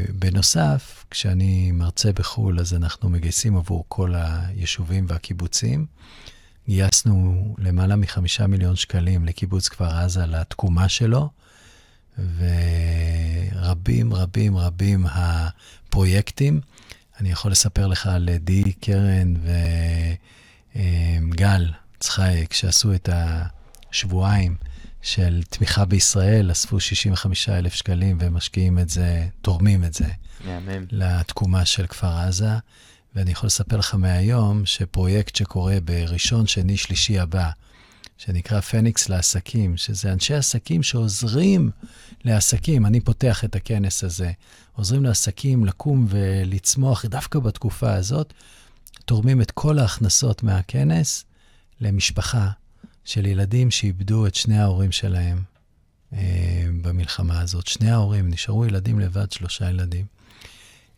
ובנוסף, 0.08 1.04
כשאני 1.10 1.72
מרצה 1.72 2.12
בחו"ל, 2.12 2.60
אז 2.60 2.74
אנחנו 2.74 3.08
מגייסים 3.08 3.56
עבור 3.56 3.84
כל 3.88 4.14
היישובים 4.16 5.06
והקיבוצים. 5.08 5.86
גייסנו 6.68 7.54
למעלה 7.58 7.96
מחמישה 7.96 8.46
מיליון 8.46 8.76
שקלים 8.76 9.24
לקיבוץ 9.24 9.68
כפר 9.68 9.90
עזה 9.96 10.26
לתקומה 10.26 10.88
שלו, 10.88 11.30
ורבים 12.18 14.14
רבים 14.14 14.56
רבים 14.56 15.06
הפרויקטים. 15.10 16.60
אני 17.20 17.30
יכול 17.30 17.50
לספר 17.50 17.86
לך 17.86 18.06
על 18.06 18.28
די 18.36 18.72
קרן 18.72 19.34
וגל 20.74 21.72
צחייק, 22.00 22.52
שעשו 22.52 22.94
את 22.94 23.08
השבועיים 23.12 24.56
של 25.02 25.42
תמיכה 25.48 25.84
בישראל, 25.84 26.52
אספו 26.52 26.80
65 26.80 27.48
אלף 27.48 27.74
שקלים 27.74 28.18
ומשקיעים 28.20 28.78
את 28.78 28.88
זה, 28.88 29.26
תורמים 29.42 29.84
את 29.84 29.94
זה. 29.94 30.08
מהמם. 30.44 30.84
לתקומה 30.90 31.64
של 31.64 31.86
כפר 31.86 32.18
עזה. 32.18 32.50
ואני 33.14 33.30
יכול 33.30 33.46
לספר 33.46 33.76
לך 33.76 33.94
מהיום 33.94 34.66
שפרויקט 34.66 35.36
שקורה 35.36 35.80
בראשון, 35.84 36.46
שני, 36.46 36.76
שלישי 36.76 37.18
הבא, 37.18 37.50
שנקרא 38.18 38.60
פניקס 38.60 39.08
לעסקים, 39.08 39.76
שזה 39.76 40.12
אנשי 40.12 40.34
עסקים 40.34 40.82
שעוזרים 40.82 41.70
לעסקים, 42.24 42.86
אני 42.86 43.00
פותח 43.00 43.44
את 43.44 43.56
הכנס 43.56 44.04
הזה, 44.04 44.32
עוזרים 44.72 45.04
לעסקים 45.04 45.64
לקום 45.64 46.06
ולצמוח 46.08 47.04
דווקא 47.04 47.38
בתקופה 47.38 47.92
הזאת, 47.92 48.32
תורמים 49.04 49.40
את 49.42 49.50
כל 49.50 49.78
ההכנסות 49.78 50.42
מהכנס 50.42 51.24
למשפחה 51.80 52.50
של 53.10 53.26
ילדים 53.26 53.70
שאיבדו 53.70 54.26
את 54.26 54.34
שני 54.34 54.58
ההורים 54.58 54.92
שלהם 54.92 55.42
אה, 56.12 56.66
במלחמה 56.82 57.40
הזאת. 57.40 57.66
שני 57.66 57.90
ההורים, 57.90 58.30
נשארו 58.30 58.66
ילדים 58.66 59.00
לבד, 59.00 59.32
שלושה 59.32 59.70
ילדים. 59.70 60.06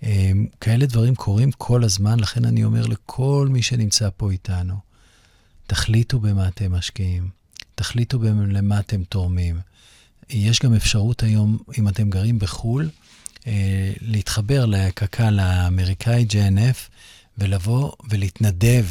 אה, 0.02 0.30
כאלה 0.60 0.86
דברים 0.86 1.14
קורים 1.14 1.52
כל 1.52 1.84
הזמן, 1.84 2.20
לכן 2.20 2.44
אני 2.44 2.64
אומר 2.64 2.86
לכל 2.86 3.48
מי 3.50 3.62
שנמצא 3.62 4.08
פה 4.16 4.30
איתנו, 4.30 4.74
תחליטו 5.66 6.20
במה 6.20 6.48
אתם 6.48 6.72
משקיעים, 6.72 7.28
תחליטו 7.74 8.18
למה 8.48 8.80
אתם 8.80 9.04
תורמים. 9.04 9.60
יש 10.30 10.60
גם 10.60 10.74
אפשרות 10.74 11.22
היום, 11.22 11.58
אם 11.78 11.88
אתם 11.88 12.10
גרים 12.10 12.38
בחו"ל, 12.38 12.90
אה, 13.46 13.92
להתחבר 14.00 14.66
לקק"ל 14.66 15.38
האמריקאי 15.38 16.26
JNF 16.30 16.90
ולבוא 17.38 17.92
ולהתנדב 18.08 18.84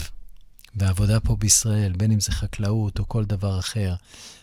בעבודה 0.76 1.20
פה 1.20 1.36
בישראל, 1.36 1.94
בין 1.98 2.12
אם 2.12 2.20
זה 2.20 2.32
חקלאות 2.32 3.00
או 3.00 3.08
כל 3.08 3.26
דבר 3.26 3.60
אחר. 3.60 3.96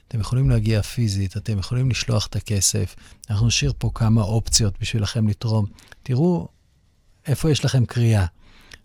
אתם 0.08 0.20
יכולים 0.20 0.50
להגיע 0.50 0.82
פיזית, 0.82 1.36
אתם 1.36 1.58
יכולים 1.58 1.90
לשלוח 1.90 2.26
את 2.26 2.36
הכסף. 2.36 2.96
אנחנו 3.30 3.46
נשאיר 3.46 3.72
פה 3.78 3.90
כמה 3.94 4.22
אופציות 4.22 4.74
בשבילכם 4.80 5.28
לתרום. 5.28 5.66
תראו 6.02 6.48
איפה 7.26 7.50
יש 7.50 7.64
לכם 7.64 7.86
קריאה. 7.86 8.26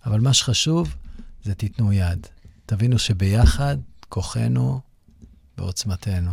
אבל 0.06 0.20
מה 0.20 0.34
שחשוב 0.34 0.96
זה 1.44 1.56
תיתנו 1.56 1.94
יד. 1.94 2.28
תבינו 2.66 3.00
שביחד 3.00 3.78
כוחנו 4.10 4.80
בעוצמתנו. 5.58 6.32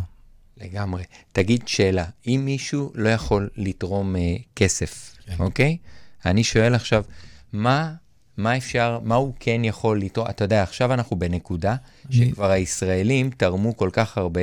לגמרי. 0.57 1.03
תגיד 1.31 1.67
שאלה, 1.67 2.05
אם 2.27 2.41
מישהו 2.45 2.91
לא 2.95 3.09
יכול 3.09 3.49
לתרום 3.57 4.15
uh, 4.15 4.19
כסף, 4.55 5.15
כן. 5.25 5.35
אוקיי? 5.39 5.77
אני 6.25 6.43
שואל 6.43 6.75
עכשיו, 6.75 7.03
מה, 7.53 7.93
מה 8.37 8.57
אפשר, 8.57 8.99
מה 9.03 9.15
הוא 9.15 9.33
כן 9.39 9.61
יכול 9.63 10.01
לתרום? 10.01 10.27
אתה 10.29 10.43
יודע, 10.43 10.63
עכשיו 10.63 10.93
אנחנו 10.93 11.19
בנקודה 11.19 11.75
אני... 12.05 12.15
שכבר 12.15 12.51
הישראלים 12.51 13.29
תרמו 13.37 13.77
כל 13.77 13.89
כך 13.93 14.17
הרבה, 14.17 14.41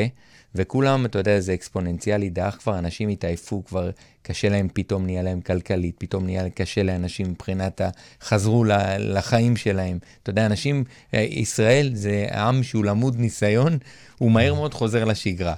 וכולם, 0.55 1.07
אתה 1.07 1.19
יודע, 1.19 1.41
זה 1.41 1.55
אקספוננציאלי 1.55 2.31
דח, 2.31 2.57
כבר 2.61 2.79
אנשים 2.79 3.09
התעייפו, 3.09 3.65
כבר 3.65 3.91
קשה 4.23 4.49
להם, 4.49 4.69
פתאום 4.73 5.05
נהיה 5.05 5.23
להם 5.23 5.41
כלכלית, 5.41 5.95
פתאום 5.99 6.25
נהיה 6.25 6.51
קשה 6.51 6.83
לאנשים 6.83 7.31
מבחינת 7.31 7.81
ה... 7.81 7.89
חזרו 8.23 8.65
לחיים 8.99 9.57
שלהם. 9.57 9.99
אתה 10.23 10.31
יודע, 10.31 10.47
אנשים, 10.47 10.85
אה, 11.15 11.27
ישראל 11.31 11.91
זה 11.95 12.27
עם 12.33 12.63
שהוא 12.63 12.85
למוד 12.85 13.19
ניסיון, 13.19 13.79
הוא 14.19 14.31
מהר 14.31 14.55
מאוד 14.55 14.75
חוזר 14.75 15.05
לשגרה. 15.05 15.55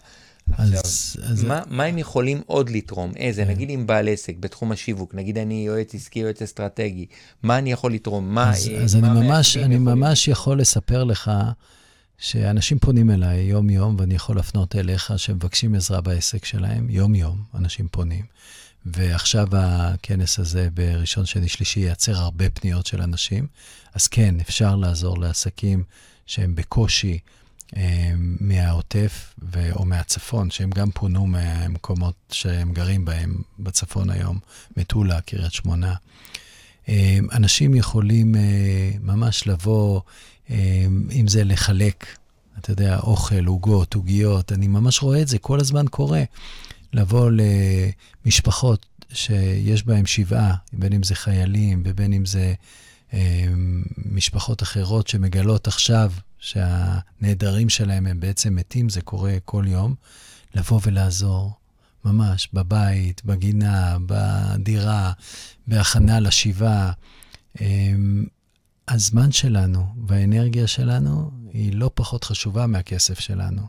אז, 0.59 1.17
אז... 1.23 1.45
מה, 1.45 1.63
מה 1.71 1.85
הם 1.85 1.99
יכולים 1.99 2.41
עוד 2.47 2.71
לתרום? 2.71 3.13
איזה, 3.17 3.45
כן. 3.45 3.51
נגיד 3.51 3.71
עם 3.71 3.87
בעל 3.87 4.09
עסק 4.09 4.37
בתחום 4.41 4.73
השיווק, 4.73 5.15
נגיד 5.15 5.39
אני 5.39 5.67
יועץ 5.67 5.95
עסקי, 5.95 6.19
יועץ 6.19 6.43
אסטרטגי, 6.43 7.07
מה 7.43 7.59
אני 7.59 7.73
יכול 7.73 7.93
לתרום? 7.93 8.35
מה... 8.35 8.51
אז, 8.51 8.71
אז 8.85 8.95
מה 8.95 9.13
אני, 9.13 9.29
ממש, 9.29 9.57
אני 9.57 9.79
ממש 9.79 10.29
יכול 10.29 10.61
לספר 10.61 11.05
לך 11.05 11.31
שאנשים 12.19 12.79
פונים 12.79 13.11
אליי 13.11 13.41
יום-יום, 13.41 13.97
ואני 13.99 14.15
יכול 14.15 14.39
לפנות 14.39 14.77
אליך 14.77 15.13
שמבקשים 15.17 15.75
עזרה 15.75 16.01
בעסק 16.01 16.45
שלהם, 16.45 16.91
יום-יום 16.91 17.43
אנשים 17.55 17.89
פונים. 17.91 18.25
ועכשיו 18.87 19.49
הכנס 19.53 20.39
הזה 20.39 20.69
בראשון, 20.75 21.27
שני, 21.27 21.49
שלישי 21.49 21.81
ייצר 21.81 22.17
הרבה 22.17 22.51
פניות 22.51 22.87
של 22.87 23.03
אנשים. 23.03 23.47
אז 23.95 24.09
כן, 24.09 24.35
אפשר 24.41 24.77
לעזור 24.77 25.19
לעסקים 25.19 25.85
שהם 26.27 26.55
בקושי 26.55 27.13
אה, 27.13 27.40
מהעוטף 28.41 29.35
ו- 29.53 29.73
או 29.73 29.85
מהצפון, 29.85 30.51
שהם 30.51 30.71
גם 30.71 30.91
פונו 30.91 31.27
מהמקומות 31.27 32.15
שהם 32.33 32.73
גרים 32.73 33.05
בהם 33.05 33.43
בצפון 33.59 34.11
היום, 34.11 34.39
מטולה, 34.77 35.21
קריית 35.21 35.53
שמונה. 35.53 35.95
אה, 36.89 37.19
אנשים 37.33 37.75
יכולים 37.75 38.35
אה, 38.35 38.91
ממש 39.01 39.47
לבוא 39.47 40.01
אם 41.13 41.25
זה 41.29 41.45
לחלק, 41.45 42.07
אתה 42.59 42.71
יודע, 42.71 42.99
אוכל, 42.99 43.45
עוגות, 43.45 43.95
עוגיות, 43.95 44.53
אני 44.53 44.69
ממש 44.69 45.03
רואה 45.03 45.23
את 45.23 45.29
זה, 45.29 45.39
כל 45.39 45.61
הזמן 45.61 45.85
קורה. 45.91 46.23
לבוא 46.93 47.31
למשפחות 48.25 48.87
שיש 49.13 49.87
בהן 49.87 50.07
שבעה, 50.07 50.55
בין 50.73 50.93
אם 50.93 51.03
זה 51.03 51.15
חיילים 51.15 51.83
ובין 51.85 52.13
אם 52.13 52.27
זה 52.27 52.55
אה, 53.13 53.47
משפחות 53.97 54.63
אחרות 54.63 55.09
שמגלות 55.09 55.67
עכשיו 55.67 56.13
שהנעדרים 56.41 57.69
שלהם 57.69 58.07
הם 58.07 58.21
בעצם 58.21 58.55
מתים, 58.57 58.89
זה 58.89 59.01
קורה 59.01 59.37
כל 59.45 59.65
יום, 59.69 59.95
לבוא 60.55 60.81
ולעזור, 60.85 61.53
ממש, 62.05 62.49
בבית, 62.53 63.25
בגינה, 63.25 63.97
בדירה, 64.07 65.13
בהכנה 65.67 66.21
לשבעה. 66.21 66.93
אה, 67.61 67.67
הזמן 68.89 69.33
שלנו 69.33 69.87
והאנרגיה 70.07 70.67
שלנו 70.67 71.31
היא 71.53 71.75
לא 71.75 71.91
פחות 71.95 72.25
חשובה 72.25 72.67
מהכסף 72.67 73.21
שלנו. 73.21 73.63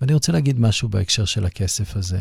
ואני 0.00 0.14
רוצה 0.14 0.32
להגיד 0.32 0.60
משהו 0.60 0.88
בהקשר 0.88 1.24
של 1.24 1.46
הכסף 1.46 1.96
הזה. 1.96 2.20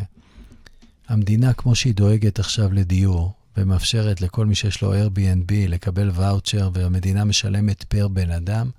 המדינה, 1.08 1.54
כמו 1.54 1.76
שהיא 1.76 1.96
דואגת 1.96 2.40
עכשיו 2.40 2.74
לדיור, 2.74 3.34
ומאפשרת 3.58 4.22
לכל 4.22 4.46
מי 4.46 4.56
שיש 4.56 4.82
לו 4.82 4.94
Airbnb 4.94 5.52
לקבל 5.52 6.12
ואוצ'ר, 6.14 6.70
והמדינה 6.74 7.24
משלמת 7.24 7.84
פר 7.84 8.08
בן 8.08 8.32
אדם, 8.32 8.70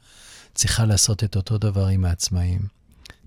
צריכה 0.59 0.85
לעשות 0.85 1.25
את 1.25 1.37
אותו 1.37 1.59
דבר 1.59 1.87
עם 1.87 2.05
העצמאים. 2.05 2.61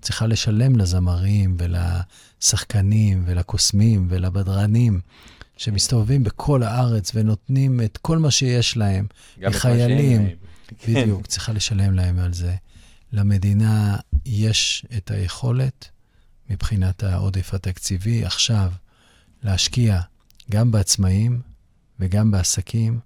צריכה 0.00 0.26
לשלם 0.26 0.76
לזמרים 0.76 1.56
ולשחקנים 1.58 3.22
ולקוסמים 3.26 4.06
ולבדרנים 4.10 5.00
שמסתובבים 5.56 6.24
בכל 6.24 6.62
הארץ 6.62 7.10
ונותנים 7.14 7.80
את 7.80 7.96
כל 7.96 8.18
מה 8.18 8.30
שיש 8.30 8.76
להם 8.76 9.06
לחיילים. 9.38 10.28
בדיוק, 10.88 11.26
צריכה 11.26 11.52
לשלם 11.52 11.94
להם 11.94 12.18
על 12.18 12.32
זה. 12.32 12.54
למדינה 13.12 13.96
יש 14.26 14.86
את 14.96 15.10
היכולת, 15.10 15.88
מבחינת 16.50 17.02
העודף 17.02 17.54
התקציבי, 17.54 18.24
עכשיו 18.24 18.72
להשקיע 19.42 20.00
גם 20.50 20.70
בעצמאים 20.70 21.40
וגם 22.00 22.30
בעסקים, 22.30 23.00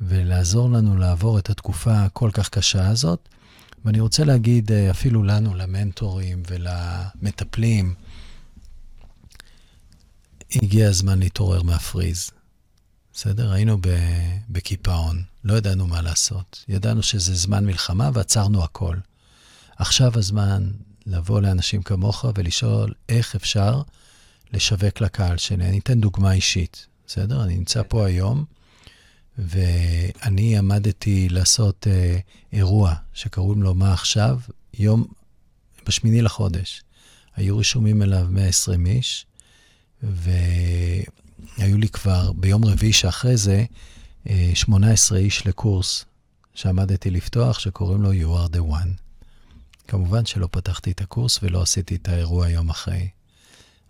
ולעזור 0.00 0.70
לנו 0.70 0.96
לעבור 0.96 1.38
את 1.38 1.50
התקופה 1.50 2.04
הכל 2.04 2.30
כך 2.32 2.48
קשה 2.48 2.88
הזאת. 2.88 3.28
ואני 3.84 4.00
רוצה 4.00 4.24
להגיד 4.24 4.72
אה, 4.72 4.90
אפילו 4.90 5.22
לנו, 5.22 5.54
למנטורים 5.54 6.42
ולמטפלים, 6.48 7.94
הגיע 10.54 10.88
הזמן 10.88 11.18
להתעורר 11.18 11.62
מהפריז. 11.62 12.30
בסדר? 13.12 13.52
היינו 13.52 13.78
בקיפאון, 14.48 15.22
לא 15.44 15.54
ידענו 15.54 15.86
מה 15.86 16.02
לעשות. 16.02 16.64
ידענו 16.68 17.02
שזה 17.02 17.34
זמן 17.34 17.66
מלחמה 17.66 18.10
ועצרנו 18.14 18.64
הכל. 18.64 18.96
עכשיו 19.76 20.18
הזמן 20.18 20.70
לבוא 21.06 21.40
לאנשים 21.40 21.82
כמוך 21.82 22.24
ולשאול 22.34 22.94
איך 23.08 23.34
אפשר 23.34 23.82
לשווק 24.52 25.00
לקהל 25.00 25.36
שלי. 25.36 25.64
אני 25.64 25.78
אתן 25.78 26.00
דוגמה 26.00 26.32
אישית, 26.32 26.86
בסדר? 27.06 27.44
אני 27.44 27.56
נמצא 27.56 27.82
פה 27.88 28.06
היום, 28.06 28.44
ואני 29.38 30.58
עמדתי 30.58 31.28
לעשות 31.28 31.86
אה, 31.90 32.18
אירוע 32.52 32.94
שקוראים 33.14 33.62
לו 33.62 33.74
מה 33.74 33.92
עכשיו, 33.92 34.38
יום, 34.74 35.04
בשמיני 35.86 36.22
לחודש. 36.22 36.82
היו 37.36 37.58
רשומים 37.58 38.02
אליו 38.02 38.26
120 38.30 38.86
איש, 38.86 39.26
והיו 40.02 41.78
לי 41.78 41.88
כבר 41.88 42.32
ביום 42.32 42.64
רביעי 42.64 42.92
שאחרי 42.92 43.36
זה 43.36 43.64
18 44.54 45.18
אה, 45.18 45.24
איש 45.24 45.46
לקורס 45.46 46.04
שעמדתי 46.54 47.10
לפתוח, 47.10 47.58
שקוראים 47.58 48.02
לו 48.02 48.12
You 48.12 48.46
are 48.46 48.56
the 48.56 48.72
one. 48.72 48.88
כמובן 49.88 50.26
שלא 50.26 50.48
פתחתי 50.50 50.90
את 50.90 51.00
הקורס 51.00 51.38
ולא 51.42 51.62
עשיתי 51.62 51.94
את 51.94 52.08
האירוע 52.08 52.48
יום 52.48 52.70
אחרי. 52.70 53.08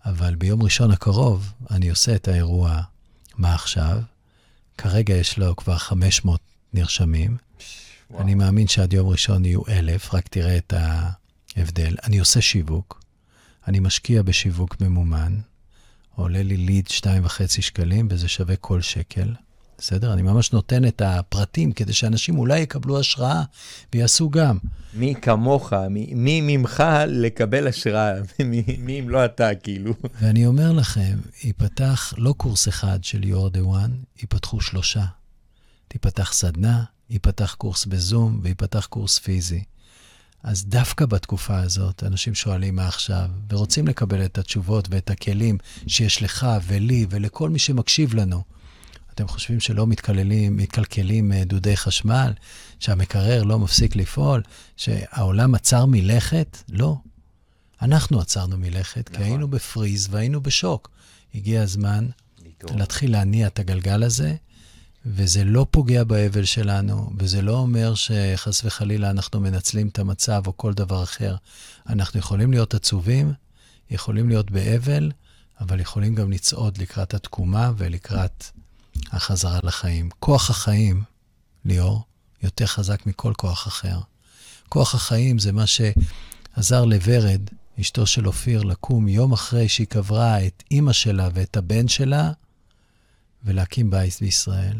אבל 0.05 0.35
ביום 0.35 0.63
ראשון 0.63 0.91
הקרוב 0.91 1.51
אני 1.71 1.89
עושה 1.89 2.15
את 2.15 2.27
האירוע 2.27 2.81
מה 3.37 3.53
עכשיו. 3.53 4.01
כרגע 4.77 5.13
יש 5.13 5.37
לו 5.37 5.55
כבר 5.55 5.77
500 5.77 6.39
נרשמים. 6.73 7.37
וואו. 8.09 8.21
אני 8.21 8.35
מאמין 8.35 8.67
שעד 8.67 8.93
יום 8.93 9.07
ראשון 9.07 9.45
יהיו 9.45 9.61
אלף, 9.67 10.13
רק 10.13 10.27
תראה 10.27 10.57
את 10.57 10.73
ההבדל. 11.57 11.95
אני 12.03 12.19
עושה 12.19 12.41
שיווק, 12.41 13.03
אני 13.67 13.79
משקיע 13.79 14.21
בשיווק 14.21 14.81
ממומן, 14.81 15.39
עולה 16.15 16.43
לי 16.43 16.57
ליד 16.57 16.87
2.5 16.87 17.61
שקלים, 17.61 18.07
וזה 18.11 18.27
שווה 18.27 18.55
כל 18.55 18.81
שקל. 18.81 19.33
בסדר? 19.77 20.13
אני 20.13 20.21
ממש 20.21 20.53
נותן 20.53 20.87
את 20.87 21.01
הפרטים 21.05 21.71
כדי 21.71 21.93
שאנשים 21.93 22.37
אולי 22.37 22.59
יקבלו 22.59 22.99
השראה 22.99 23.43
ויעשו 23.93 24.29
גם. 24.29 24.57
מי 24.93 25.13
כמוך, 25.21 25.73
מי, 25.73 26.13
מי 26.15 26.41
ממך 26.43 26.83
לקבל 27.07 27.67
השראה? 27.67 28.13
מי, 28.45 28.63
מי 28.79 28.99
אם 28.99 29.09
לא 29.09 29.25
אתה, 29.25 29.55
כאילו? 29.55 29.93
ואני 30.21 30.45
אומר 30.45 30.71
לכם, 30.71 31.17
ייפתח 31.43 32.13
לא 32.17 32.33
קורס 32.37 32.67
אחד 32.67 33.03
של 33.03 33.21
are 33.21 33.55
the 33.55 33.61
one, 33.61 34.21
ייפתחו 34.21 34.61
שלושה. 34.61 35.05
תיפתח 35.87 36.33
סדנה, 36.33 36.83
ייפתח 37.09 37.55
קורס 37.57 37.85
בזום 37.85 38.39
וייפתח 38.43 38.85
קורס 38.85 39.19
פיזי. 39.19 39.63
אז 40.43 40.65
דווקא 40.65 41.05
בתקופה 41.05 41.59
הזאת, 41.59 42.03
אנשים 42.03 42.35
שואלים 42.35 42.75
מה 42.75 42.87
עכשיו, 42.87 43.29
ורוצים 43.49 43.87
לקבל 43.87 44.25
את 44.25 44.37
התשובות 44.37 44.87
ואת 44.91 45.09
הכלים 45.09 45.57
שיש 45.87 46.23
לך 46.23 46.47
ולי 46.67 47.05
ולכל 47.09 47.49
מי 47.49 47.59
שמקשיב 47.59 48.13
לנו. 48.13 48.43
אתם 49.15 49.27
חושבים 49.27 49.59
שלא 49.59 49.87
מתקללים, 49.87 50.57
מתקלקלים 50.57 51.31
אה, 51.31 51.43
דודי 51.45 51.77
חשמל, 51.77 52.33
שהמקרר 52.79 53.43
לא 53.43 53.59
מפסיק 53.59 53.95
לפעול, 53.95 54.41
שהעולם 54.77 55.55
עצר 55.55 55.85
מלכת? 55.85 56.57
לא. 56.69 56.97
אנחנו 57.81 58.19
עצרנו 58.19 58.57
מלכת, 58.57 59.09
נכון. 59.11 59.23
כי 59.23 59.29
היינו 59.29 59.47
בפריז 59.47 60.07
והיינו 60.11 60.41
בשוק. 60.41 60.89
הגיע 61.35 61.61
הזמן 61.61 62.07
ליטור. 62.43 62.77
להתחיל 62.77 63.11
להניע 63.11 63.47
את 63.47 63.59
הגלגל 63.59 64.03
הזה, 64.03 64.35
וזה 65.05 65.43
לא 65.43 65.65
פוגע 65.71 66.03
באבל 66.03 66.45
שלנו, 66.45 67.09
וזה 67.17 67.41
לא 67.41 67.57
אומר 67.57 67.95
שחס 67.95 68.65
וחלילה 68.65 69.09
אנחנו 69.09 69.39
מנצלים 69.39 69.87
את 69.87 69.99
המצב 69.99 70.43
או 70.47 70.57
כל 70.57 70.73
דבר 70.73 71.03
אחר. 71.03 71.35
אנחנו 71.89 72.19
יכולים 72.19 72.51
להיות 72.51 72.73
עצובים, 72.73 73.33
יכולים 73.91 74.29
להיות 74.29 74.51
באבל, 74.51 75.11
אבל 75.59 75.79
יכולים 75.79 76.15
גם 76.15 76.31
לצעוד 76.31 76.77
לקראת 76.77 77.13
התקומה 77.13 77.71
ולקראת 77.77 78.43
החזרה 79.15 79.59
לחיים. 79.63 80.09
כוח 80.19 80.49
החיים, 80.49 81.03
ליאור, 81.65 82.03
יותר 82.43 82.65
חזק 82.65 83.05
מכל 83.05 83.33
כוח 83.37 83.67
אחר. 83.67 83.99
כוח 84.69 84.95
החיים 84.95 85.39
זה 85.39 85.51
מה 85.51 85.63
שעזר 85.65 86.85
לוורד, 86.85 87.41
אשתו 87.81 88.05
של 88.05 88.27
אופיר, 88.27 88.63
לקום 88.63 89.07
יום 89.07 89.33
אחרי 89.33 89.69
שהיא 89.69 89.87
קברה 89.87 90.45
את 90.45 90.63
אימא 90.71 90.93
שלה 90.93 91.29
ואת 91.33 91.57
הבן 91.57 91.87
שלה, 91.87 92.31
ולהקים 93.43 93.89
בית 93.89 94.17
בישראל, 94.21 94.79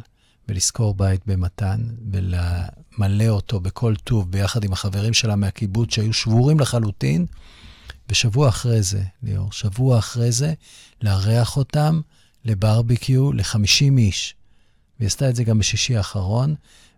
ולשכור 0.50 0.94
בית 0.94 1.22
במתן, 1.26 1.82
ולמלא 2.12 3.28
אותו 3.28 3.60
בכל 3.60 3.96
טוב 3.96 4.32
ביחד 4.32 4.64
עם 4.64 4.74
החברים 4.74 5.14
שלה 5.14 5.36
מהקיבוץ 5.36 5.94
שהיו 5.94 6.14
שבורים 6.14 6.60
לחלוטין. 6.60 7.26
ושבוע 8.10 8.50
אחרי 8.50 8.82
זה, 8.82 9.04
ליאור, 9.24 9.52
שבוע 9.52 10.00
אחרי 10.00 10.32
זה, 10.32 10.54
לארח 11.02 11.58
אותם 11.58 12.02
לברביקיו 12.46 13.32
ל-50 13.32 13.98
איש. 13.98 14.36
והיא 15.00 15.08
עשתה 15.08 15.30
את 15.30 15.36
זה 15.36 15.44
גם 15.44 15.60
בשישי 15.60 15.98
האחרון, 15.98 16.56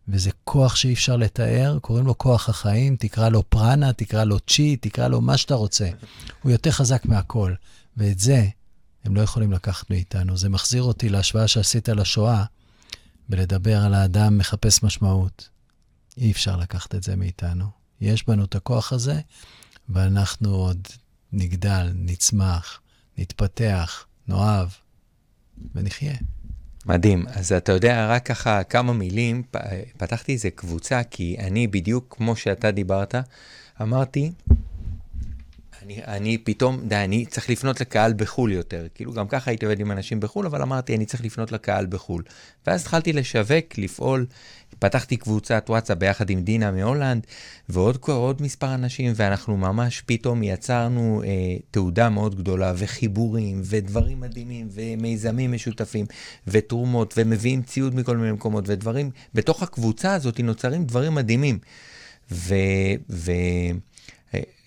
וזה 0.07 0.29
כוח 0.43 0.75
שאי 0.75 0.93
אפשר 0.93 1.17
לתאר, 1.17 1.79
קוראים 1.81 2.05
לו 2.05 2.17
כוח 2.17 2.49
החיים, 2.49 2.95
תקרא 2.95 3.29
לו 3.29 3.49
פרנה, 3.49 3.93
תקרא 3.93 4.23
לו 4.23 4.39
צ'י, 4.39 4.75
תקרא 4.75 5.07
לו 5.07 5.21
מה 5.21 5.37
שאתה 5.37 5.55
רוצה. 5.55 5.89
הוא 6.43 6.51
יותר 6.51 6.71
חזק 6.71 7.05
מהכל. 7.05 7.53
ואת 7.97 8.19
זה 8.19 8.47
הם 9.05 9.15
לא 9.15 9.21
יכולים 9.21 9.51
לקחת 9.51 9.89
מאיתנו. 9.89 10.37
זה 10.37 10.49
מחזיר 10.49 10.83
אותי 10.83 11.09
להשוואה 11.09 11.47
שעשית 11.47 11.89
לשואה, 11.89 12.43
ולדבר 13.29 13.81
על 13.81 13.93
האדם 13.93 14.37
מחפש 14.37 14.83
משמעות. 14.83 15.49
אי 16.17 16.31
אפשר 16.31 16.57
לקחת 16.57 16.95
את 16.95 17.03
זה 17.03 17.15
מאיתנו. 17.15 17.65
יש 18.01 18.27
בנו 18.27 18.45
את 18.45 18.55
הכוח 18.55 18.93
הזה, 18.93 19.19
ואנחנו 19.89 20.55
עוד 20.55 20.87
נגדל, 21.33 21.91
נצמח, 21.95 22.79
נתפתח, 23.17 24.05
נאהב, 24.27 24.67
ונחיה. 25.75 26.13
מדהים. 26.85 27.25
אז 27.27 27.51
אתה 27.53 27.71
יודע, 27.71 28.07
רק 28.09 28.25
ככה 28.25 28.63
כמה 28.63 28.93
מילים, 28.93 29.43
פתחתי 29.97 30.31
איזה 30.31 30.49
קבוצה, 30.49 31.03
כי 31.03 31.35
אני 31.39 31.67
בדיוק 31.67 32.15
כמו 32.17 32.35
שאתה 32.35 32.71
דיברת, 32.71 33.15
אמרתי, 33.81 34.31
אני, 35.87 36.01
אני 36.07 36.37
פתאום, 36.37 36.79
די, 36.87 36.95
אני 36.95 37.25
צריך 37.25 37.49
לפנות 37.49 37.81
לקהל 37.81 38.13
בחו"ל 38.17 38.51
יותר. 38.51 38.87
כאילו, 38.95 39.13
גם 39.13 39.27
ככה 39.27 39.51
הייתי 39.51 39.65
עובד 39.65 39.79
עם 39.79 39.91
אנשים 39.91 40.19
בחו"ל, 40.19 40.45
אבל 40.45 40.61
אמרתי, 40.61 40.95
אני 40.95 41.05
צריך 41.05 41.25
לפנות 41.25 41.51
לקהל 41.51 41.85
בחו"ל. 41.85 42.23
ואז 42.67 42.81
התחלתי 42.81 43.13
לשווק, 43.13 43.77
לפעול, 43.77 44.25
פתחתי 44.79 45.17
קבוצת 45.17 45.65
וואטסאפ 45.69 45.97
ביחד 45.97 46.29
עם 46.29 46.41
דינה 46.41 46.71
מהולנד, 46.71 47.27
ועוד 47.69 47.97
עוד 48.07 48.41
מספר 48.41 48.73
אנשים, 48.73 49.13
ואנחנו 49.15 49.57
ממש 49.57 50.01
פתאום 50.05 50.43
יצרנו 50.43 51.21
אה, 51.25 51.57
תעודה 51.71 52.09
מאוד 52.09 52.35
גדולה, 52.35 52.73
וחיבורים, 52.77 53.61
ודברים 53.63 54.19
מדהימים, 54.19 54.67
ומיזמים 54.71 55.51
משותפים, 55.51 56.05
ותרומות, 56.47 57.13
ומביאים 57.17 57.61
ציוד 57.61 57.95
מכל 57.95 58.17
מיני 58.17 58.31
מקומות, 58.31 58.63
ודברים, 58.67 59.11
בתוך 59.33 59.63
הקבוצה 59.63 60.13
הזאת 60.13 60.39
נוצרים 60.39 60.83
דברים 60.83 61.15
מדהימים. 61.15 61.59
ו... 62.31 62.55
ו 63.09 63.31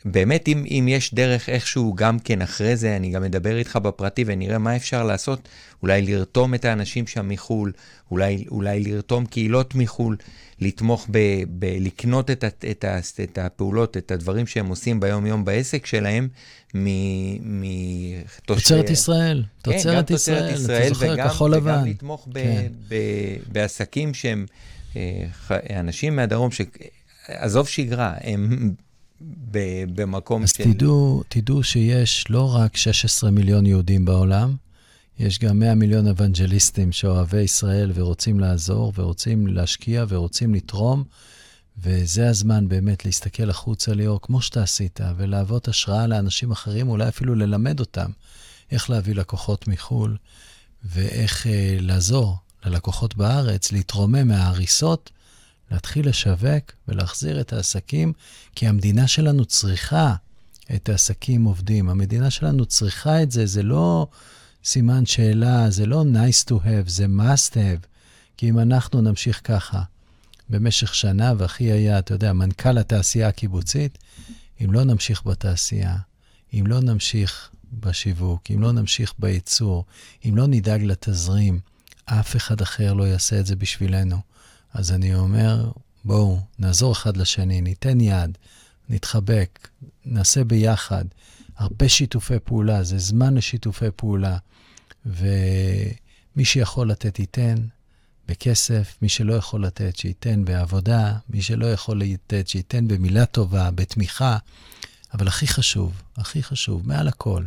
באמת, 0.05 0.49
אם, 0.49 0.65
אם 0.71 0.87
יש 0.89 1.15
דרך 1.15 1.49
איכשהו 1.49 1.95
גם 1.95 2.19
כן 2.19 2.43
אחרי 2.43 2.77
זה, 2.77 2.97
אני 2.97 3.11
גם 3.11 3.25
אדבר 3.25 3.57
איתך 3.57 3.77
בפרטי 3.77 4.25
ונראה 4.27 4.59
מה 4.59 4.77
אפשר 4.77 5.05
לעשות, 5.05 5.49
אולי 5.83 6.03
לרתום 6.03 6.55
את 6.55 6.65
האנשים 6.65 7.07
שם 7.07 7.29
מחו"ל, 7.29 7.73
אולי, 8.11 8.45
אולי 8.51 8.83
לרתום 8.83 9.27
קהילות 9.27 9.75
מחו"ל, 9.75 10.17
לתמוך 10.61 11.07
ב... 11.11 11.19
ב 11.59 11.65
לקנות 11.81 12.31
את, 12.31 12.45
את, 12.45 12.65
את, 12.71 12.85
את 13.23 13.39
הפעולות, 13.39 13.97
את 13.97 14.11
הדברים 14.11 14.47
שהם 14.47 14.67
עושים 14.67 15.01
ביום-יום 15.01 15.45
בעסק 15.45 15.87
שלהם, 15.87 16.29
מתושבי... 16.75 18.35
תוצרת 18.47 18.91
ישראל, 18.91 19.45
כן, 19.63 19.73
תוצרת 19.73 20.11
ישראל, 20.11 20.55
ישראל, 20.55 20.87
אתה 20.87 20.95
זוכר, 20.95 21.29
כחול 21.29 21.55
לבן. 21.55 21.71
וגם 21.71 21.87
לתמוך 21.87 22.29
ב, 22.29 22.33
כן. 22.33 22.67
ב, 22.89 22.95
בעסקים 23.53 24.15
שהם 24.15 24.47
אה, 24.97 25.27
אנשים 25.81 26.17
מהדרום, 26.17 26.51
שעזוב 26.51 27.69
שגרה, 27.69 28.15
הם... 28.21 28.75
במקום 29.95 30.43
אז 30.43 30.53
של... 30.53 30.63
אז 30.63 30.69
תדעו, 30.69 31.23
תדעו 31.29 31.63
שיש 31.63 32.25
לא 32.31 32.55
רק 32.55 32.77
16 32.77 33.31
מיליון 33.31 33.67
יהודים 33.67 34.05
בעולם, 34.05 34.57
יש 35.19 35.39
גם 35.39 35.59
100 35.59 35.75
מיליון 35.75 36.09
אוונג'ליסטים 36.09 36.93
שאוהבי 36.93 37.43
ישראל 37.43 37.93
ורוצים 37.95 38.41
לעזור 38.41 38.93
ורוצים 38.97 39.47
להשקיע 39.47 40.05
ורוצים 40.09 40.55
לתרום, 40.55 41.05
וזה 41.79 42.29
הזמן 42.29 42.69
באמת 42.69 43.05
להסתכל 43.05 43.51
החוצה, 43.51 43.95
ליאור, 43.95 44.21
כמו 44.23 44.43
שאתה 44.43 44.63
עשית, 44.63 45.01
ולהוות 45.17 45.69
השראה 45.69 46.07
לאנשים 46.07 46.51
אחרים, 46.51 46.89
אולי 46.89 47.09
אפילו 47.09 47.35
ללמד 47.35 47.81
אותם 47.81 48.11
איך 48.71 48.91
להביא 48.91 49.15
לקוחות 49.15 49.69
מחו"ל 49.69 50.17
ואיך 50.85 51.47
אה, 51.47 51.77
לעזור 51.81 52.37
ללקוחות 52.65 53.15
בארץ 53.17 53.73
להתרומם 53.73 54.29
מההריסות 54.29 55.11
להתחיל 55.71 56.09
לשווק 56.09 56.73
ולהחזיר 56.89 57.41
את 57.41 57.53
העסקים, 57.53 58.13
כי 58.55 58.67
המדינה 58.67 59.09
שלנו 59.09 59.45
צריכה 59.45 60.15
את 60.75 60.89
העסקים 60.89 61.45
עובדים. 61.45 61.89
המדינה 61.89 62.31
שלנו 62.31 62.67
צריכה 62.67 63.23
את 63.23 63.31
זה, 63.31 63.47
זה 63.47 63.63
לא 63.63 64.07
סימן 64.65 65.07
שאלה, 65.07 65.71
זה 65.71 65.87
לא 65.87 66.05
nice 66.13 66.51
to 66.51 66.55
have, 66.55 66.89
זה 66.89 67.07
must 67.07 67.53
have. 67.53 67.87
כי 68.37 68.49
אם 68.49 68.59
אנחנו 68.59 69.01
נמשיך 69.01 69.41
ככה 69.45 69.83
במשך 70.51 70.95
שנה, 70.95 71.33
והכי 71.39 71.73
היה, 71.73 71.99
אתה 71.99 72.15
יודע, 72.15 72.33
מנכ"ל 72.33 72.79
התעשייה 72.79 73.29
הקיבוצית, 73.29 73.99
אם 74.65 74.73
לא 74.73 74.85
נמשיך 74.85 75.27
בתעשייה, 75.27 75.97
אם 76.55 76.67
לא 76.67 76.81
נמשיך 76.81 77.51
בשיווק, 77.73 78.43
אם 78.51 78.63
לא 78.63 78.73
נמשיך 78.73 79.15
בייצור, 79.19 79.85
אם 80.29 80.37
לא 80.37 80.47
נדאג 80.47 80.83
לתזרים, 80.83 81.61
אף 82.05 82.37
אחד 82.37 82.61
אחר 82.61 82.93
לא 82.93 83.05
יעשה 83.05 83.41
את 83.41 83.47
זה 83.47 83.57
בשבילנו. 83.57 84.17
אז 84.75 84.93
אני 84.93 85.15
אומר, 85.15 85.71
בואו, 86.05 86.41
נעזור 86.59 86.93
אחד 86.93 87.17
לשני, 87.17 87.61
ניתן 87.61 88.01
יד, 88.01 88.39
נתחבק, 88.89 89.69
נעשה 90.05 90.45
ביחד. 90.45 91.05
הרבה 91.57 91.89
שיתופי 91.89 92.39
פעולה, 92.45 92.83
זה 92.83 92.99
זמן 92.99 93.35
לשיתופי 93.35 93.91
פעולה. 93.97 94.37
ומי 95.07 96.45
שיכול 96.45 96.91
לתת, 96.91 97.19
ייתן 97.19 97.55
בכסף, 98.29 98.97
מי 99.03 99.09
שלא 99.09 99.35
יכול 99.35 99.67
לתת, 99.67 99.97
שייתן 99.97 100.45
בעבודה, 100.45 101.19
מי 101.31 101.43
שלא 101.43 101.73
יכול 101.73 102.01
לתת, 102.01 102.49
שייתן 102.49 102.89
במילה 102.89 103.27
טובה, 103.27 103.71
בתמיכה. 103.71 104.39
אבל 105.15 105.29
הכי 105.29 105.47
חשוב, 105.47 106.03
הכי 106.17 106.43
חשוב, 106.43 106.89
מעל 106.89 107.09
הכל, 107.09 107.45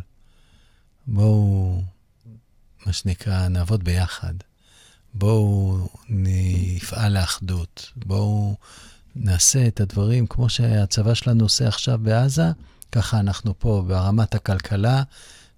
בואו, 1.06 1.82
מה 2.86 2.92
שנקרא, 2.92 3.48
נעבוד 3.48 3.84
ביחד. 3.84 4.34
בואו 5.14 5.88
נפעל 6.84 7.18
לאחדות. 7.18 7.92
בואו 7.96 8.56
נעשה 9.16 9.66
את 9.66 9.80
הדברים 9.80 10.26
כמו 10.26 10.48
שהצבא 10.48 11.14
שלנו 11.14 11.44
עושה 11.44 11.68
עכשיו 11.68 11.98
בעזה, 12.02 12.44
ככה 12.92 13.20
אנחנו 13.20 13.58
פה 13.58 13.84
ברמת 13.86 14.34
הכלכלה, 14.34 15.02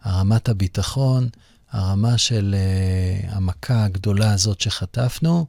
הרמת 0.02 0.48
הביטחון, 0.48 1.28
הרמה 1.70 2.18
של 2.18 2.54
uh, 2.54 3.34
המכה 3.34 3.84
הגדולה 3.84 4.32
הזאת 4.32 4.60
שחטפנו, 4.60 5.46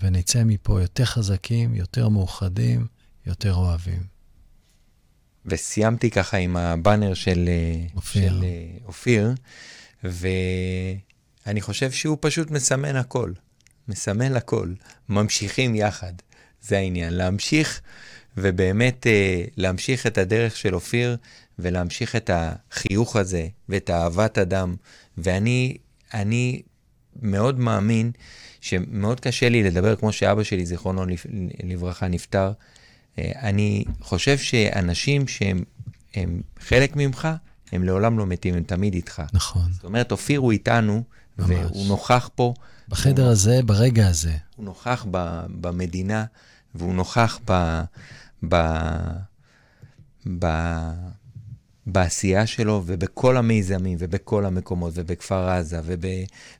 ונצא 0.00 0.42
מפה 0.44 0.82
יותר 0.82 1.04
חזקים, 1.04 1.74
יותר 1.74 2.08
מאוחדים, 2.08 2.86
יותר 3.26 3.54
אוהבים. 3.54 4.02
וסיימתי 5.46 6.10
ככה 6.10 6.36
עם 6.36 6.56
הבאנר 6.56 7.14
של 7.14 7.48
אופיר, 7.96 8.28
של, 8.28 8.40
uh, 8.40 8.86
אופיר 8.86 9.34
ואני 10.04 11.60
חושב 11.60 11.90
שהוא 11.90 12.18
פשוט 12.20 12.50
מסמן 12.50 12.96
הכל. 12.96 13.32
מסמן 13.88 14.36
הכל. 14.36 14.72
ממשיכים 15.08 15.74
יחד. 15.74 16.12
זה 16.62 16.78
העניין. 16.78 17.14
להמשיך, 17.14 17.80
ובאמת 18.36 19.06
uh, 19.06 19.50
להמשיך 19.56 20.06
את 20.06 20.18
הדרך 20.18 20.56
של 20.56 20.74
אופיר, 20.74 21.16
ולהמשיך 21.58 22.16
את 22.16 22.30
החיוך 22.32 23.16
הזה, 23.16 23.48
ואת 23.68 23.90
אהבת 23.90 24.38
אדם. 24.38 24.76
ואני 25.18 25.76
אני 26.14 26.62
מאוד 27.22 27.58
מאמין 27.58 28.12
שמאוד 28.60 29.20
קשה 29.20 29.48
לי 29.48 29.62
לדבר 29.62 29.96
כמו 29.96 30.12
שאבא 30.12 30.42
שלי, 30.42 30.66
זיכרונו 30.66 31.04
לברכה, 31.64 32.08
נפטר. 32.08 32.52
אה, 33.18 33.32
אני 33.42 33.84
חושב 34.00 34.38
שאנשים 34.38 35.28
שהם 35.28 36.42
חלק 36.60 36.96
ממך, 36.96 37.28
הם 37.72 37.82
לעולם 37.82 38.18
לא 38.18 38.26
מתים, 38.26 38.54
הם 38.54 38.62
תמיד 38.62 38.94
איתך. 38.94 39.22
נכון. 39.32 39.72
זאת 39.72 39.84
אומרת, 39.84 40.12
אופיר 40.12 40.40
הוא 40.40 40.52
איתנו, 40.52 41.02
ממש. 41.38 41.50
והוא 41.50 41.86
נוכח 41.88 42.30
פה. 42.34 42.54
בחדר 42.88 43.28
הזה, 43.28 43.60
ברגע 43.66 44.08
הזה. 44.08 44.36
הוא 44.56 44.64
נוכח 44.64 45.06
ב, 45.10 45.40
במדינה, 45.48 46.24
והוא 46.74 46.94
נוכח 46.94 47.38
ב... 47.50 47.82
ב, 48.48 48.56
ב 50.38 50.46
בעשייה 51.86 52.46
שלו 52.46 52.82
ובכל 52.86 53.36
המיזמים 53.36 53.96
ובכל 54.00 54.44
המקומות 54.44 54.92
ובכפר 54.96 55.48
עזה 55.48 55.80
וב, 55.84 56.04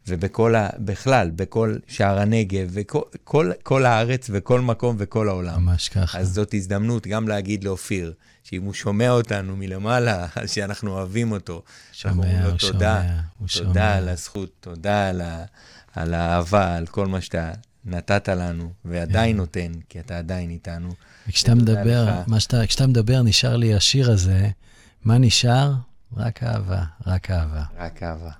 ובכל 0.08 0.54
ה... 0.54 0.68
בכלל, 0.78 1.30
בכל 1.30 1.76
שער 1.86 2.18
הנגב 2.18 2.68
וכל 2.70 3.00
כל, 3.24 3.50
כל 3.62 3.84
הארץ 3.84 4.30
וכל 4.32 4.60
מקום 4.60 4.96
וכל 4.98 5.28
העולם. 5.28 5.62
ממש 5.62 5.88
ככה. 5.88 6.18
אז 6.18 6.32
זאת 6.34 6.54
הזדמנות 6.54 7.06
גם 7.06 7.28
להגיד 7.28 7.64
לאופיר, 7.64 8.12
שאם 8.44 8.62
הוא 8.62 8.74
שומע 8.74 9.10
אותנו 9.10 9.56
מלמעלה, 9.56 10.26
אז 10.36 10.50
שאנחנו 10.50 10.90
אוהבים 10.90 11.32
אותו. 11.32 11.62
שומע, 11.92 12.46
הוא 12.46 12.58
שומע, 12.58 13.02
הוא 13.38 13.48
שומע. 13.48 13.66
תודה 13.66 13.96
על 13.96 14.08
הזכות, 14.08 14.50
תודה 14.60 15.08
על, 15.08 15.20
ה, 15.20 15.44
על 15.96 16.14
האהבה, 16.14 16.76
על 16.76 16.86
כל 16.86 17.06
מה 17.06 17.20
שאתה 17.20 17.52
נתת 17.84 18.28
לנו, 18.28 18.72
ועדיין 18.84 19.36
yeah. 19.36 19.38
נותן, 19.38 19.72
כי 19.88 20.00
אתה 20.00 20.18
עדיין 20.18 20.50
איתנו. 20.50 20.94
וכשאתה 21.28 21.54
מדבר, 21.54 22.22
שאתה, 22.38 22.66
כשאתה 22.66 22.86
מדבר, 22.86 23.22
נשאר 23.22 23.56
לי 23.56 23.74
השיר 23.74 24.10
הזה. 24.10 24.48
מה 25.04 25.18
נשאר? 25.18 25.72
רק 26.16 26.42
אהבה, 26.42 26.84
רק 27.06 27.30
אהבה. 27.30 27.62
רק 27.78 28.02
אהבה. 28.02 28.30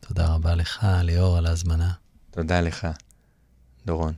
תודה 0.00 0.26
רבה 0.26 0.54
לך, 0.54 0.86
ליאור, 1.02 1.36
על 1.38 1.46
ההזמנה. 1.46 1.92
תודה 2.30 2.60
לך, 2.60 2.88
דורון. 3.86 4.14